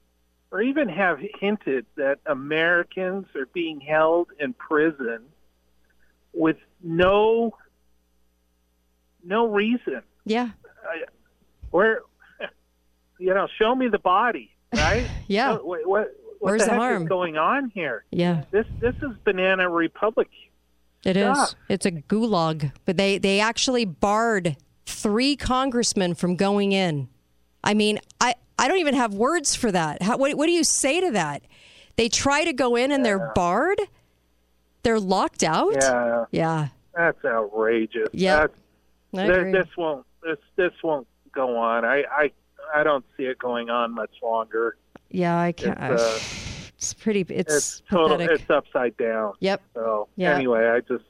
or 0.52 0.62
even 0.62 0.88
have 0.88 1.18
hinted 1.40 1.86
that 1.96 2.20
Americans 2.24 3.26
are 3.34 3.46
being 3.52 3.80
held 3.80 4.28
in 4.38 4.52
prison 4.52 5.22
with 6.32 6.56
no 6.82 7.54
no 9.24 9.46
reason. 9.46 10.02
Yeah. 10.24 10.50
Where 11.70 12.02
you 13.18 13.34
know, 13.34 13.48
show 13.58 13.74
me 13.74 13.88
the 13.88 13.98
body, 13.98 14.50
right? 14.74 15.08
Yeah. 15.26 15.52
What, 15.52 15.66
what, 15.66 15.86
what 15.86 16.14
Where's 16.40 16.64
the, 16.64 16.70
the 16.70 16.76
harm? 16.76 17.06
going 17.06 17.36
on 17.36 17.70
here? 17.74 18.04
Yeah. 18.10 18.44
This 18.50 18.66
this 18.80 18.94
is 19.02 19.10
banana 19.24 19.68
republic. 19.68 20.28
It 21.04 21.16
is. 21.16 21.56
It's 21.68 21.86
a 21.86 21.90
gulag. 21.90 22.72
But 22.84 22.96
they 22.96 23.18
they 23.18 23.40
actually 23.40 23.84
barred 23.84 24.56
three 24.86 25.36
congressmen 25.36 26.14
from 26.14 26.36
going 26.36 26.72
in. 26.72 27.08
I 27.62 27.74
mean, 27.74 27.98
I 28.20 28.34
I 28.58 28.68
don't 28.68 28.78
even 28.78 28.94
have 28.94 29.14
words 29.14 29.54
for 29.54 29.70
that. 29.72 30.02
How, 30.02 30.16
what 30.16 30.34
what 30.36 30.46
do 30.46 30.52
you 30.52 30.64
say 30.64 31.00
to 31.00 31.10
that? 31.12 31.42
They 31.96 32.08
try 32.08 32.44
to 32.44 32.52
go 32.52 32.76
in 32.76 32.92
and 32.92 33.04
they're 33.04 33.32
barred. 33.34 33.80
They're 34.82 35.00
locked 35.00 35.42
out. 35.42 35.74
Yeah. 35.74 36.24
Yeah. 36.30 36.68
That's 36.94 37.24
outrageous. 37.24 38.08
Yeah. 38.12 38.40
That's, 38.40 38.54
I 39.14 39.26
Th- 39.26 39.36
agree. 39.38 39.52
This 39.52 39.68
won't 39.76 40.06
this 40.22 40.38
this 40.56 40.72
won't 40.82 41.06
go 41.32 41.56
on. 41.56 41.84
I 41.84 42.04
I 42.10 42.30
I 42.74 42.82
don't 42.82 43.04
see 43.16 43.24
it 43.24 43.38
going 43.38 43.70
on 43.70 43.94
much 43.94 44.10
longer. 44.22 44.76
Yeah. 45.10 45.38
I 45.40 45.52
can't. 45.52 45.78
It's, 45.80 46.02
uh, 46.02 46.68
it's 46.76 46.94
pretty. 46.94 47.20
It's, 47.28 47.54
It's 47.54 47.82
total. 47.90 48.20
It's 48.20 48.48
upside 48.50 48.96
down. 48.96 49.32
Yep. 49.40 49.62
So 49.74 50.08
Yeah. 50.16 50.34
anyway, 50.34 50.66
I 50.68 50.80
just 50.80 51.04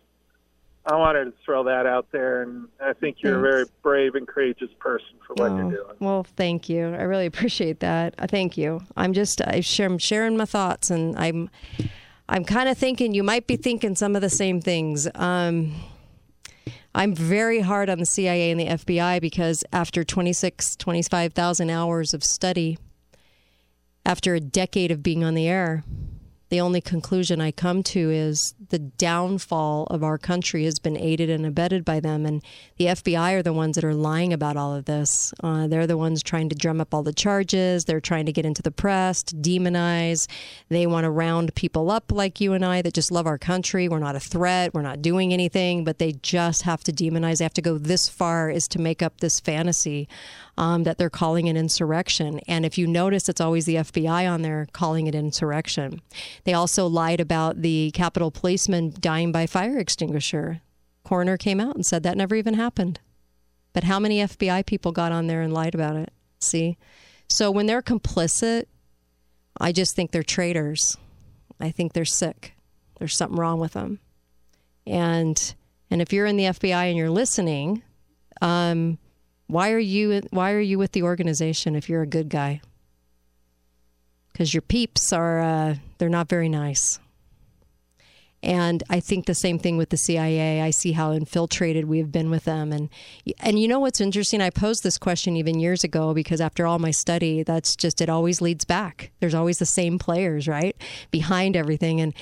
I 0.86 0.94
wanted 0.96 1.26
to 1.26 1.32
throw 1.44 1.64
that 1.64 1.84
out 1.84 2.06
there, 2.12 2.42
and 2.42 2.66
I 2.80 2.94
think 2.94 3.18
you're 3.20 3.38
a 3.38 3.42
very 3.42 3.64
brave 3.82 4.14
and 4.14 4.26
courageous 4.26 4.70
person 4.78 5.08
for 5.26 5.34
what 5.34 5.50
Oh, 5.52 5.56
you're 5.56 5.70
doing. 5.70 5.96
Well, 6.00 6.22
thank 6.24 6.70
you. 6.70 6.86
I 6.94 7.02
really 7.02 7.26
appreciate 7.26 7.80
that. 7.80 8.14
I 8.18 8.26
thank 8.26 8.56
you. 8.56 8.80
I'm 8.96 9.12
just 9.12 9.42
I'm 9.46 9.98
sharing 9.98 10.36
my 10.38 10.46
thoughts, 10.46 10.88
and 10.90 11.14
I'm 11.18 11.50
I'm 12.28 12.44
kind 12.44 12.68
of 12.68 12.76
thinking 12.76 13.14
you 13.14 13.22
might 13.22 13.46
be 13.46 13.56
thinking 13.56 13.94
some 13.94 14.14
of 14.14 14.20
the 14.20 14.28
same 14.28 14.60
things. 14.60 15.08
Um, 15.14 15.74
I'm 16.94 17.14
very 17.14 17.60
hard 17.60 17.88
on 17.88 17.98
the 17.98 18.06
CIA 18.06 18.50
and 18.50 18.60
the 18.60 18.66
FBI 18.66 19.20
because 19.20 19.64
after 19.72 20.04
26, 20.04 20.76
25,000 20.76 21.70
hours 21.70 22.12
of 22.12 22.22
study, 22.22 22.76
after 24.04 24.34
a 24.34 24.40
decade 24.40 24.90
of 24.90 25.02
being 25.02 25.24
on 25.24 25.34
the 25.34 25.48
air, 25.48 25.84
the 26.50 26.60
only 26.60 26.80
conclusion 26.80 27.40
I 27.40 27.50
come 27.50 27.82
to 27.84 28.10
is 28.10 28.54
the 28.70 28.78
downfall 28.78 29.86
of 29.90 30.02
our 30.02 30.16
country 30.16 30.64
has 30.64 30.78
been 30.78 30.96
aided 30.96 31.28
and 31.28 31.44
abetted 31.44 31.84
by 31.84 32.00
them. 32.00 32.24
And 32.24 32.42
the 32.76 32.86
FBI 32.86 33.34
are 33.34 33.42
the 33.42 33.52
ones 33.52 33.74
that 33.74 33.84
are 33.84 33.94
lying 33.94 34.32
about 34.32 34.56
all 34.56 34.74
of 34.74 34.86
this. 34.86 35.34
Uh, 35.42 35.66
they're 35.66 35.86
the 35.86 35.98
ones 35.98 36.22
trying 36.22 36.48
to 36.48 36.54
drum 36.54 36.80
up 36.80 36.94
all 36.94 37.02
the 37.02 37.12
charges. 37.12 37.84
They're 37.84 38.00
trying 38.00 38.26
to 38.26 38.32
get 38.32 38.46
into 38.46 38.62
the 38.62 38.70
press, 38.70 39.22
to 39.24 39.36
demonize. 39.36 40.26
They 40.70 40.86
want 40.86 41.04
to 41.04 41.10
round 41.10 41.54
people 41.54 41.90
up 41.90 42.10
like 42.10 42.40
you 42.40 42.54
and 42.54 42.64
I 42.64 42.80
that 42.80 42.94
just 42.94 43.12
love 43.12 43.26
our 43.26 43.38
country. 43.38 43.88
We're 43.88 43.98
not 43.98 44.16
a 44.16 44.20
threat. 44.20 44.72
We're 44.72 44.82
not 44.82 45.02
doing 45.02 45.32
anything, 45.34 45.84
but 45.84 45.98
they 45.98 46.12
just 46.12 46.62
have 46.62 46.82
to 46.84 46.92
demonize. 46.92 47.38
They 47.38 47.44
have 47.44 47.54
to 47.54 47.62
go 47.62 47.76
this 47.76 48.08
far 48.08 48.48
is 48.48 48.66
to 48.68 48.80
make 48.80 49.02
up 49.02 49.20
this 49.20 49.38
fantasy 49.38 50.08
um, 50.58 50.82
that 50.82 50.98
they're 50.98 51.08
calling 51.08 51.48
an 51.48 51.56
insurrection. 51.56 52.40
And 52.48 52.66
if 52.66 52.76
you 52.76 52.88
notice, 52.88 53.28
it's 53.28 53.40
always 53.40 53.64
the 53.64 53.76
FBI 53.76 54.28
on 54.28 54.42
there 54.42 54.66
calling 54.72 55.06
it 55.06 55.14
insurrection. 55.14 56.02
They 56.42 56.52
also 56.52 56.88
lied 56.88 57.20
about 57.20 57.62
the 57.62 57.92
Capitol 57.92 58.32
policeman 58.32 58.92
dying 58.98 59.30
by 59.30 59.46
fire 59.46 59.78
extinguisher. 59.78 60.60
Coroner 61.04 61.36
came 61.36 61.60
out 61.60 61.76
and 61.76 61.86
said 61.86 62.02
that 62.02 62.16
never 62.16 62.34
even 62.34 62.54
happened. 62.54 62.98
But 63.72 63.84
how 63.84 64.00
many 64.00 64.18
FBI 64.18 64.66
people 64.66 64.90
got 64.90 65.12
on 65.12 65.28
there 65.28 65.42
and 65.42 65.54
lied 65.54 65.76
about 65.76 65.94
it? 65.94 66.12
See? 66.40 66.76
So 67.28 67.52
when 67.52 67.66
they're 67.66 67.80
complicit, 67.80 68.64
I 69.60 69.70
just 69.70 69.94
think 69.94 70.10
they're 70.10 70.24
traitors. 70.24 70.96
I 71.60 71.70
think 71.70 71.92
they're 71.92 72.04
sick. 72.04 72.54
There's 72.98 73.16
something 73.16 73.38
wrong 73.38 73.60
with 73.60 73.74
them. 73.74 74.00
And 74.88 75.54
and 75.88 76.02
if 76.02 76.12
you're 76.12 76.26
in 76.26 76.36
the 76.36 76.44
FBI 76.44 76.88
and 76.88 76.96
you're 76.96 77.10
listening, 77.10 77.82
um, 78.42 78.98
Why 79.48 79.72
are 79.72 79.78
you 79.78 80.22
why 80.30 80.52
are 80.52 80.60
you 80.60 80.78
with 80.78 80.92
the 80.92 81.02
organization 81.02 81.74
if 81.74 81.88
you're 81.88 82.02
a 82.02 82.06
good 82.06 82.28
guy? 82.28 82.60
Because 84.32 84.54
your 84.54 84.60
peeps 84.60 85.12
are 85.12 85.40
uh, 85.40 85.74
they're 85.96 86.10
not 86.10 86.28
very 86.28 86.48
nice. 86.48 87.00
And 88.40 88.84
I 88.88 89.00
think 89.00 89.26
the 89.26 89.34
same 89.34 89.58
thing 89.58 89.76
with 89.78 89.88
the 89.88 89.96
CIA. 89.96 90.60
I 90.60 90.70
see 90.70 90.92
how 90.92 91.12
infiltrated 91.12 91.86
we 91.86 91.98
have 91.98 92.12
been 92.12 92.30
with 92.30 92.44
them. 92.44 92.72
And 92.72 92.90
and 93.40 93.58
you 93.58 93.66
know 93.66 93.80
what's 93.80 94.02
interesting? 94.02 94.42
I 94.42 94.50
posed 94.50 94.82
this 94.82 94.98
question 94.98 95.34
even 95.34 95.58
years 95.58 95.82
ago 95.82 96.12
because 96.12 96.42
after 96.42 96.66
all 96.66 96.78
my 96.78 96.90
study, 96.90 97.42
that's 97.42 97.74
just 97.74 98.02
it 98.02 98.10
always 98.10 98.42
leads 98.42 98.66
back. 98.66 99.10
There's 99.20 99.34
always 99.34 99.58
the 99.58 99.66
same 99.66 99.98
players, 99.98 100.46
right? 100.46 100.76
Behind 101.10 101.56
everything. 101.56 102.02
And 102.02 102.12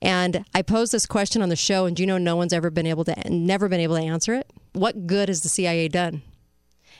and 0.00 0.44
I 0.54 0.62
posed 0.62 0.92
this 0.92 1.04
question 1.04 1.42
on 1.42 1.48
the 1.48 1.56
show, 1.56 1.84
and 1.84 1.96
do 1.96 2.04
you 2.04 2.06
know 2.06 2.18
no 2.18 2.36
one's 2.36 2.52
ever 2.52 2.70
been 2.70 2.86
able 2.86 3.04
to 3.04 3.14
never 3.28 3.68
been 3.68 3.80
able 3.80 3.96
to 3.96 4.02
answer 4.02 4.34
it? 4.34 4.48
What 4.72 5.08
good 5.08 5.28
has 5.28 5.42
the 5.42 5.48
CIA 5.48 5.88
done? 5.88 6.22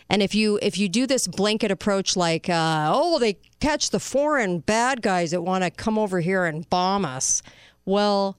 And 0.08 0.22
if 0.22 0.34
you 0.34 0.58
if 0.62 0.78
you 0.78 0.88
do 0.88 1.06
this 1.06 1.26
blanket 1.26 1.70
approach, 1.70 2.16
like 2.16 2.48
uh, 2.48 2.90
oh 2.92 3.18
they 3.18 3.38
catch 3.60 3.90
the 3.90 4.00
foreign 4.00 4.60
bad 4.60 5.02
guys 5.02 5.32
that 5.32 5.42
want 5.42 5.64
to 5.64 5.70
come 5.70 5.98
over 5.98 6.20
here 6.20 6.44
and 6.44 6.68
bomb 6.70 7.04
us, 7.04 7.42
well, 7.84 8.36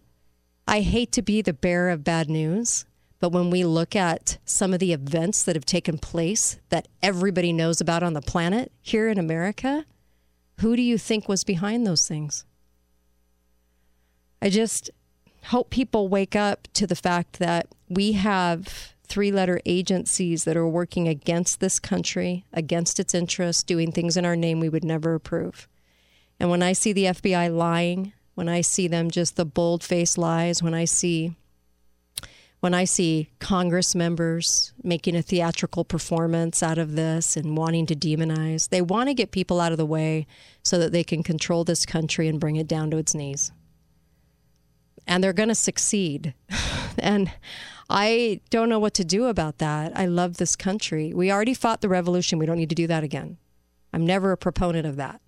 I 0.68 0.82
hate 0.82 1.12
to 1.14 1.22
be 1.22 1.42
the 1.42 1.54
bearer 1.54 1.90
of 1.90 2.04
bad 2.04 2.30
news, 2.30 2.86
but 3.20 3.32
when 3.32 3.50
we 3.50 3.64
look 3.64 3.96
at 3.96 4.38
some 4.46 4.74
of 4.74 4.80
the 4.80 4.94
events 4.94 5.44
that 5.44 5.56
have 5.56 5.66
taken 5.66 5.98
place 5.98 6.60
that 6.70 6.88
everybody 7.02 7.52
knows 7.52 7.82
about 7.82 8.04
on 8.04 8.14
the 8.14 8.22
planet 8.22 8.72
here 8.82 9.10
in 9.10 9.18
America, 9.18 9.86
who 10.60 10.76
do 10.76 10.82
you 10.82 10.98
think 10.98 11.28
was 11.28 11.44
behind 11.44 11.86
those 11.86 12.08
things? 12.08 12.46
I 14.42 14.50
just 14.50 14.90
hope 15.46 15.70
people 15.70 16.10
wake 16.10 16.36
up 16.36 16.68
to 16.74 16.86
the 16.86 16.96
fact 16.96 17.40
that 17.40 17.68
we 17.90 18.14
have 18.14 18.94
three 19.08 19.32
letter 19.32 19.60
agencies 19.66 20.44
that 20.44 20.58
are 20.58 20.68
working 20.68 21.08
against 21.08 21.60
this 21.60 21.80
country, 21.80 22.46
against 22.54 23.00
its 23.00 23.14
interests, 23.14 23.64
doing 23.64 23.92
things 23.92 24.18
in 24.18 24.26
our 24.26 24.36
name 24.36 24.60
we 24.60 24.70
would 24.70 24.84
never 24.84 25.14
approve. 25.16 25.68
And 26.40 26.50
when 26.50 26.62
I 26.62 26.74
see 26.74 26.94
the 26.94 27.06
FBI 27.06 27.56
lying, 27.56 28.14
when 28.36 28.50
I 28.50 28.62
see 28.62 28.88
them 28.88 29.10
just 29.10 29.36
the 29.36 29.46
bold 29.46 29.84
faced 29.84 30.18
lies, 30.18 30.62
when 30.62 30.74
I 30.74 30.86
see 30.86 31.36
when 32.60 32.74
I 32.74 32.86
see 32.86 33.30
Congress 33.40 33.94
members 33.94 34.74
making 34.84 35.16
a 35.16 35.22
theatrical 35.22 35.86
performance 35.86 36.64
out 36.64 36.80
of 36.80 36.96
this 36.96 37.38
and 37.38 37.56
wanting 37.56 37.86
to 37.86 37.96
demonize, 37.96 38.70
they 38.70 38.82
want 38.82 39.10
to 39.10 39.14
get 39.14 39.32
people 39.32 39.62
out 39.62 39.72
of 39.72 39.78
the 39.78 39.86
way 39.86 40.26
so 40.64 40.80
that 40.80 40.92
they 40.92 41.04
can 41.04 41.22
control 41.22 41.64
this 41.64 41.86
country 41.86 42.28
and 42.28 42.40
bring 42.40 42.56
it 42.56 42.68
down 42.68 42.90
to 42.92 42.98
its 42.98 43.14
knees. 43.14 43.52
And 45.06 45.24
they're 45.24 45.34
going 45.34 45.50
to 45.50 45.56
succeed. 45.56 46.34
and 46.98 47.32
I 47.90 48.42
don't 48.50 48.70
know 48.70 48.80
what 48.80 48.94
to 48.96 49.06
do 49.06 49.26
about 49.26 49.60
that. 49.60 49.98
I 49.98 50.06
love 50.06 50.38
this 50.38 50.56
country. 50.56 51.14
We 51.14 51.32
already 51.32 51.54
fought 51.54 51.82
the 51.82 51.90
revolution. 51.90 52.38
We 52.38 52.46
don't 52.46 52.58
need 52.58 52.70
to 52.70 52.76
do 52.76 52.88
that 52.88 53.04
again. 53.04 53.38
I'm 53.94 54.06
never 54.06 54.32
a 54.32 54.38
proponent 54.38 54.86
of 54.86 54.98
that. 54.98 55.22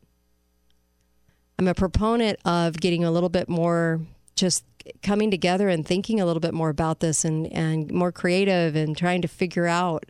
I'm 1.57 1.67
a 1.67 1.73
proponent 1.73 2.39
of 2.45 2.79
getting 2.79 3.03
a 3.03 3.11
little 3.11 3.29
bit 3.29 3.49
more 3.49 4.01
just 4.35 4.63
coming 5.03 5.29
together 5.29 5.69
and 5.69 5.85
thinking 5.85 6.19
a 6.19 6.25
little 6.25 6.39
bit 6.39 6.53
more 6.53 6.69
about 6.69 6.99
this 6.99 7.25
and, 7.25 7.47
and 7.47 7.91
more 7.91 8.11
creative 8.11 8.75
and 8.75 8.97
trying 8.97 9.21
to 9.21 9.27
figure 9.27 9.67
out 9.67 10.05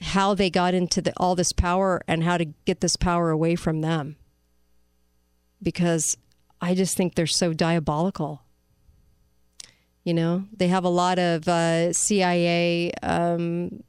how 0.00 0.34
they 0.34 0.50
got 0.50 0.74
into 0.74 1.00
the, 1.00 1.12
all 1.16 1.34
this 1.34 1.52
power 1.52 2.02
and 2.08 2.24
how 2.24 2.36
to 2.36 2.46
get 2.64 2.80
this 2.80 2.96
power 2.96 3.30
away 3.30 3.54
from 3.54 3.80
them. 3.80 4.16
Because 5.62 6.16
I 6.60 6.74
just 6.74 6.96
think 6.96 7.14
they're 7.14 7.26
so 7.26 7.52
diabolical. 7.52 8.41
You 10.04 10.14
know, 10.14 10.44
they 10.56 10.68
have 10.68 10.84
a 10.84 10.88
lot 10.88 11.18
of 11.18 11.46
uh, 11.46 11.92
CIA 11.92 12.92
um, 13.02 13.82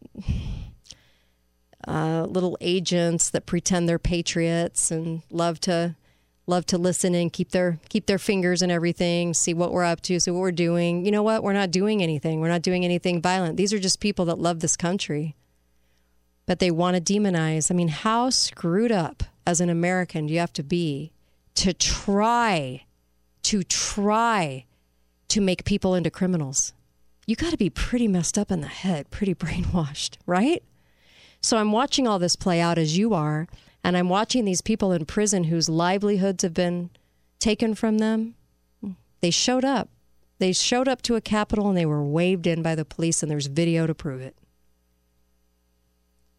uh, 1.88 2.28
little 2.30 2.58
agents 2.62 3.30
that 3.32 3.46
pretend 3.46 3.90
they're 3.90 4.00
patriots 4.00 4.92
and 4.92 5.24
love 5.32 5.60
to 5.62 5.96
love 6.46 6.66
to 6.66 6.78
listen 6.78 7.16
and 7.16 7.32
keep 7.32 7.52
their 7.52 7.80
keep 7.90 8.06
their 8.06 8.20
fingers 8.20 8.62
and 8.62 8.72
everything, 8.72 9.34
see 9.34 9.54
what 9.54 9.72
we're 9.72 9.84
up 9.84 10.02
to, 10.02 10.20
see 10.20 10.32
what 10.32 10.40
we're 10.40 10.52
doing. 10.52 11.06
You 11.06 11.12
know 11.12 11.24
what? 11.24 11.44
We're 11.44 11.54
not 11.54 11.72
doing 11.72 12.04
anything. 12.04 12.40
We're 12.42 12.50
not 12.50 12.62
doing 12.62 12.86
anything 12.86 13.22
violent. 13.22 13.58
These 13.58 13.74
are 13.74 13.80
just 13.80 14.00
people 14.00 14.26
that 14.26 14.40
love 14.40 14.60
this 14.60 14.78
country. 14.78 15.36
But 16.46 16.60
they 16.60 16.72
want 16.72 16.96
to 16.98 17.14
demonize. 17.14 17.72
I 17.72 17.74
mean, 17.74 17.88
how 17.88 18.30
screwed 18.30 18.92
up 18.92 19.24
as 19.48 19.62
an 19.62 19.70
American 19.70 20.28
do 20.28 20.34
you 20.34 20.40
have 20.40 20.54
to 20.54 20.64
be 20.64 21.12
to 21.56 21.74
try 21.74 22.84
to 23.44 23.64
try 23.64 24.66
to 25.34 25.42
make 25.42 25.66
people 25.66 25.96
into 25.96 26.12
criminals? 26.12 26.74
You 27.26 27.36
got 27.36 27.50
to 27.50 27.58
be 27.58 27.72
pretty 27.72 28.08
messed 28.08 28.38
up 28.38 28.52
in 28.52 28.62
the 28.62 28.68
head, 28.68 29.10
pretty 29.10 29.34
brainwashed, 29.44 30.18
right? 30.28 30.62
So 31.42 31.58
I'm 31.58 31.72
watching 31.72 32.08
all 32.08 32.20
this 32.20 32.36
play 32.36 32.62
out 32.62 32.78
as 32.78 32.98
you 32.98 33.16
are, 33.16 33.48
and 33.84 33.98
I'm 33.98 34.10
watching 34.10 34.46
these 34.46 34.62
people 34.62 34.92
in 34.92 35.06
prison 35.06 35.46
whose 35.46 35.68
livelihoods 35.68 36.44
have 36.44 36.54
been 36.54 36.92
taken 37.40 37.74
from 37.74 37.98
them. 37.98 38.36
They 39.22 39.32
showed 39.32 39.66
up. 39.66 39.90
They 40.38 40.54
showed 40.54 40.88
up 40.88 41.02
to 41.04 41.16
a 41.16 41.22
Capitol 41.22 41.68
and 41.68 41.78
they 41.78 41.86
were 41.86 42.04
waved 42.04 42.46
in 42.46 42.62
by 42.62 42.76
the 42.76 42.86
police, 42.86 43.24
and 43.24 43.32
there's 43.32 43.48
video 43.48 43.88
to 43.88 43.96
prove 43.96 44.22
it. 44.22 44.36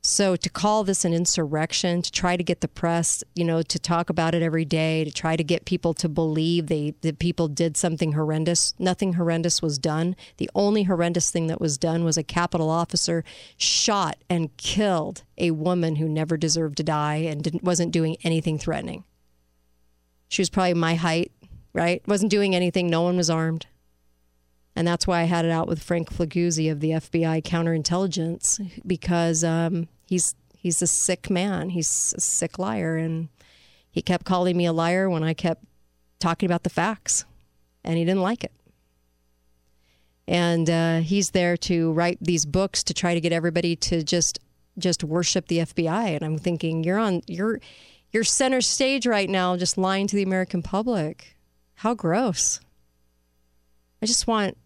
So 0.07 0.37
to 0.37 0.51
call 0.51 0.85
this 0.85 1.07
an 1.07 1.15
insurrection, 1.15 2.03
to 2.03 2.13
try 2.13 2.37
to 2.37 2.45
get 2.45 2.61
the 2.61 2.69
press, 2.69 3.25
you 3.35 3.43
know, 3.43 3.63
to 3.63 3.79
talk 3.79 4.11
about 4.11 4.35
it 4.35 4.43
every 4.43 4.67
day, 4.67 5.03
to 5.03 5.11
try 5.11 5.35
to 5.35 5.43
get 5.43 5.65
people 5.65 5.95
to 5.95 6.11
believe 6.11 6.67
they 6.67 6.93
that 7.01 7.19
people 7.19 7.49
did 7.49 7.79
something 7.79 8.13
horrendous, 8.13 8.75
nothing 8.79 9.15
horrendous 9.15 9.63
was 9.63 9.79
done. 9.79 10.15
The 10.37 10.51
only 10.55 10.83
horrendous 10.83 11.31
thing 11.31 11.47
that 11.47 11.59
was 11.59 11.79
done 11.79 12.05
was 12.05 12.19
a 12.19 12.23
Capitol 12.23 12.69
officer 12.69 13.25
shot 13.57 14.19
and 14.29 14.55
killed 14.59 15.23
a 15.39 15.53
woman 15.53 15.97
who 15.97 16.07
never 16.07 16.37
deserved 16.37 16.77
to 16.77 16.83
die 16.83 17.17
and 17.17 17.43
didn't, 17.43 17.65
wasn't 17.65 17.91
doing 17.91 18.19
anything 18.25 18.59
threatening. 18.59 19.05
She 20.29 20.43
was 20.43 20.51
probably 20.51 20.75
my 20.75 20.97
height, 20.97 21.33
right? 21.73 22.07
Wasn't 22.07 22.31
doing 22.31 22.55
anything. 22.55 22.89
No 22.89 23.01
one 23.01 23.17
was 23.17 23.31
armed. 23.31 23.65
And 24.77 24.87
that's 24.87 25.07
why 25.07 25.21
I 25.21 25.25
had 25.25 25.45
it 25.45 25.51
out 25.51 25.69
with 25.69 25.83
Frank 25.83 26.13
Figliuzzi 26.13 26.71
of 26.71 26.81
the 26.81 26.91
FBI 26.91 27.43
counterintelligence 27.43 28.83
because 28.87 29.45
um, 29.45 29.89
he's 30.07 30.35
he's 30.57 30.83
a 30.83 30.87
sick 30.87 31.31
man. 31.31 31.71
He's 31.71 32.15
a 32.17 32.21
sick 32.21 32.59
liar, 32.59 32.97
and 32.97 33.29
he 33.91 34.03
kept 34.03 34.25
calling 34.25 34.57
me 34.57 34.67
a 34.67 34.73
liar 34.73 35.09
when 35.09 35.23
I 35.23 35.35
kept 35.35 35.65
talking 36.19 36.49
about 36.49 36.65
the 36.65 36.71
facts, 36.71 37.25
and 37.85 37.97
he 37.97 38.05
didn't 38.05 38.23
like 38.23 38.43
it. 38.43 38.53
And 40.27 40.69
uh, 40.69 40.99
he's 41.01 41.31
there 41.31 41.57
to 41.59 41.93
write 41.93 42.19
these 42.21 42.47
books 42.47 42.83
to 42.85 42.95
try 42.95 43.15
to 43.15 43.21
get 43.21 43.33
everybody 43.33 43.77
to 43.77 44.03
just 44.03 44.41
just 44.77 45.05
worship 45.05 45.47
the 45.47 45.59
FBI. 45.59 46.17
And 46.17 46.25
I'm 46.25 46.39
thinking, 46.39 46.83
you're 46.83 46.99
on 46.99 47.23
you're 47.29 47.61
you're 48.11 48.25
center 48.25 48.61
stage 48.61 49.07
right 49.07 49.31
now, 49.31 49.57
just 49.57 49.79
lying 49.79 50.09
to 50.09 50.17
the 50.17 50.23
American 50.23 50.63
public. 50.63 51.37
How 51.77 51.95
gross! 51.95 52.61
I 54.03 54.07
just 54.07 54.27
want 54.27 54.57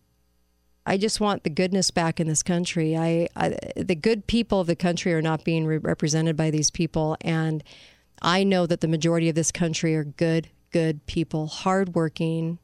I 0.88 0.96
just 0.96 1.20
want 1.20 1.44
the 1.44 1.50
goodness 1.50 1.90
back 1.90 2.18
in 2.18 2.28
this 2.28 2.42
country. 2.42 2.96
I, 2.96 3.28
I 3.36 3.58
the 3.76 3.94
good 3.94 4.26
people 4.26 4.60
of 4.62 4.66
the 4.66 4.74
country 4.74 5.12
are 5.12 5.20
not 5.20 5.44
being 5.44 5.66
re- 5.66 5.76
represented 5.76 6.34
by 6.34 6.50
these 6.50 6.70
people, 6.70 7.14
and 7.20 7.62
I 8.22 8.42
know 8.42 8.64
that 8.64 8.80
the 8.80 8.88
majority 8.88 9.28
of 9.28 9.34
this 9.34 9.52
country 9.52 9.94
are 9.94 10.04
good, 10.04 10.48
good 10.72 11.04
people, 11.04 11.46
hardworking, 11.46 12.58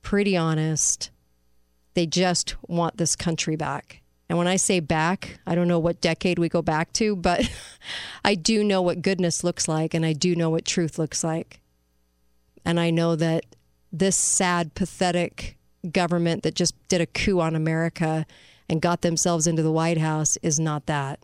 pretty 0.00 0.34
honest. 0.34 1.10
They 1.92 2.06
just 2.06 2.56
want 2.66 2.96
this 2.96 3.14
country 3.14 3.54
back. 3.54 4.00
And 4.30 4.38
when 4.38 4.46
I 4.46 4.56
say 4.56 4.80
back, 4.80 5.38
I 5.46 5.54
don't 5.54 5.68
know 5.68 5.78
what 5.78 6.00
decade 6.00 6.38
we 6.38 6.48
go 6.48 6.62
back 6.62 6.94
to, 6.94 7.16
but 7.16 7.50
I 8.24 8.34
do 8.34 8.64
know 8.64 8.80
what 8.80 9.02
goodness 9.02 9.44
looks 9.44 9.68
like, 9.68 9.92
and 9.92 10.06
I 10.06 10.14
do 10.14 10.34
know 10.34 10.48
what 10.48 10.64
truth 10.64 10.98
looks 10.98 11.22
like. 11.22 11.60
And 12.64 12.80
I 12.80 12.88
know 12.88 13.14
that 13.14 13.44
this 13.92 14.16
sad, 14.16 14.74
pathetic 14.74 15.57
government 15.92 16.42
that 16.42 16.54
just 16.54 16.74
did 16.88 17.00
a 17.00 17.06
coup 17.06 17.40
on 17.40 17.54
America 17.54 18.26
and 18.68 18.82
got 18.82 19.02
themselves 19.02 19.46
into 19.46 19.62
the 19.62 19.72
White 19.72 19.98
House 19.98 20.36
is 20.42 20.60
not 20.60 20.86
that. 20.86 21.20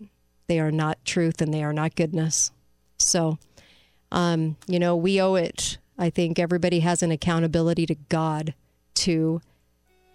They 0.46 0.61
are 0.61 0.70
not 0.70 1.05
truth 1.05 1.40
and 1.40 1.52
they 1.52 1.62
are 1.62 1.72
not 1.72 1.94
goodness. 1.94 2.52
So, 2.98 3.38
um, 4.12 4.57
you 4.66 4.78
know, 4.78 4.96
we 4.96 5.20
owe 5.20 5.34
it. 5.34 5.78
I 5.98 6.11
think 6.11 6.38
everybody 6.38 6.80
has 6.80 7.02
an 7.02 7.11
accountability 7.11 7.86
to 7.86 7.94
God 8.09 8.55
to 8.94 9.40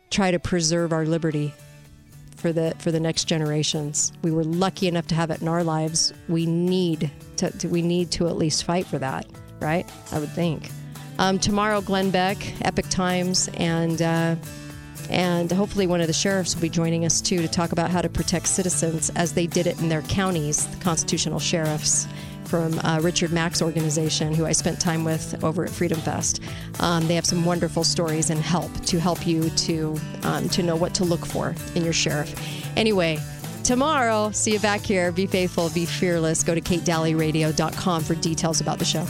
try 0.10 0.32
to 0.32 0.40
preserve 0.40 0.92
our 0.92 1.06
liberty 1.06 1.54
for 2.36 2.54
the 2.54 2.74
for 2.80 2.92
the 2.92 3.00
next 3.00 3.26
generations. 3.26 4.12
We 4.22 4.32
were 4.32 4.44
lucky 4.44 4.88
enough 4.88 5.08
to 5.08 5.16
have 5.16 5.30
it 5.30 5.42
in 5.42 5.48
our 5.48 5.64
lives. 5.64 6.14
We 6.28 6.46
need 6.46 7.12
to, 7.38 7.52
to 7.52 7.68
we 7.68 7.82
need 7.82 8.12
to 8.12 8.28
at 8.28 8.38
least 8.38 8.64
fight 8.64 8.86
for 8.86 8.98
that, 8.98 9.28
right? 9.60 9.90
I 10.12 10.20
would 10.20 10.32
think. 10.32 10.72
Um, 11.20 11.38
tomorrow, 11.38 11.82
Glenn 11.82 12.12
Beck, 12.12 12.38
Epoch 12.66 12.90
Times, 12.90 13.50
and 13.58 14.02
uh, 14.02 14.36
and 15.10 15.52
hopefully 15.52 15.86
one 15.86 16.02
of 16.02 16.08
the 16.08 16.14
sheriffs 16.14 16.56
will 16.56 16.62
be 16.62 16.70
joining 16.70 17.04
us 17.04 17.20
too 17.20 17.42
to 17.42 17.48
talk 17.48 17.74
about 17.74 17.90
how 17.90 18.02
to 18.02 18.08
protect 18.08 18.48
citizens 18.48 19.10
as 19.12 19.34
they 19.34 19.46
did 19.46 19.68
it 19.68 19.80
in 19.82 19.90
their 19.90 20.02
counties, 20.04 20.66
the 20.68 20.78
constitutional 20.78 21.40
sheriffs 21.40 22.08
from 22.46 22.80
uh, 22.80 23.00
Richard 23.02 23.32
Mack's 23.32 23.62
organization, 23.62 24.34
who 24.34 24.46
I 24.46 24.54
spent 24.54 24.80
time 24.80 25.04
with 25.04 25.44
over 25.44 25.66
at 25.66 25.70
Freedom 25.70 26.00
Fest. 26.00 26.42
Um, 26.80 27.06
they 27.08 27.16
have 27.16 27.26
some 27.26 27.44
wonderful 27.44 27.84
stories 27.84 28.30
and 28.30 28.40
help 28.40 28.74
to 28.86 29.00
help 29.00 29.28
you 29.28 29.50
to 29.50 30.00
um, 30.24 30.48
to 30.50 30.64
know 30.64 30.78
what 30.78 30.94
to 30.96 31.04
look 31.04 31.26
for 31.26 31.54
in 31.76 31.84
your 31.84 31.94
sheriff. 31.94 32.34
Anyway, 32.78 33.20
tomorrow. 33.66 34.32
See 34.32 34.54
you 34.54 34.60
back 34.60 34.82
here. 34.82 35.12
Be 35.12 35.28
faithful, 35.28 35.70
be 35.72 35.86
fearless. 35.86 36.44
Go 36.44 36.56
to 36.56 36.62
katedalleyradio.com 36.62 38.04
for 38.04 38.16
details 38.16 38.62
about 38.62 38.80
the 38.80 38.86
show. 38.86 39.06